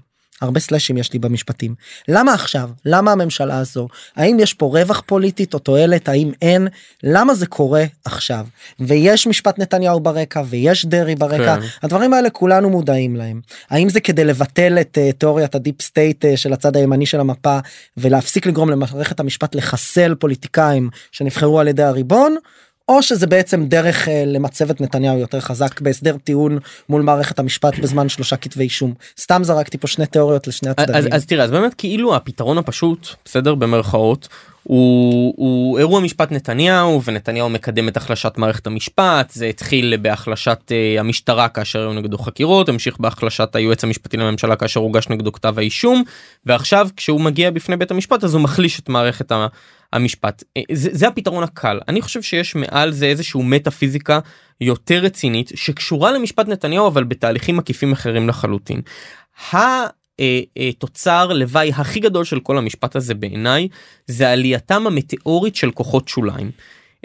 [0.42, 1.74] הרבה סלאשים יש לי במשפטים.
[2.08, 2.70] למה עכשיו?
[2.84, 3.88] למה הממשלה הזו?
[4.16, 6.08] האם יש פה רווח פוליטית או תועלת?
[6.08, 6.68] האם אין?
[7.02, 8.46] למה זה קורה עכשיו?
[8.80, 11.60] ויש משפט נתניהו ברקע ויש דרעי ברקע.
[11.60, 11.66] כן.
[11.82, 13.40] הדברים האלה כולנו מודעים להם.
[13.70, 17.20] האם זה כדי לבטל את אה, תיאוריית ה deep state אה, של הצד הימני של
[17.20, 17.58] המפה
[17.96, 22.36] ולהפסיק לגרום למערכת המשפט לחסל פוליטיקאים שנבחרו על ידי הריבון?
[22.96, 27.78] או שזה בעצם דרך אה, למצב את נתניהו יותר חזק בהסדר טיעון מול מערכת המשפט
[27.78, 28.94] בזמן שלושה כתבי אישום.
[29.20, 31.12] סתם זרקתי פה שני תיאוריות לשני אז, הצדדים.
[31.12, 34.28] אז תראה אז באמת כאילו הפתרון הפשוט בסדר במרכאות
[34.62, 41.00] הוא, הוא אירוע משפט נתניהו ונתניהו מקדם את החלשת מערכת המשפט זה התחיל בהחלשת אה,
[41.00, 46.02] המשטרה כאשר היו נגדו חקירות המשיך בהחלשת היועץ המשפטי לממשלה כאשר הוגש נגדו כתב האישום
[46.46, 49.32] ועכשיו כשהוא מגיע בפני בית המשפט אז הוא מחליש את מערכת
[49.92, 54.18] המשפט אה, זה, זה הפתרון הקל אני חושב שיש מעל זה איזשהו מטאפיזיקה
[54.60, 58.80] יותר רצינית שקשורה למשפט נתניהו אבל בתהליכים מקיפים אחרים לחלוטין.
[60.20, 60.22] ה...
[60.22, 60.70] אה,
[61.28, 63.68] אה, לוואי הכי גדול של כל המשפט הזה בעיניי
[64.06, 66.50] זה עלייתם המטאורית של כוחות שוליים.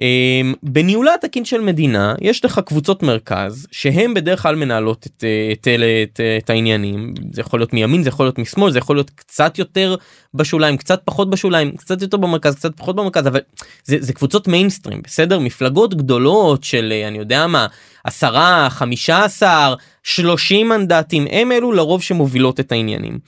[0.02, 5.50] אה, בניהולה התקין של מדינה יש לך קבוצות מרכז שהם בדרך כלל מנהלות את, אה,
[5.52, 8.96] את, את, אה, את העניינים זה יכול להיות מימין זה יכול להיות משמאל זה יכול
[8.96, 9.96] להיות קצת יותר
[10.34, 13.40] בשוליים קצת פחות בשוליים קצת יותר במרכז קצת פחות במרכז אבל
[13.84, 17.68] זה, זה קבוצות מיינסטרים בסדר מפלגות גדולות של אה, אני יודע מה
[18.04, 19.74] עשרה חמישה עשר
[20.04, 23.20] שלושים מנדטים הם אלו לרוב שמובילות את העניינים.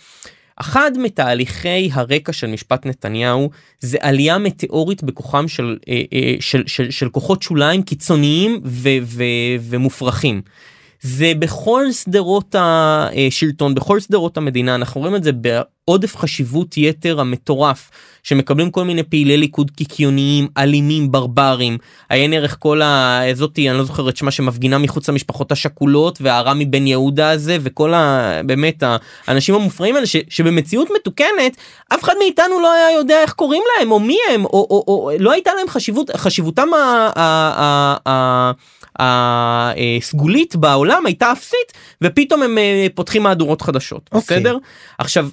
[0.61, 3.49] אחד מתהליכי הרקע של משפט נתניהו
[3.79, 9.23] זה עלייה מטאורית בכוחם של, אה, אה, של, של, של כוחות שוליים קיצוניים ו, ו,
[9.61, 10.41] ומופרכים.
[11.01, 15.31] זה בכל שדרות השלטון בכל שדרות המדינה אנחנו רואים את זה
[15.89, 17.91] בעודף חשיבות יתר המטורף
[18.23, 21.77] שמקבלים כל מיני פעילי ליכוד קיקיוניים אלימים ברברים
[22.09, 26.87] עיין ערך כל הזאתי אני לא זוכר את שמה שמפגינה מחוץ למשפחות השכולות והרמי בן
[26.87, 28.31] יהודה הזה וכל ה...
[28.45, 28.83] באמת
[29.27, 31.57] האנשים המופרעים האלה ש, שבמציאות מתוקנת
[31.93, 35.11] אף אחד מאיתנו לא היה יודע איך קוראים להם או מי הם או, או, או
[35.19, 37.09] לא הייתה להם חשיבות חשיבותם ה...
[37.15, 38.51] ה, ה,
[38.99, 44.39] ה הסגולית בעולם הייתה אפסית ופתאום הם אה, פותחים מהדורות חדשות אוקיי.
[44.39, 44.57] בסדר
[44.97, 45.29] עכשיו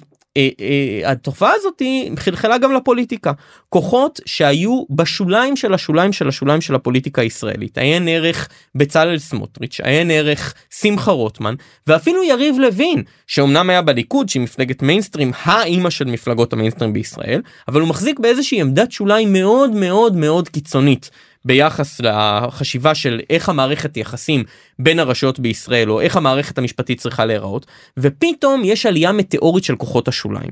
[1.05, 1.81] התופעה הזאת
[2.15, 3.31] חלחלה גם לפוליטיקה.
[3.69, 7.77] כוחות שהיו בשוליים של השוליים של השוליים של הפוליטיקה הישראלית.
[7.77, 11.55] עיין ערך בצלאל סמוטריץ' עיין ערך שמחה רוטמן
[11.87, 17.81] ואפילו יריב לוין שאומנם היה בליכוד שהיא מפלגת מיינסטרים האימא של מפלגות המיינסטרים בישראל אבל
[17.81, 21.09] הוא מחזיק באיזושהי עמדת שוליים מאוד מאוד מאוד קיצונית
[21.47, 24.43] ביחס לחשיבה של איך המערכת יחסים
[24.79, 27.65] בין הרשויות בישראל או איך המערכת המשפטית צריכה להיראות
[27.97, 30.51] ופתאום יש עלייה מטאורית של כוחות השוליים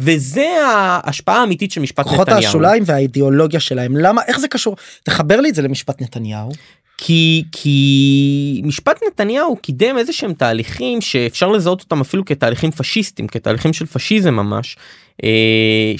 [0.00, 2.48] וזה ההשפעה האמיתית של משפט כוחות נתניהו.
[2.48, 6.52] השוליים והאידיאולוגיה שלהם למה איך זה קשור תחבר לי את זה למשפט נתניהו.
[6.98, 13.72] כי כי משפט נתניהו קידם איזה שהם תהליכים שאפשר לזהות אותם אפילו כתהליכים פשיסטים כתהליכים
[13.72, 14.76] של פשיזם ממש.
[15.24, 15.92] אה,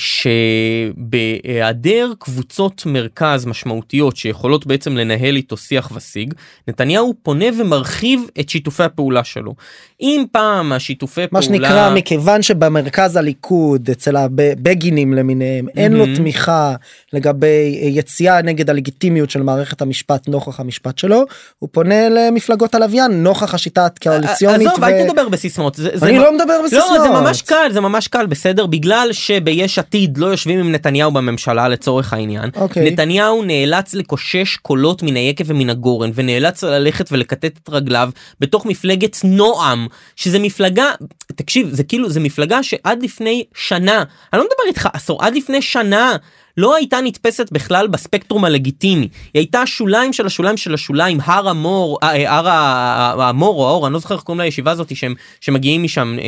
[0.96, 6.34] שבהיעדר קבוצות מרכז משמעותיות שיכולות בעצם לנהל איתו שיח ושיג
[6.68, 9.54] נתניהו פונה ומרחיב את שיתופי הפעולה שלו.
[10.00, 16.04] אם פעם השיתופי מה פעולה שנקרא מכיוון שבמרכז הליכוד אצל הבגינים למיניהם אין לו.
[16.16, 16.74] תמיכה
[17.12, 17.46] לגבי
[17.82, 21.24] אה, יציאה נגד הלגיטימיות של מערכת המשפט נוכח המשפט שלו
[21.58, 24.66] הוא פונה למפלגות הלוויין נוכח השיטה הקואליציונית.
[24.68, 25.74] עזוב ו- אל תדבר בסיסמאות.
[25.74, 26.90] זה- זה אני מה- לא מדבר בסיסמאות.
[26.98, 30.72] לא זה ממש קל זה ממש קל בסדר בגלל בגלל שביש עתיד לא יושבים עם
[30.72, 32.90] נתניהו בממשלה לצורך העניין, אוקיי.
[32.90, 38.10] נתניהו נאלץ לקושש קולות מן היקב ומן הגורן ונאלץ ללכת ולכתת את רגליו
[38.40, 40.84] בתוך מפלגת נועם שזה מפלגה
[41.26, 45.62] תקשיב זה כאילו זה מפלגה שעד לפני שנה אני לא מדבר איתך עשור עד לפני
[45.62, 46.16] שנה
[46.56, 49.08] לא הייתה נתפסת בכלל בספקטרום הלגיטימי.
[49.34, 53.86] היא הייתה השוליים של השוליים של השוליים הר המור אה, אה, הר המור או האור
[53.86, 56.16] אני לא זוכר איך קוראים לישיבה הזאת שהם שמגיעים משם.
[56.18, 56.24] אה,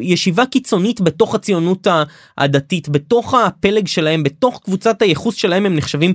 [0.00, 1.86] ישיבה קיצונית בתוך הציונות
[2.38, 6.12] הדתית בתוך הפלג שלהם בתוך קבוצת הייחוס שלהם הם נחשבים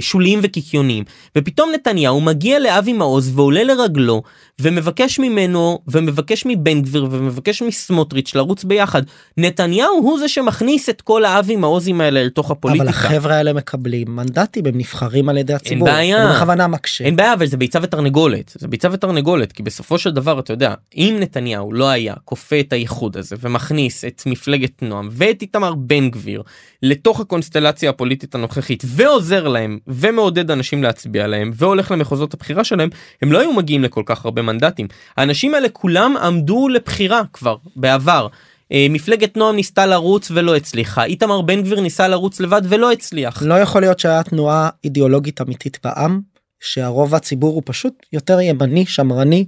[0.00, 1.04] שוליים וקיקיוניים.
[1.38, 4.22] ופתאום נתניהו מגיע לאבי מעוז ועולה לרגלו
[4.62, 9.02] ומבקש ממנו ומבקש מבן גביר ומבקש מסמוטריץ' לרוץ ביחד
[9.36, 12.90] נתניהו הוא זה שמכניס את כל האבי מעוזים האלה אל תוך אבל הפוליטיקה.
[12.90, 15.88] החבר'ה האלה מקבלים מנדטים הם נבחרים על ידי הציבור.
[15.88, 16.24] בעיה.
[16.24, 17.04] אני בכוונה מקשה.
[17.04, 20.74] אין בעיה אבל זה ביצה ותרנגולת זה ביצה ותרנגולת כי בסופו של דבר אתה יודע
[20.96, 26.10] אם נתניהו לא היה כופה את האיחוד הזה ומכניס את מפלגת נועם ואת איתמר בן
[26.10, 26.42] גביר
[26.82, 32.88] לתוך הקונסטלציה הפוליטית הנוכחית ועוזר להם ומעודד אנשים להצביע להם והולך למחוזות הבחירה שלהם
[33.22, 38.26] הם לא היו מגיעים לכל כך הרבה מנדטים האנשים האלה כולם עמדו לבחירה כבר בעבר.
[38.72, 43.42] אה, מפלגת נועם ניסתה לרוץ ולא הצליחה איתמר בן גביר ניסה לרוץ לבד ולא הצליח.
[43.42, 46.20] לא יכול להיות שהיה תנועה אידיאולוגית אמיתית בעם
[46.60, 49.46] שהרוב הציבור הוא פשוט יותר ימני שמרני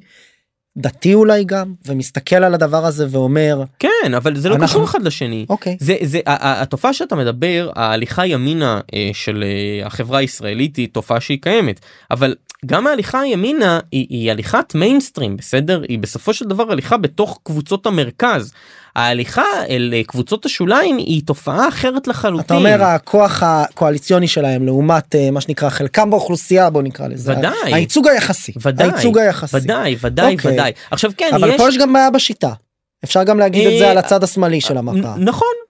[0.76, 5.02] דתי אולי גם ומסתכל על הדבר הזה ואומר כן אבל זה לא אנחנו- קשור אחד
[5.02, 5.46] לשני.
[5.48, 11.20] אוקיי זה זה התופעה שאתה מדבר ההליכה ימינה אה, של אה, החברה הישראלית היא תופעה
[11.20, 11.80] שהיא קיימת
[12.10, 12.34] אבל
[12.66, 17.86] גם ההליכה ימינה היא, היא הליכת מיינסטרים בסדר היא בסופו של דבר הליכה בתוך קבוצות
[17.86, 18.52] המרכז.
[18.96, 22.40] ההליכה אל אה, קבוצות השוליים היא תופעה אחרת לחלוטין.
[22.46, 27.52] אתה אומר הכוח הקואליציוני שלהם לעומת אה, מה שנקרא חלקם באוכלוסייה בוא נקרא לזה ודאי.
[27.64, 30.52] הייצוג היחסי ודאי, הייצוג היחסי ודאי ודאי אוקיי.
[30.52, 32.52] ודאי עכשיו כן אבל יש פה יש גם בעיה בשיטה
[33.04, 35.14] אפשר גם להגיד את זה אה, על הצד השמאלי של המפה.
[35.16, 35.24] נ-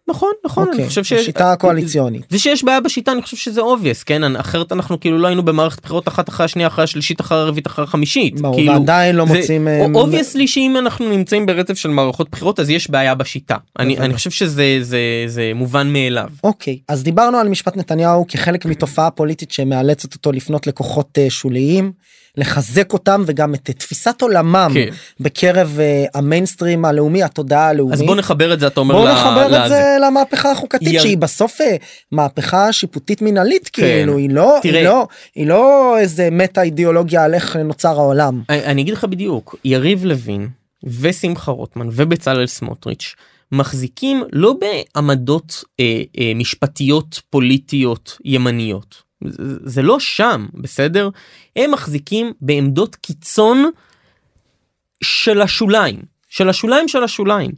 [0.09, 1.12] נכון נכון נכון אני אוקיי, חושב ש...
[1.12, 2.22] השיטה הקואליציונית.
[2.31, 5.82] זה שיש בעיה בשיטה אני חושב שזה obvious כן אחרת אנחנו כאילו לא היינו במערכת
[5.82, 8.40] בחירות אחת אחרי השנייה אחרי השלישית אחרי הרביעית אחרי החמישית.
[8.40, 12.60] ברור, כאילו, ועדיין לא זה- מוצאים, אה, obviously שאם אנחנו נמצאים ברצף של מערכות בחירות
[12.60, 13.98] אז יש בעיה בשיטה אני.
[13.98, 16.28] אני חושב שזה זה זה מובן מאליו.
[16.44, 21.93] אוקיי אז דיברנו על משפט נתניהו כחלק מתופעה פוליטית שמאלצת אותו לפנות לכוחות אה, שוליים
[22.36, 24.89] לחזק אותם וגם את תפיסת עולמם כן.
[25.20, 27.94] בקרב אה, המיינסטרים הלאומי התודעה הלאומית.
[27.94, 29.69] אז בוא נחבר את זה אתה אומר בוא ל- נחבר את לזה.
[29.69, 31.77] זה למהפכה החוקתית יר- שהיא בסוף אה,
[32.12, 33.82] מהפכה שיפוטית מנהלית כן.
[33.82, 34.78] כאילו היא לא תראה.
[34.81, 38.43] היא לא היא לא איזה מטה אידיאולוגיה על איך נוצר העולם.
[38.48, 40.48] אני אני אגיד לך בדיוק יריב לוין
[41.01, 43.15] ושמחה רוטמן ובצלאל סמוטריץ'
[43.52, 44.55] מחזיקים לא
[44.94, 45.85] בעמדות אה,
[46.19, 49.02] אה, משפטיות פוליטיות ימניות
[49.64, 51.09] זה, לא שם בסדר
[51.56, 53.70] הם מחזיקים בעמדות קיצון
[55.02, 57.51] של השוליים של השוליים של השוליים.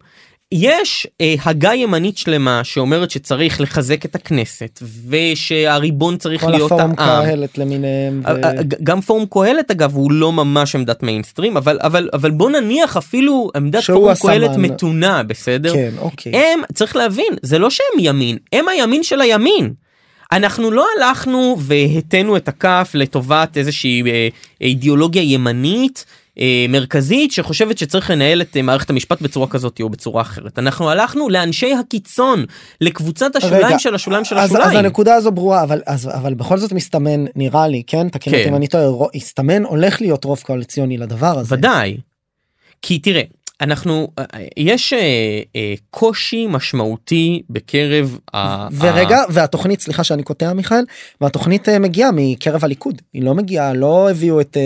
[0.53, 6.95] יש אה, הגה ימנית שלמה שאומרת שצריך לחזק את הכנסת ושהריבון צריך כל להיות הפורום
[6.99, 7.25] העם.
[7.25, 8.23] קהלת למיניהם.
[8.27, 12.97] ו- גם פורום קהלת אגב הוא לא ממש עמדת מיינסטרים אבל אבל אבל בוא נניח
[12.97, 14.15] אפילו עמדת פורום.
[14.23, 16.37] קהלת מתונה בסדר כן אוקיי.
[16.37, 19.75] הם צריך להבין זה לא שהם ימין הם הימין של הימין.
[20.33, 24.29] אנחנו לא הלכנו והטינו את הכף לטובת איזושהי אה,
[24.61, 26.05] אידיאולוגיה ימנית
[26.39, 30.91] אה, מרכזית שחושבת שצריך לנהל את אה, מערכת המשפט בצורה כזאת או בצורה אחרת אנחנו
[30.91, 32.45] הלכנו לאנשי הקיצון
[32.81, 34.71] לקבוצת השוליים רגע, של השוליים של אז, השוליים.
[34.71, 38.43] אז הנקודה הזו ברורה אבל אז אבל בכל זאת מסתמן נראה לי כן תקן אותי
[38.45, 38.49] כן.
[38.49, 41.55] אם אני טועה הסתמן הולך להיות רוב קואליציוני לדבר הזה.
[41.55, 41.97] ודאי.
[42.83, 43.23] כי תראה
[43.61, 44.25] אנחנו אה,
[44.57, 44.99] יש אה,
[45.57, 50.85] אה, קושי משמעותי בקרב ה- ורגע ה- והתוכנית סליחה שאני קוטע מיכאל
[51.21, 54.57] והתוכנית מגיעה מקרב הליכוד היא לא מגיעה לא הביאו את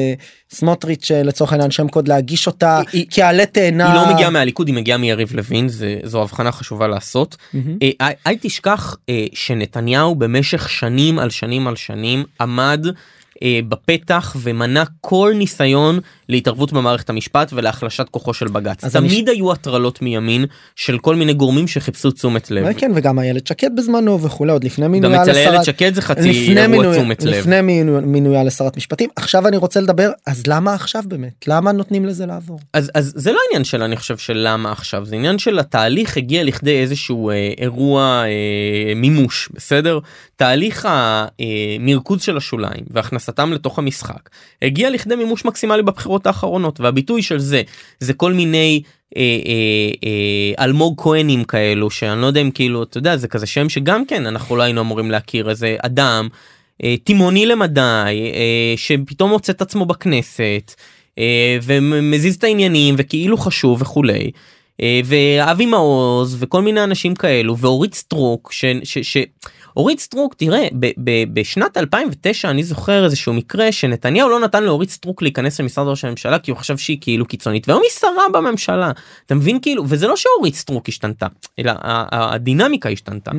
[0.50, 3.92] סמוטריץ' לצורך העניין שם קוד להגיש אותה היא- כעלה תאנה.
[3.92, 7.36] היא לא מגיעה מהליכוד היא מגיעה מיריב לוין זה זו הבחנה חשובה לעשות.
[7.82, 7.90] אה,
[8.26, 8.96] אל- תשכח
[9.34, 12.86] שנתניהו במשך שנים על שנים על שנים עמד
[13.68, 15.98] בפתח ומנע כל ניסיון
[16.30, 18.84] להתערבות במערכת המשפט ולהחלשת כוחו של בג"ץ.
[18.84, 20.44] אז תמיד היו הטרלות מימין
[20.76, 22.72] של כל מיני גורמים שחיפשו תשומת לב.
[22.72, 26.02] כן וגם איילת שקד בזמנו וכולי עוד לפני גם מינויה אצל איילת לשרת שקד זה
[26.02, 27.34] חצי אירוע מינוי- תשומת לב.
[27.34, 32.06] לפני מינוי- מינויה לשרת משפטים עכשיו אני רוצה לדבר אז למה עכשיו באמת למה נותנים
[32.06, 32.60] לזה לעבור.
[32.74, 36.16] אז אז זה לא עניין של אני חושב של למה עכשיו זה עניין של התהליך
[36.16, 39.98] הגיע לכדי איזשהו אה, אירוע אה, מימוש בסדר
[40.36, 40.88] תהליך
[41.78, 44.30] המרכוז של השוליים והכנסתם לתוך המשחק
[44.62, 47.62] הגיע לכדי מימוש מקסימלי בבחירות האחרונות והביטוי של זה
[48.00, 48.82] זה כל מיני.
[49.16, 53.46] אה, אה, אה, אלמוג כהנים כאלו שאני לא יודע אם כאילו אתה יודע זה כזה
[53.46, 56.28] שם שגם כן אנחנו לא היינו אמורים להכיר איזה אדם
[56.84, 57.80] אה, תימהוני למדי
[58.34, 60.74] אה, שפתאום מוצא את עצמו בכנסת
[61.18, 64.30] אה, ומזיז את העניינים וכאילו חשוב וכולי.
[64.82, 68.64] אה, ואבי מעוז וכל מיני אנשים כאלו ואורית סטרוק ש...
[68.84, 69.16] ש, ש
[69.76, 74.90] אורית סטרוק תראה ב, ב, בשנת 2009 אני זוכר איזשהו מקרה שנתניהו לא נתן לאורית
[74.90, 78.90] סטרוק להיכנס למשרד ראש הממשלה כי הוא חשב שהיא כאילו קיצונית והיום היא שרה בממשלה.
[79.26, 81.26] אתה מבין כאילו וזה לא שאורית סטרוק השתנתה
[81.58, 81.72] אלא
[82.12, 83.30] הדינמיקה השתנתה.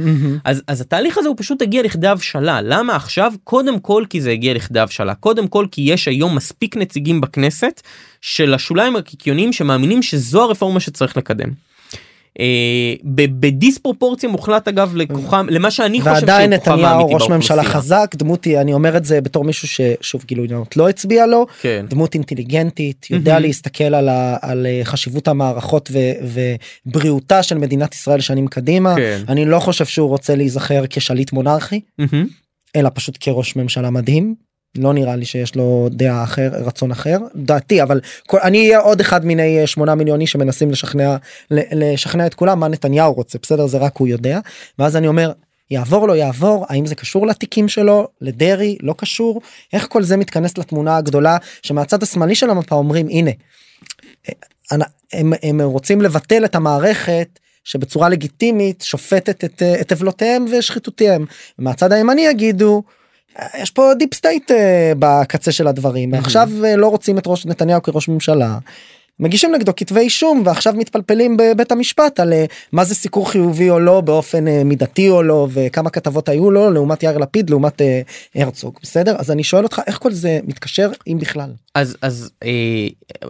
[0.44, 2.62] אז אז התהליך הזה הוא פשוט הגיע לכדי הבשלה.
[2.62, 3.34] למה עכשיו?
[3.44, 5.16] קודם כל כי זה הגיע לכדי הבשלה.
[5.16, 7.82] קודם כל כי יש היום מספיק נציגים בכנסת
[8.22, 11.71] של השוליים הקיקיוניים שמאמינים שזו הרפורמה שצריך לקדם.
[12.40, 18.16] אה, בדיספרופורציה מוחלט אגב לכוחם למה שאני חושב ועדיין נתניהו ראש ממשלה חזק.
[18.16, 21.46] דמות אני אומר את זה בתור מישהו ששוב גילוי נאות לא הצביע לו.
[21.62, 21.86] כן.
[21.90, 26.00] דמות אינטליגנטית יודע להסתכל על, ה, על אה, חשיבות המערכות ו,
[26.86, 28.96] ובריאותה של מדינת ישראל שנים קדימה.
[28.96, 29.22] כן.
[29.28, 31.82] אני לא חושב שהוא רוצה להיזכר כשליט מונרכי
[32.76, 34.36] אלא פשוט כראש ממשלה מדהים
[34.78, 39.00] לא נראה לי שיש לו דעה אחר רצון אחר דעתי אבל כל, אני אהיה עוד
[39.00, 41.18] אחד מיני שמונה מיליוני שמנסים לשכנע
[41.52, 43.68] לשכנע את כולם מה נתניהו רוצה בסדר?
[43.68, 44.40] זה רק הוא יודע.
[44.80, 45.32] ואז אני אומר
[45.72, 49.42] יעבור לא יעבור האם זה קשור לתיקים שלו לדרעי לא קשור?
[49.74, 53.32] איך כל זה מתכנס לתמונה הגדולה שמהצד השמאלי של המפה אומרים הנה
[55.14, 61.26] הם, הם רוצים לבטל את המערכת שבצורה לגיטימית שופטת את, את עוולותיהם ושחיתותיהם.
[61.58, 62.84] מהצד הימני יגידו.
[63.58, 66.14] יש פה deep state אה, בקצה של הדברים.
[66.14, 68.58] עכשיו אה, לא רוצים את ראש נתניהו כראש ממשלה.
[69.20, 73.80] מגישים נגדו כתבי אישום ועכשיו מתפלפלים בבית המשפט על אה, מה זה סיקור חיובי או
[73.80, 77.82] לא באופן מידתי או לא וכמה כתבות היו לו לעומת יאיר לפיד לעומת
[78.36, 78.80] הרצוג.
[78.84, 79.16] בסדר?
[79.18, 81.52] אז אני שואל אותך איך כל זה מתקשר אם בכלל.
[81.76, 82.50] אז אז אה,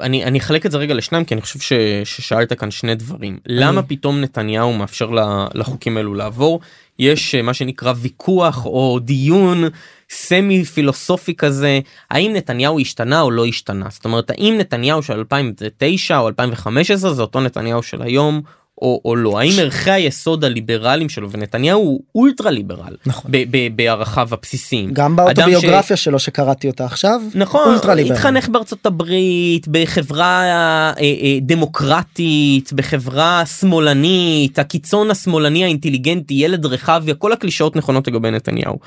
[0.02, 1.74] אני אני אחלק את זה רגע לשניים כי אני חושב ש,
[2.04, 3.38] ששאלת כאן שני דברים.
[3.46, 5.10] למה פתאום נתניהו מאפשר
[5.54, 6.60] לחוקים האלו לעבור
[7.02, 9.64] יש מה שנקרא ויכוח או דיון
[10.10, 11.80] סמי פילוסופי כזה
[12.12, 13.86] האם נתניהו השתנה או לא השתנה?
[13.90, 18.42] זאת אומרת האם נתניהו של 2009 או 2015 זה אותו נתניהו של היום
[18.82, 23.32] או, או לא האם ערכי היסוד הליברליים שלו ונתניהו הוא אולטרה ליברל נכון.
[23.76, 26.04] בערכיו הבסיסיים גם באוטוביוגרפיה ש...
[26.04, 27.76] שלו שקראתי אותה עכשיו נכון
[28.12, 37.34] התחנך בארצות הברית בחברה אה, אה, דמוקרטית בחברה שמאלנית הקיצון השמאלני האינטליגנטי ילד רחביה כל
[37.34, 38.80] הקלישאות נכונות לגבי נתניהו.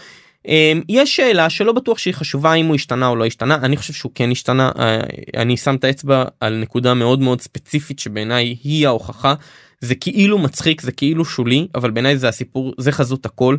[0.49, 3.93] אמ, יש שאלה שלא בטוח שהיא חשובה אם הוא השתנה או לא השתנה אני חושב
[3.93, 5.01] שהוא כן השתנה אה,
[5.37, 9.35] אני שם את האצבע על נקודה מאוד מאוד ספציפית שבעיניי היא ההוכחה
[9.81, 13.57] זה כאילו מצחיק זה כאילו שולי אבל בעיניי זה הסיפור זה חזות הכל.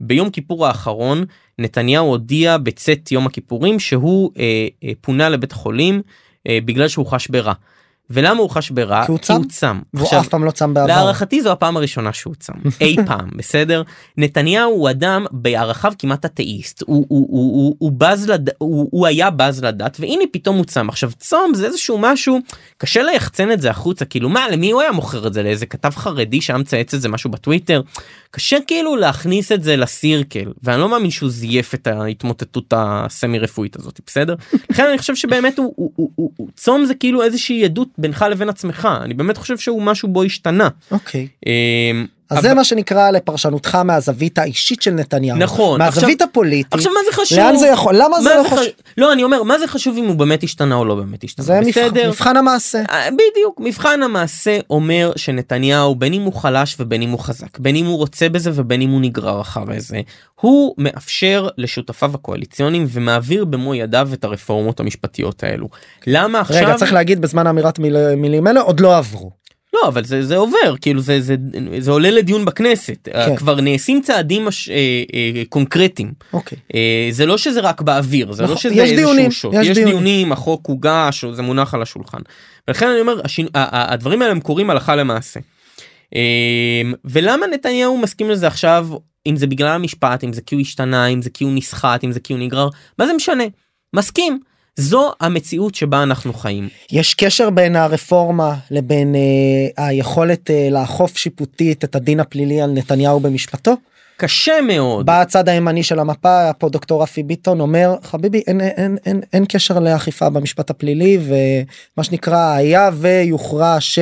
[0.00, 1.24] ביום כיפור האחרון
[1.58, 6.02] נתניהו הודיע בצאת יום הכיפורים שהוא אה, אה, פונה לבית החולים
[6.48, 7.52] אה, בגלל שהוא חש ברע.
[8.10, 9.06] ולמה הוא חש ברע?
[9.06, 9.34] כי הוא צם.
[9.34, 9.78] הוא צם.
[9.94, 10.86] והוא אף פעם לא צם בעבר.
[10.86, 13.82] להערכתי זו הפעם הראשונה שהוא צם אי פעם בסדר
[14.16, 18.50] נתניהו הוא אדם בערכיו כמעט אתאיסט הוא, הוא, הוא, הוא, הוא בז לד...
[18.58, 22.38] הוא, הוא היה בז לדת והנה פתאום הוא צם עכשיו צום זה איזשהו משהו
[22.78, 25.90] קשה ליחצן את זה החוצה כאילו מה למי הוא היה מוכר את זה לאיזה כתב
[25.90, 27.82] חרדי שהיה מצייץ את זה משהו בטוויטר
[28.30, 33.76] קשה כאילו להכניס את זה לסירקל ואני לא מאמין שהוא זייף את ההתמוטטות הסמי רפואית
[33.76, 34.34] הזאת בסדר
[34.70, 38.24] לכן אני חושב שבאמת הוא, הוא, הוא, הוא, הוא צום זה כאילו איזושהי עדות בינך
[38.30, 40.68] לבין עצמך אני באמת חושב שהוא משהו בו השתנה.
[40.90, 41.28] אוקיי.
[41.46, 45.38] אמ, אז אבל- זה מה שנקרא לפרשנותך מהזווית האישית של נתניהו.
[45.38, 46.74] נכון, מהזווית עכשיו- הפוליטית.
[46.74, 47.38] עכשיו מה זה חשוב?
[47.38, 47.94] לאן זה יכול?
[47.96, 48.64] למה זה לא חשוב?
[48.98, 51.44] לא אני אומר מה זה חשוב אם הוא באמת השתנה או לא באמת השתנה.
[51.46, 52.08] זה מבחן- בסדר.
[52.10, 52.82] מבחן המעשה.
[52.90, 57.76] אה, בדיוק מבחן המעשה אומר שנתניהו בין אם הוא חלש ובין אם הוא חזק בין
[57.76, 60.00] אם הוא רוצה בזה ובין אם הוא נגרר אחרי זה
[60.40, 65.68] הוא מאפשר לשותפיו הקואליציוניים ומעביר במו ידיו את הרפורמות המשפטיות האלו.
[66.06, 69.30] למה עכשיו רגע צריך להגיד בזמן אמירת מיל- מילים אלה עוד לא עברו.
[69.74, 71.36] לא אבל זה זה עובר כאילו זה זה
[71.78, 73.36] זה עולה לדיון בכנסת כן.
[73.36, 74.74] כבר נעשים צעדים מש, אה,
[75.14, 76.58] אה, קונקרטיים אוקיי.
[76.74, 79.54] אה, זה לא שזה רק באוויר זה נכון, לא שזה יש איזשהו דיונים, שוט.
[79.54, 79.94] יש יש דיונים.
[79.94, 82.18] דיונים החוק הוגש זה מונח על השולחן.
[82.68, 83.46] ולכן אני אומר השינ...
[83.54, 85.40] ה- ה- הדברים האלה הם קורים הלכה למעשה.
[86.14, 86.20] אה,
[87.04, 88.88] ולמה נתניהו מסכים לזה עכשיו
[89.26, 92.12] אם זה בגלל המשפט אם זה כי הוא השתנה אם זה כי הוא נסחט אם
[92.12, 92.68] זה כי הוא נגרר
[92.98, 93.44] מה זה משנה
[93.96, 94.40] מסכים
[94.78, 96.68] זו המציאות שבה אנחנו חיים.
[96.92, 103.20] יש קשר בין הרפורמה לבין אה, היכולת אה, לאכוף שיפוטית את הדין הפלילי על נתניהו
[103.20, 103.74] במשפטו?
[104.16, 105.06] קשה מאוד.
[105.06, 109.44] בא הצד הימני של המפה פה דוקטור רפי ביטון אומר חביבי אין אין אין אין
[109.48, 113.98] קשר לאכיפה במשפט הפלילי ומה שנקרא היה ויוכרע ש.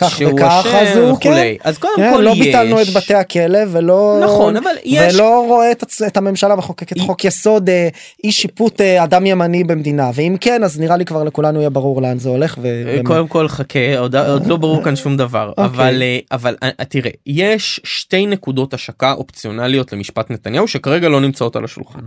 [0.00, 1.18] כך וכך אז הוא.
[1.20, 2.38] כן, אז קודם כן, כל לא יש.
[2.38, 7.04] ביטלנו את בתי הכלא ולא נכון, אבל יש- ולא רואה את, את הממשלה מחוקקת היא-
[7.06, 7.88] חוק יסוד אה,
[8.24, 12.02] אי שיפוט אה, אדם ימני במדינה ואם כן אז נראה לי כבר לכולנו יהיה ברור
[12.02, 12.58] לאן זה הולך.
[12.62, 15.64] ו- אה, קודם כל חכה עוד, עוד לא ברור כאן שום דבר אוקיי.
[15.64, 16.02] אבל
[16.32, 22.00] אבל אה, תראה יש שתי נקודות השקה אופציונליות למשפט נתניהו שכרגע לא נמצאות על השולחן.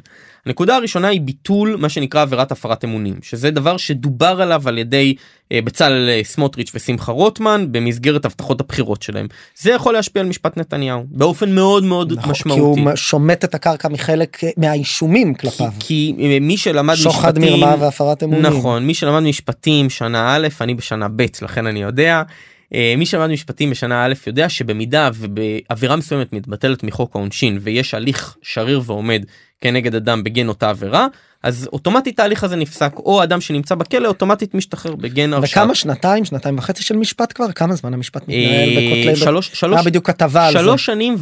[0.45, 5.15] הנקודה הראשונה היא ביטול מה שנקרא עבירת הפרת אמונים שזה דבר שדובר עליו על ידי
[5.51, 10.57] אה, בצלאל אה, סמוטריץ' ושמחה רוטמן במסגרת הבטחות הבחירות שלהם זה יכול להשפיע על משפט
[10.57, 12.81] נתניהו באופן מאוד מאוד נכון, משמעותי.
[12.81, 15.69] כי הוא שומט את הקרקע מחלק אה, מהאישומים כי, כלפיו.
[15.79, 18.45] כי אה, מי שלמד שוחד משפטים מרמה והפרת אמונים.
[18.45, 22.23] נכון מי שלמד משפטים שנה א' אני בשנה ב' לכן אני יודע.
[22.97, 28.81] מי שלמד משפטים בשנה א' יודע שבמידה ובעבירה מסוימת מתבטלת מחוק העונשין ויש הליך שריר
[28.85, 29.25] ועומד
[29.63, 31.07] כנגד אדם בגין אותה עבירה
[31.43, 35.63] אז אוטומטית ההליך הזה נפסק או אדם שנמצא בכלא אוטומטית משתחרר בגין הרשעה.
[35.63, 39.75] וכמה שנתיים שנתיים וחצי של משפט כבר כמה זמן המשפט מתנהל אה, בכותלי שלוש שלוש
[39.77, 41.15] היה בדיוק כתבה על זה שלוש שנים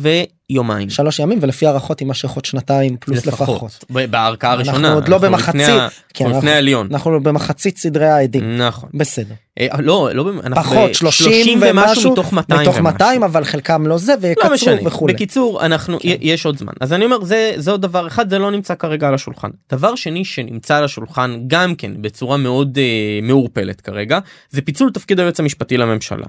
[0.49, 0.89] ויומיים.
[0.89, 3.85] שלוש ימים ולפי הערכות יימשך עוד שנתיים פלוס לפחות.
[3.89, 4.93] בערכאה אנחנו הראשונה.
[4.93, 6.87] עוד לא אנחנו במחצית, לפני ה- כן, לפני העליון.
[6.91, 8.89] אנחנו במחצית סדרי העדים נכון.
[8.93, 12.83] בסדר אה, לא לא פחות ב- 30 ומשהו מתוך 200 מתוך ומשהו.
[12.93, 15.13] 200 אבל חלקם לא זה לא ויקצרו וכולי.
[15.13, 16.15] בקיצור אנחנו כן.
[16.21, 19.07] יש עוד זמן אז אני אומר זה זה עוד דבר אחד זה לא נמצא כרגע
[19.07, 24.61] על השולחן דבר שני שנמצא על השולחן גם כן בצורה מאוד אה, מעורפלת כרגע זה
[24.61, 26.25] פיצול תפקיד היועץ המשפטי לממשלה.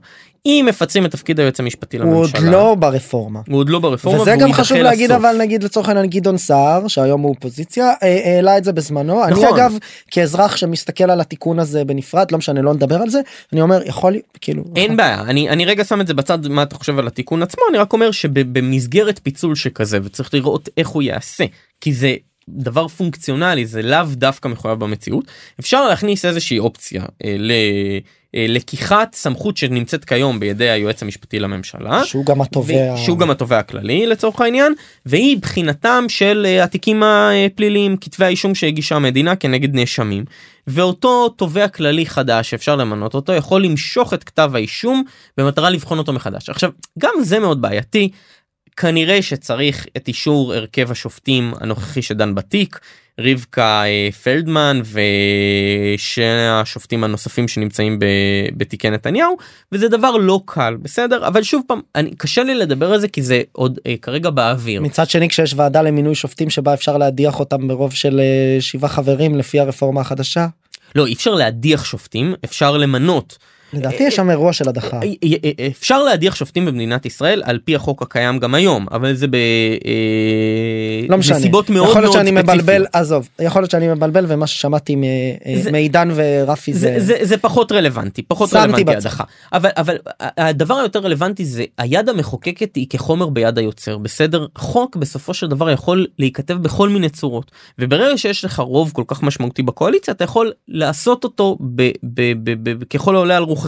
[0.47, 3.41] אם מפצלים את תפקיד היועץ המשפטי הוא עוד לממשלה לא ברפורמה.
[3.49, 5.25] הוא עוד לא ברפורמה וזה גם חשוב להגיד לסוף.
[5.25, 9.33] אבל נגיד לצורך העניין גדעון סער שהיום הוא אופוזיציה אה, העלה את זה בזמנו אני
[9.33, 9.45] נכון.
[9.45, 9.79] אגב
[10.11, 13.21] כאזרח שמסתכל על התיקון הזה בנפרד לא משנה לא נדבר על זה
[13.53, 16.75] אני אומר יכול כאילו אין בעיה אני אני רגע שם את זה בצד מה אתה
[16.75, 21.45] חושב על התיקון עצמו אני רק אומר שבמסגרת פיצול שכזה וצריך לראות איך הוא יעשה
[21.81, 22.15] כי זה
[22.49, 25.25] דבר פונקציונלי זה לאו דווקא מחויב במציאות
[25.61, 27.53] אפשר להכניס איזושהי אופציה אה, ל...
[28.35, 32.05] אה, לקיחת סמכות שנמצאת כיום בידי היועץ המשפטי לממשלה.
[32.05, 34.73] שהוא גם התובע שהוא גם התובע הכללי לצורך העניין
[35.07, 40.25] והיא בחינתם של אה, התיקים הפליליים כתבי האישום שהגישה המדינה כנגד נאשמים
[40.67, 45.03] ואותו תובע כללי חדש אפשר למנות אותו יכול למשוך את כתב האישום
[45.37, 48.09] במטרה לבחון אותו מחדש עכשיו גם זה מאוד בעייתי.
[48.77, 52.81] כנראה שצריך את אישור הרכב השופטים הנוכחי שדן בתיק
[53.21, 57.99] רבקה אה, פלדמן ושני השופטים הנוספים שנמצאים
[58.57, 59.37] בתיקי נתניהו
[59.73, 61.27] וזה דבר לא קל בסדר?
[61.27, 64.83] אבל שוב פעם אני קשה לי לדבר על זה כי זה עוד אה, כרגע באוויר.
[64.83, 69.39] מצד שני כשיש ועדה למינוי שופטים שבה אפשר להדיח אותם ברוב של אה, שבעה חברים
[69.39, 70.47] לפי הרפורמה החדשה?
[70.95, 73.39] לא אי אפשר להדיח שופטים אפשר למנות
[73.73, 74.97] לדעתי יש שם אירוע של הדחה.
[74.97, 79.15] אה, אה, אה, אפשר להדיח שופטים במדינת ישראל על פי החוק הקיים גם היום אבל
[79.15, 79.27] זה
[81.09, 82.89] לא משנה בנסיבות מאוד יכול להיות מאוד שאני מבלבל ספציפיות.
[82.93, 84.97] עזוב יכול להיות שאני מבלבל ומה ששמעתי
[85.73, 88.93] מעידן ורפי זה, זה פחות רלוונטי פחות רלוונטי.
[88.93, 94.97] הדחה אבל אבל הדבר היותר רלוונטי זה היד המחוקקת היא כחומר ביד היוצר בסדר חוק
[94.97, 99.63] בסופו של דבר יכול להיכתב בכל מיני צורות וברגע שיש לך רוב כל כך משמעותי
[99.63, 101.59] בקואליציה אתה יכול לעשות אותו
[102.91, 103.62] ככל העולה על רוחך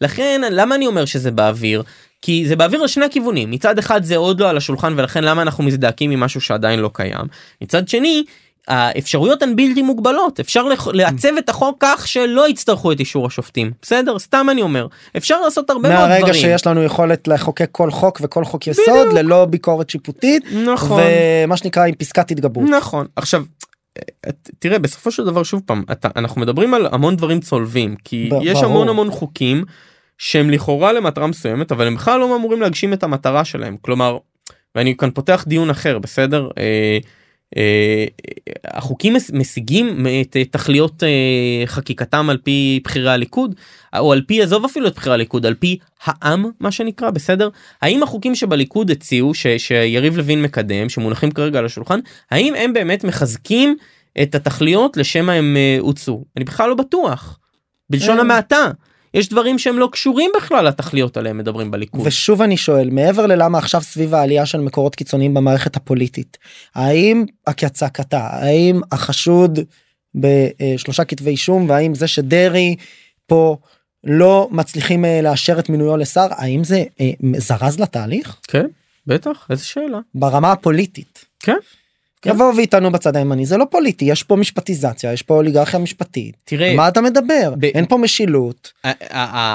[0.00, 1.82] לכן למה אני אומר שזה באוויר.
[2.22, 3.50] כי זה באוויר לשני הכיוונים.
[3.50, 6.90] מצד אחד זה עוד לא על השולחן ולכן למה אנחנו מזדעקים עם משהו שעדיין לא
[6.94, 7.26] קיים?
[7.62, 8.24] מצד שני
[8.68, 10.40] האפשרויות הן בלתי מוגבלות.
[10.40, 13.72] אפשר לעצב את החוק כך שלא יצטרכו את אישור השופטים.
[13.82, 14.18] בסדר?
[14.18, 14.86] סתם אני אומר.
[15.16, 16.40] אפשר לעשות הרבה מאוד מהרגע דברים.
[16.40, 21.02] שיש לנו יכולת לחוקק כל חוק וכל חוק יסוד ללא ביקורת שיפוטית נכון.
[21.44, 22.68] ומה שנקרא עם פסקת התגברות.
[22.70, 23.06] נכון.
[23.16, 23.42] עכשיו
[24.58, 28.38] תראה בסופו של דבר שוב פעם אתה, אנחנו מדברים על המון דברים צולבים כי ב-
[28.42, 28.64] יש ברור.
[28.66, 29.64] המון המון חוקים
[30.18, 34.18] שהם לכאורה למטרה מסוימת אבל הם בכלל לא אמורים להגשים את המטרה שלהם כלומר
[34.74, 36.48] ואני כאן פותח דיון אחר בסדר.
[36.58, 36.98] אה,
[38.64, 43.54] החוקים מס- משיגים את אה, תכליות אה, חקיקתם על פי בכירי הליכוד
[43.98, 47.48] או על פי עזוב אפילו את בכירי הליכוד על פי העם מה שנקרא בסדר?
[47.82, 52.00] האם החוקים שבליכוד הציעו ש, שיריב לוין מקדם שמונחים כרגע על השולחן
[52.30, 53.76] האם הם באמת מחזקים
[54.22, 56.24] את התכליות לשם הם אה, הוצאו?
[56.36, 57.38] אני בכלל לא בטוח.
[57.90, 58.20] בלשון אה.
[58.20, 58.70] המעטה
[59.14, 62.00] יש דברים שהם לא קשורים בכלל לתכליות עליהם מדברים בליכוד.
[62.04, 66.38] ושוב אני שואל מעבר ללמה עכשיו סביב העלייה של מקורות קיצוניים במערכת הפוליטית
[66.74, 67.24] האם
[67.56, 69.58] כצעקתה האם החשוד
[70.14, 72.76] בשלושה כתבי אישום והאם זה שדרעי
[73.26, 73.56] פה
[74.04, 78.66] לא מצליחים אה, לאשר את מינויו לשר האם זה אה, זרז לתהליך כן
[79.08, 79.98] בטח איזה שאלה.
[80.14, 81.24] ברמה הפוליטית.
[81.40, 81.56] כן.
[82.22, 82.30] כן.
[82.30, 86.74] יבואו ויטענו בצד הימני זה לא פוליטי יש פה משפטיזציה יש פה אוליגרכיה משפטית תראה
[86.74, 88.72] מה אתה מדבר ב- אין פה משילות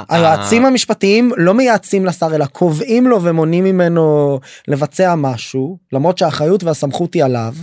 [0.09, 7.13] היועצים המשפטיים לא מייעצים לשר אלא קובעים לו ומונעים ממנו לבצע משהו למרות שהאחריות והסמכות
[7.13, 7.53] היא עליו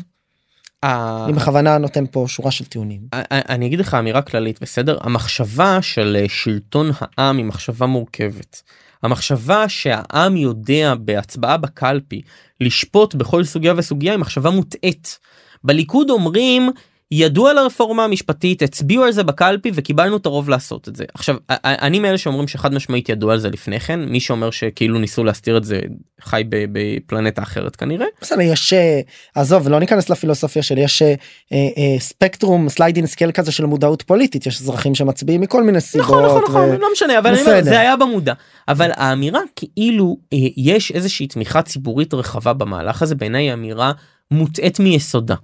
[0.83, 3.01] אני בכוונה נותן פה שורה של טיעונים.
[3.31, 8.63] אני אגיד לך אמירה כללית בסדר המחשבה של אה, שלטון העם היא מחשבה מורכבת.
[9.03, 12.23] המחשבה שהעם יודע בהצבעה בקלפי
[12.61, 15.19] לשפוט בכל סוגיה וסוגיה היא מחשבה מוטעית.
[15.65, 16.71] בליכוד אומרים
[17.13, 21.37] ידעו על הרפורמה המשפטית הצביעו על זה בקלפי וקיבלנו את הרוב לעשות את זה עכשיו
[21.51, 25.57] אני מאלה שאומרים שחד משמעית ידעו על זה לפני כן מי שאומר שכאילו ניסו להסתיר
[25.57, 25.81] את זה
[26.21, 28.07] חי בפלנטה אחרת כנראה.
[28.21, 29.01] בסדר יש אה,
[29.35, 31.15] עזוב לא ניכנס לפילוסופיה שלי יש אה,
[31.53, 36.07] אה, ספקטרום sliding scale כזה של מודעות פוליטית יש אזרחים שמצביעים מכל מיני סיבות.
[36.07, 38.33] נכון נכון נכון לא משנה אבל אני אומר, זה היה במודע
[38.69, 40.17] אבל האמירה כאילו
[40.57, 43.93] יש איזושהי תמיכה ציבורית רחבה במהלך הזה בעיניי אמירה
[44.31, 45.35] מוטעית מיסודה.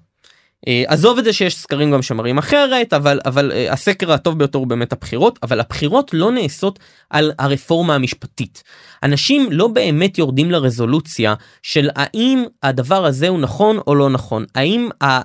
[0.69, 4.59] אה, עזוב את זה שיש סקרים גם שמראים אחרת אבל אבל אה, הסקר הטוב ביותר
[4.59, 6.79] הוא באמת הבחירות אבל הבחירות לא נעשות
[7.11, 8.63] על הרפורמה המשפטית.
[9.03, 14.89] אנשים לא באמת יורדים לרזולוציה של האם הדבר הזה הוא נכון או לא נכון האם
[15.03, 15.21] אה,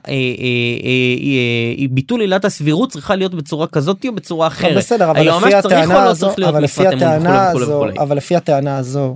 [1.90, 4.78] ביטול עילת הסבירות צריכה להיות בצורה כזאת או בצורה אחרת.
[4.78, 9.16] בסדר אבל לפי הטענה הזו אבל לפי הטענה הזו אבל לפי הטענה הזו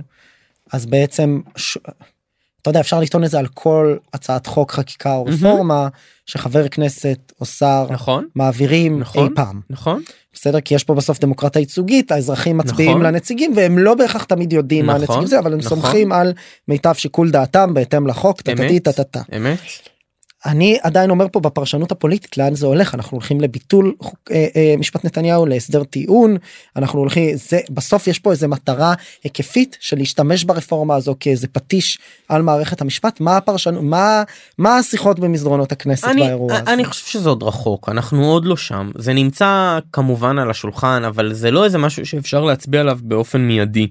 [0.72, 1.40] אז בעצם.
[2.66, 5.88] אתה יודע אפשר לטעון את זה על כל הצעת חוק חקיקה או רפורמה
[6.26, 10.02] שחבר כנסת או שר נכון מעבירים נכון אי פעם נכון
[10.32, 13.02] בסדר כי יש פה בסוף דמוקרטיה ייצוגית האזרחים מצביעים נכון.
[13.02, 15.80] לנציגים והם לא בהכרח תמיד יודעים מה נכון, הנציגים זה אבל הם נכון.
[15.80, 16.32] סומכים על
[16.68, 18.88] מיטב שיקול דעתם בהתאם לחוק טטטי אמת.
[18.88, 19.22] טטטה.
[19.36, 19.58] אמת
[20.46, 24.74] אני עדיין אומר פה בפרשנות הפוליטית לאן זה הולך אנחנו הולכים לביטול חוק, אה, אה,
[24.78, 26.36] משפט נתניהו להסדר טיעון
[26.76, 28.94] אנחנו הולכים זה בסוף יש פה איזה מטרה
[29.24, 31.98] היקפית של להשתמש ברפורמה הזו כאיזה פטיש
[32.28, 34.22] על מערכת המשפט מה הפרשנות מה
[34.58, 36.72] מה השיחות במסדרונות הכנסת אני, באירוע הזה.
[36.72, 41.32] אני חושב שזה עוד רחוק אנחנו עוד לא שם זה נמצא כמובן על השולחן אבל
[41.32, 43.88] זה לא איזה משהו שאפשר להצביע עליו באופן מיידי.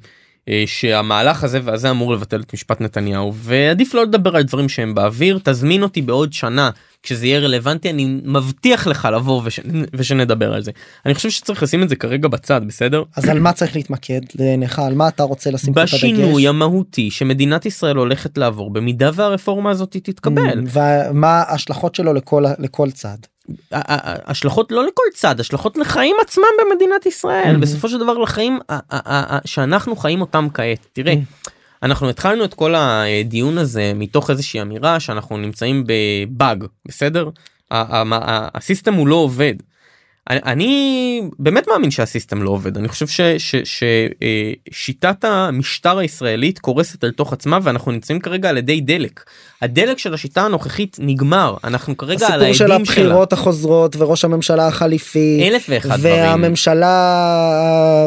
[0.50, 4.96] אה, שהמהלך הזה והזה אמור לבטל את משפט נתניהו ועדיף לא לדבר על דברים שהם
[4.96, 6.70] באוויר תזמין אותי בעוד שנה
[7.04, 9.60] כשזה יהיה רלוונטי אני מבטיח לך לבוא וש...
[9.94, 10.72] ושנדבר על זה
[11.06, 14.80] אני חושב שצריך לשים את זה כרגע בצד בסדר אז על מה צריך להתמקד לעיניך
[14.80, 15.94] על מה אתה רוצה לשים את הדגש.
[15.94, 20.64] בשינוי המהותי שמדינת ישראל הולכת לעבור במידה והרפורמה הזאת תתקבל.
[20.72, 23.18] ומה ההשלכות שלו לכל לכל צד.
[23.72, 27.56] השלכות לא לכל צד השלכות לחיים עצמם במדינת ישראל.
[27.60, 28.60] בסופו של דבר לחיים
[29.46, 31.14] שאנחנו חיים אותם כעת תראה.
[31.84, 37.30] אנחנו התחלנו את כל הדיון הזה מתוך איזושהי אמירה שאנחנו נמצאים בבאג בסדר
[37.72, 39.54] הסיסטם הוא לא עובד.
[40.30, 43.06] אני, באמת מאמין שהסיסטם לא עובד אני חושב
[44.72, 49.24] ששיטת המשטר הישראלית קורסת על תוך עצמה ואנחנו נמצאים כרגע על ידי דלק.
[49.66, 52.96] הדלק של השיטה הנוכחית נגמר אנחנו כרגע על הסיפור של העדים שלה.
[52.96, 56.16] הבחירות החוזרות וראש הממשלה החליפי אלף ואחד דברים.
[56.16, 56.96] והממשלה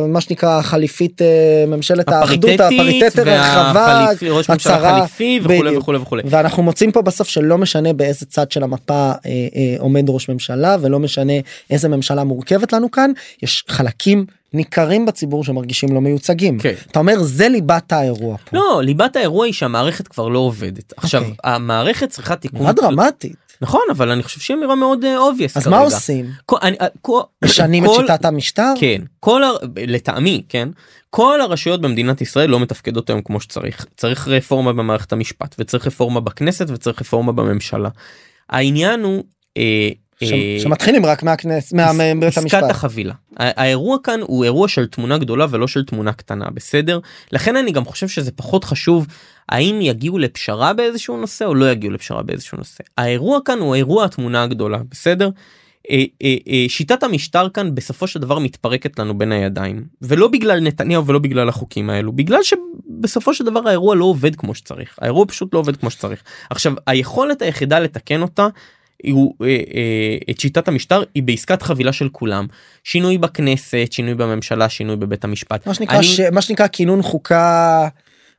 [0.09, 5.76] מה שנקרא החליפית אה, ממשלת האחדות הפריטטית הרחבה ראש ממשלה חליפי וכולי.
[5.76, 6.22] וכולי וכולי.
[6.26, 10.76] ואנחנו מוצאים פה בסוף שלא משנה באיזה צד של המפה אה, אה, עומד ראש ממשלה
[10.80, 11.32] ולא משנה
[11.70, 13.10] איזה ממשלה מורכבת לנו כאן
[13.43, 16.75] יש חלקים ניכרים בציבור שמרגישים לא מיוצגים כן.
[16.91, 18.57] אתה אומר זה ליבת האירוע פה.
[18.57, 21.35] לא ליבת האירוע היא שהמערכת כבר לא עובדת עכשיו אוקיי.
[21.45, 25.79] המערכת צריכה תיקון נראה דרמטית נכון אבל אני חושב שהיא אמירה מאוד obvious אז מה
[25.79, 26.87] עושים אה,
[27.45, 29.57] משנים את שיטת המשטר כן כל הר...
[29.77, 30.69] לטעמי כן
[31.11, 36.20] כל הרשויות במדינת ישראל לא מתפקדות היום כמו שצריך צריך רפורמה במערכת המשפט וצריך רפורמה
[36.20, 37.89] בכנסת וצריך רפורמה בממשלה.
[38.51, 39.25] העניין הוא.
[39.57, 39.91] אה, אה,
[40.59, 42.70] שמתחילים רק מהכנסת מבית עסקת המשפט.
[42.70, 43.15] החבילה.
[43.36, 47.01] ה- האירוע כאן הוא אירוע של תמונה גדולה ולא של תמונה קטנה בסדר
[47.32, 49.07] לכן אני גם חושב שזה פחות חשוב
[49.49, 52.85] האם יגיעו לפשרה באיזשהו נושא או לא יגיעו לפשרה באיזשהו נושא.
[52.99, 55.31] האירוע כאן הוא אירוע התמונה הגדולה בסדר.
[55.90, 60.61] אה, אה, אה, שיטת המשטר כאן בסופו של דבר מתפרקת לנו בין הידיים ולא בגלל
[60.61, 65.27] נתניהו ולא בגלל החוקים האלו בגלל שבסופו של דבר האירוע לא עובד כמו שצריך האירוע
[65.28, 68.49] פשוט לא עובד כמו שצריך עכשיו היכולת היחידה לתקן אותה.
[69.11, 69.55] הוא, אה, אה,
[70.31, 72.47] את שיטת המשטר היא בעסקת חבילה של כולם
[72.85, 75.66] שינוי בכנסת שינוי בממשלה שינוי בבית המשפט.
[75.66, 76.20] מה שנקרא אני- ש...
[76.20, 77.89] מה שנקרא כינון חוקה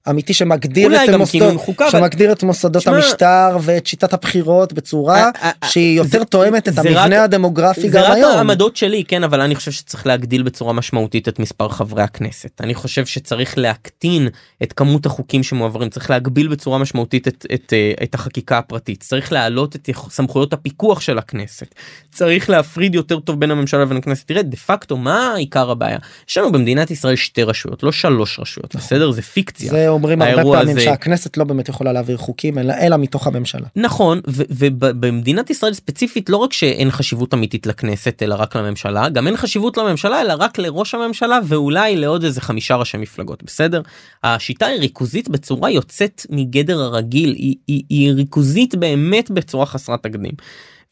[0.10, 5.30] אמיתי שמגדיר את המוסדות חוקה, שמגדיר את מוסדות תשמע- המשטר ואת שיטת הבחירות בצורה אה,
[5.44, 8.31] אה, אה, שהיא יותר זה- תואמת את זה המבנה רק- הדמוגרפי זה גם רק היום.
[8.31, 12.61] העמדות שלי כן אבל אני חושב שצריך להגדיל בצורה משמעותית את מספר חברי הכנסת.
[12.61, 14.27] אני חושב שצריך להקטין
[14.64, 18.99] את כמות החוקים שמועברים צריך להגביל בצורה משמעותית את, את, אה, את החקיקה הפרטית.
[19.03, 21.76] צריך להעלות את סמכויות הפיקוח של הכנסת.
[22.11, 24.27] צריך להפריד יותר טוב בין הממשלה לבין הכנסת.
[24.27, 25.98] תראה דה פקטו מה עיקר הבעיה?
[26.30, 29.11] יש לנו במדינת ישראל שתי רשויות לא שלוש רשויות בסדר?
[29.11, 29.72] זה פיקציה.
[29.99, 33.67] אומרים הרבה פעמים הזה- שהכנסת לא באמת יכולה להעביר חוקים אלא אלא מתוך הממשלה.
[33.76, 39.38] נכון ובמדינת ישראל ספציפית לא רק שאין חשיבות אמיתית לכנסת אלא רק לממשלה גם אין
[39.38, 43.81] חשיבות לממשלה אלא רק לראש הממשלה ואולי לעוד איזה חמישה ראשי מפלגות בסדר
[44.23, 50.31] השיטה היא ריכוזית בצורה יוצאת מגדר הרגיל היא, היא, היא ריכוזית באמת בצורה חסרת תקדים.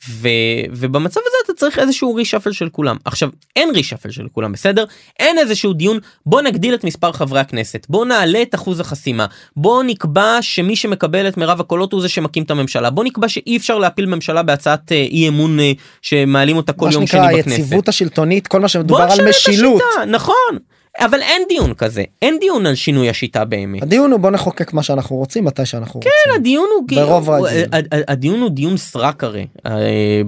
[0.10, 0.28] ו,
[0.72, 4.86] ובמצב הזה אתה צריך איזשהו רישפל של כולם עכשיו אין רישפל של כולם בסדר
[5.19, 9.26] אין איזשהו דיון בוא נגדיל את מספר חברי הכנסת בוא נעלה את אחוז החסימה
[9.56, 13.57] בוא נקבע שמי שמקבל את מירב הקולות הוא זה שמקים את הממשלה בוא נקבע שאי
[13.57, 15.72] אפשר להפיל ממשלה בהצעת אה, אי אמון אה,
[16.02, 17.36] שמעלים אותה כל יום שני בכנסת.
[17.36, 19.82] מה שנקרא היציבות השלטונית כל מה שמדובר על משילות.
[19.82, 20.57] השיטה, נכון
[20.99, 23.84] אבל אין דיון כזה אין דיון על שינוי השיטה באמת.
[23.84, 26.41] הדיון הוא בוא נחוקק מה שאנחנו רוצים מתי שאנחנו כן, רוצים.
[26.41, 27.65] הדיון הוא כאילו- ברוב הוא- רגיל.
[28.07, 30.22] הדיון הוא דיון סרק הרי אה,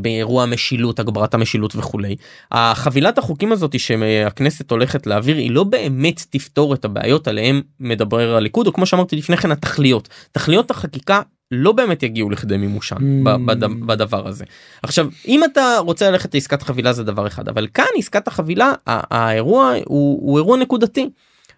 [0.00, 2.16] באירוע המשילות הגברת המשילות וכולי.
[2.52, 8.66] החבילת החוקים הזאת שהכנסת הולכת להעביר היא לא באמת תפתור את הבעיות עליהם מדבר הליכוד
[8.66, 11.20] או כמו שאמרתי לפני כן התכליות תכליות החקיקה.
[11.54, 13.24] לא באמת יגיעו לכדי מימושן Mm.
[13.46, 14.44] בד- בדבר הזה.
[14.82, 19.72] עכשיו אם אתה רוצה ללכת לעסקת חבילה זה דבר אחד אבל כאן עסקת החבילה האירוע
[19.84, 21.10] הוא, הוא אירוע נקודתי.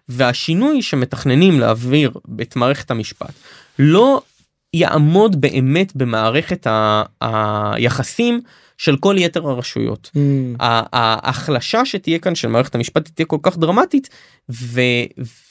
[0.09, 2.11] והשינוי שמתכננים להעביר
[2.41, 3.31] את מערכת המשפט
[3.79, 4.21] לא
[4.73, 6.67] יעמוד באמת במערכת
[7.21, 8.41] היחסים
[8.77, 10.11] של כל יתר הרשויות.
[10.13, 10.19] Mm.
[10.59, 14.09] ההחלשה שתהיה כאן של מערכת המשפט תהיה כל כך דרמטית
[14.49, 14.81] ו-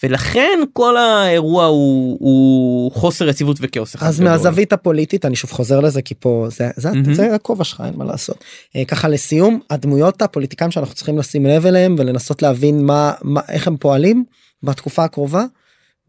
[0.02, 4.20] ולכן כל האירוע הוא, הוא חוסר יציבות וכאוס אז.
[4.20, 7.14] מהזווית הפוליטית אני שוב חוזר לזה כי פה זה זה, מהמם.
[7.14, 8.44] זה הכובע שלך אין מה לעשות.
[8.76, 13.66] אה, ככה לסיום הדמויות הפוליטיקאים שאנחנו צריכים לשים לב אליהם ולנסות להבין מה, מה איך
[13.66, 14.24] הם פועלים
[14.62, 15.44] בתקופה הקרובה.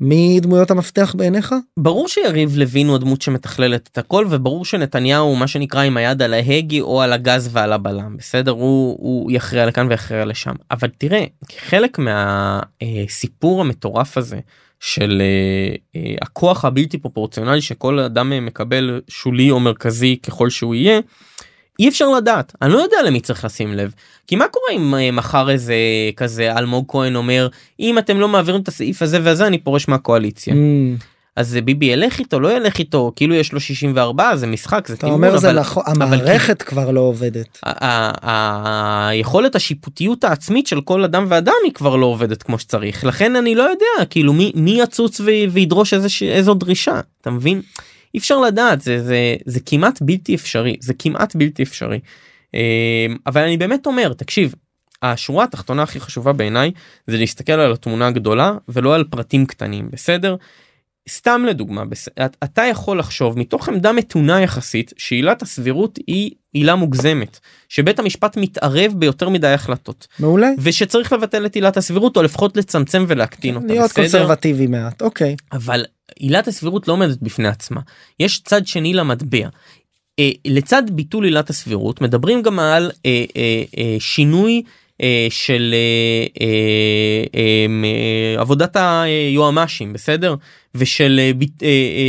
[0.02, 1.56] מי דמויות המפתח בעיניך?
[1.78, 6.22] ברור שיריב לוין הוא הדמות שמתכללת את הכל וברור שנתניהו הוא מה שנקרא עם היד
[6.22, 10.88] על ההגה או על הגז ועל הבלם בסדר הוא, הוא יכריע לכאן ויכריע לשם אבל
[10.98, 11.24] תראה
[11.58, 14.40] חלק מהסיפור המטורף הזה
[14.80, 20.76] של אה, אה, הכוח הבלתי פרופורציונלי שכל אדם אה, מקבל שולי או מרכזי ככל שהוא
[20.76, 21.00] יהיה.
[21.80, 22.56] אי אפשר לדעת.
[22.62, 23.94] אני לא יודע למי צריך לשים לב.
[24.28, 25.76] כי מה קורה אם אה, מחר איזה
[26.16, 27.48] כזה אלמוג כהן אומר
[27.80, 30.54] אם אתם לא מעבירים את הסעיף הזה והזה אני פורש מהקואליציה.
[30.54, 31.04] Mm,
[31.36, 34.94] אז זה ביבי ילך איתו לא ילך איתו כאילו יש לו 64 זה משחק זה
[34.94, 37.60] אתה טיעון אומר זה אבל נכון אבל המערכת כבר לא עובדת.
[38.22, 43.04] היכולת השיפוטיות העצמית של כל אדם ואדם היא כבר לא עובדת כמו שצריך.
[43.04, 45.22] לכן אני לא יודע כאילו מי מי יצוץ
[45.52, 47.62] וידרוש איזה איזו דרישה אתה מבין
[48.14, 52.00] אי אפשר לדעת זה זה זה כמעט בלתי אפשרי זה כמעט בלתי אפשרי
[52.56, 52.60] אה,
[53.28, 54.54] אבל אני באמת אומר תקשיב
[55.02, 56.72] השורה התחתונה הכי חשובה בעיניי
[57.08, 60.36] זה להסתכל על התמונה הגדולה ולא על פרטים קטנים בסדר.
[61.10, 62.08] סתם לדוגמה בס...
[62.26, 67.40] את- אתה יכול לחשוב מתוך עמדה מתונה יחסית שעילת הסבירות היא עילה מוגזמת
[67.70, 70.50] שבית המשפט מתערב ביותר מדי החלטות מעולה.
[70.60, 75.36] ושצריך לבטל את עילת הסבירות או לפחות לצמצם ולהקטין אותה להיות בסדר קונסרבטיבי מעט אוקיי.
[75.52, 75.86] אבל
[76.20, 77.82] עילת הסבירות לא עומדת בפני עצמה
[78.20, 79.48] יש צד שני למטבע.
[80.20, 83.26] אה, לצד ביטול עילת הסבירות מדברים גם על אה,
[83.78, 84.64] אה, שינוי
[85.30, 90.36] של אה, אה, אה, אה, עבודת היועמ"שים בסדר?
[90.76, 91.20] ושל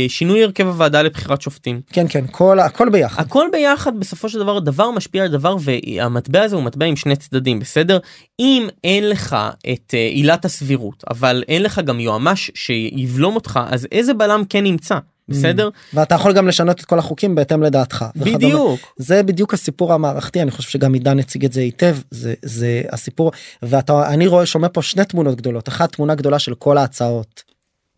[0.07, 1.81] שינוי הרכב הוועדה לבחירת שופטים.
[1.93, 3.21] כן כן כל הכל ביחד.
[3.23, 7.15] הכל ביחד בסופו של דבר דבר משפיע על דבר והמטבע הזה הוא מטבע עם שני
[7.15, 7.99] צדדים בסדר?
[8.39, 9.37] אם אין לך
[9.73, 14.97] את עילת הסבירות אבל אין לך גם יועמ"ש שיבלום אותך אז איזה בלם כן נמצא
[15.29, 15.69] בסדר?
[15.93, 18.05] ואתה יכול גם לשנות את כל החוקים בהתאם לדעתך.
[18.15, 18.79] בדיוק.
[18.97, 23.31] זה בדיוק הסיפור המערכתי אני חושב שגם עידן הציג את זה היטב זה זה הסיפור.
[23.63, 25.67] ואתה אני רואה שומע פה שני תמונות גדולות.
[25.67, 27.48] אחת תמונה גדולה של כל ההצעות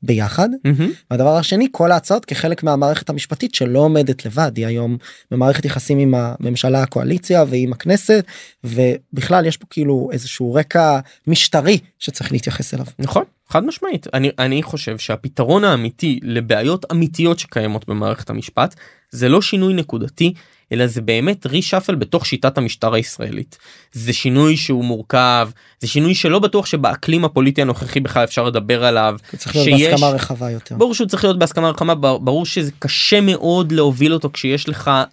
[0.03, 0.91] ביחד מהמם.
[1.11, 4.97] והדבר השני כל ההצעות כחלק מהמערכת המשפטית שלא עומדת לבד היא היום
[5.31, 8.25] במערכת יחסים עם הממשלה הקואליציה ועם הכנסת
[8.63, 12.85] ובכלל יש פה כאילו איזשהו רקע משטרי שצריך להתייחס אליו.
[12.99, 18.75] נכון חד משמעית אני אני חושב שהפתרון האמיתי לבעיות אמיתיות שקיימות במערכת המשפט
[19.09, 20.33] זה לא שינוי נקודתי
[20.71, 23.57] אלא זה באמת רישאפל בתוך שיטת המשטר הישראלית.
[23.93, 25.49] זה שינוי שהוא מורכב
[25.79, 30.09] זה שינוי שלא בטוח שבאקלים הפוליטי הנוכחי בכלל אפשר לדבר עליו צריך להיות שיש- בהסכמה
[30.09, 30.75] רחבה יותר.
[30.75, 34.87] ברור שהוא צריך להיות בהסכמה רחבה בר- ברור שזה קשה מאוד להוביל אותו כשיש לך
[34.87, 35.03] אה,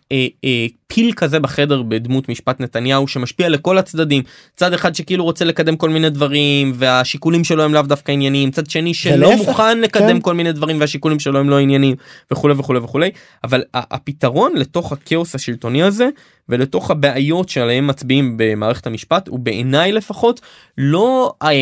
[0.44, 4.22] אה, פיל כזה בחדר בדמות משפט נתניהו שמשפיע לכל הצדדים.
[4.56, 8.50] צד אחד שכאילו רוצה לקדם כל מיני דברים והשיקולים שלו הם לאו דווקא עניינים.
[8.50, 10.20] צד שני שלא מוכן לקדם כן.
[10.20, 11.96] כל מיני דברים והשיקולים שלו הם לא עניינים
[12.32, 13.10] וכולי וכולי וכולי.
[13.44, 16.08] אבל הפתרון לתוך הכאוס השלטוני הזה
[16.48, 20.40] ולתוך הבעיות שעליהם מצביעים במערכת המשפט הוא בעיניי לפחות
[20.78, 21.52] לא אה, אה,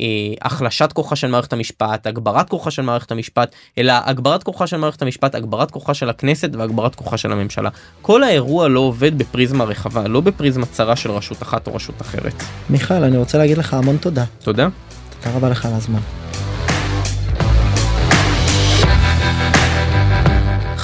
[0.00, 0.06] אה,
[0.42, 5.02] החלשת כוחה של מערכת המשפט הגברת כוחה של מערכת המשפט אלא הגברת כוחה של מערכת
[5.02, 7.70] המשפט הגברת כוחה של הכנסת והגברת כוחה של הממשלה
[8.02, 12.34] כל האירוע לא עובד בפריזמה רחבה לא בפריזמה צרה של רשות אחת או רשות אחרת.
[12.70, 14.24] מיכאל אני רוצה להגיד לך המון תודה.
[14.42, 14.68] תודה.
[15.20, 16.27] תודה רבה לך על הזמן.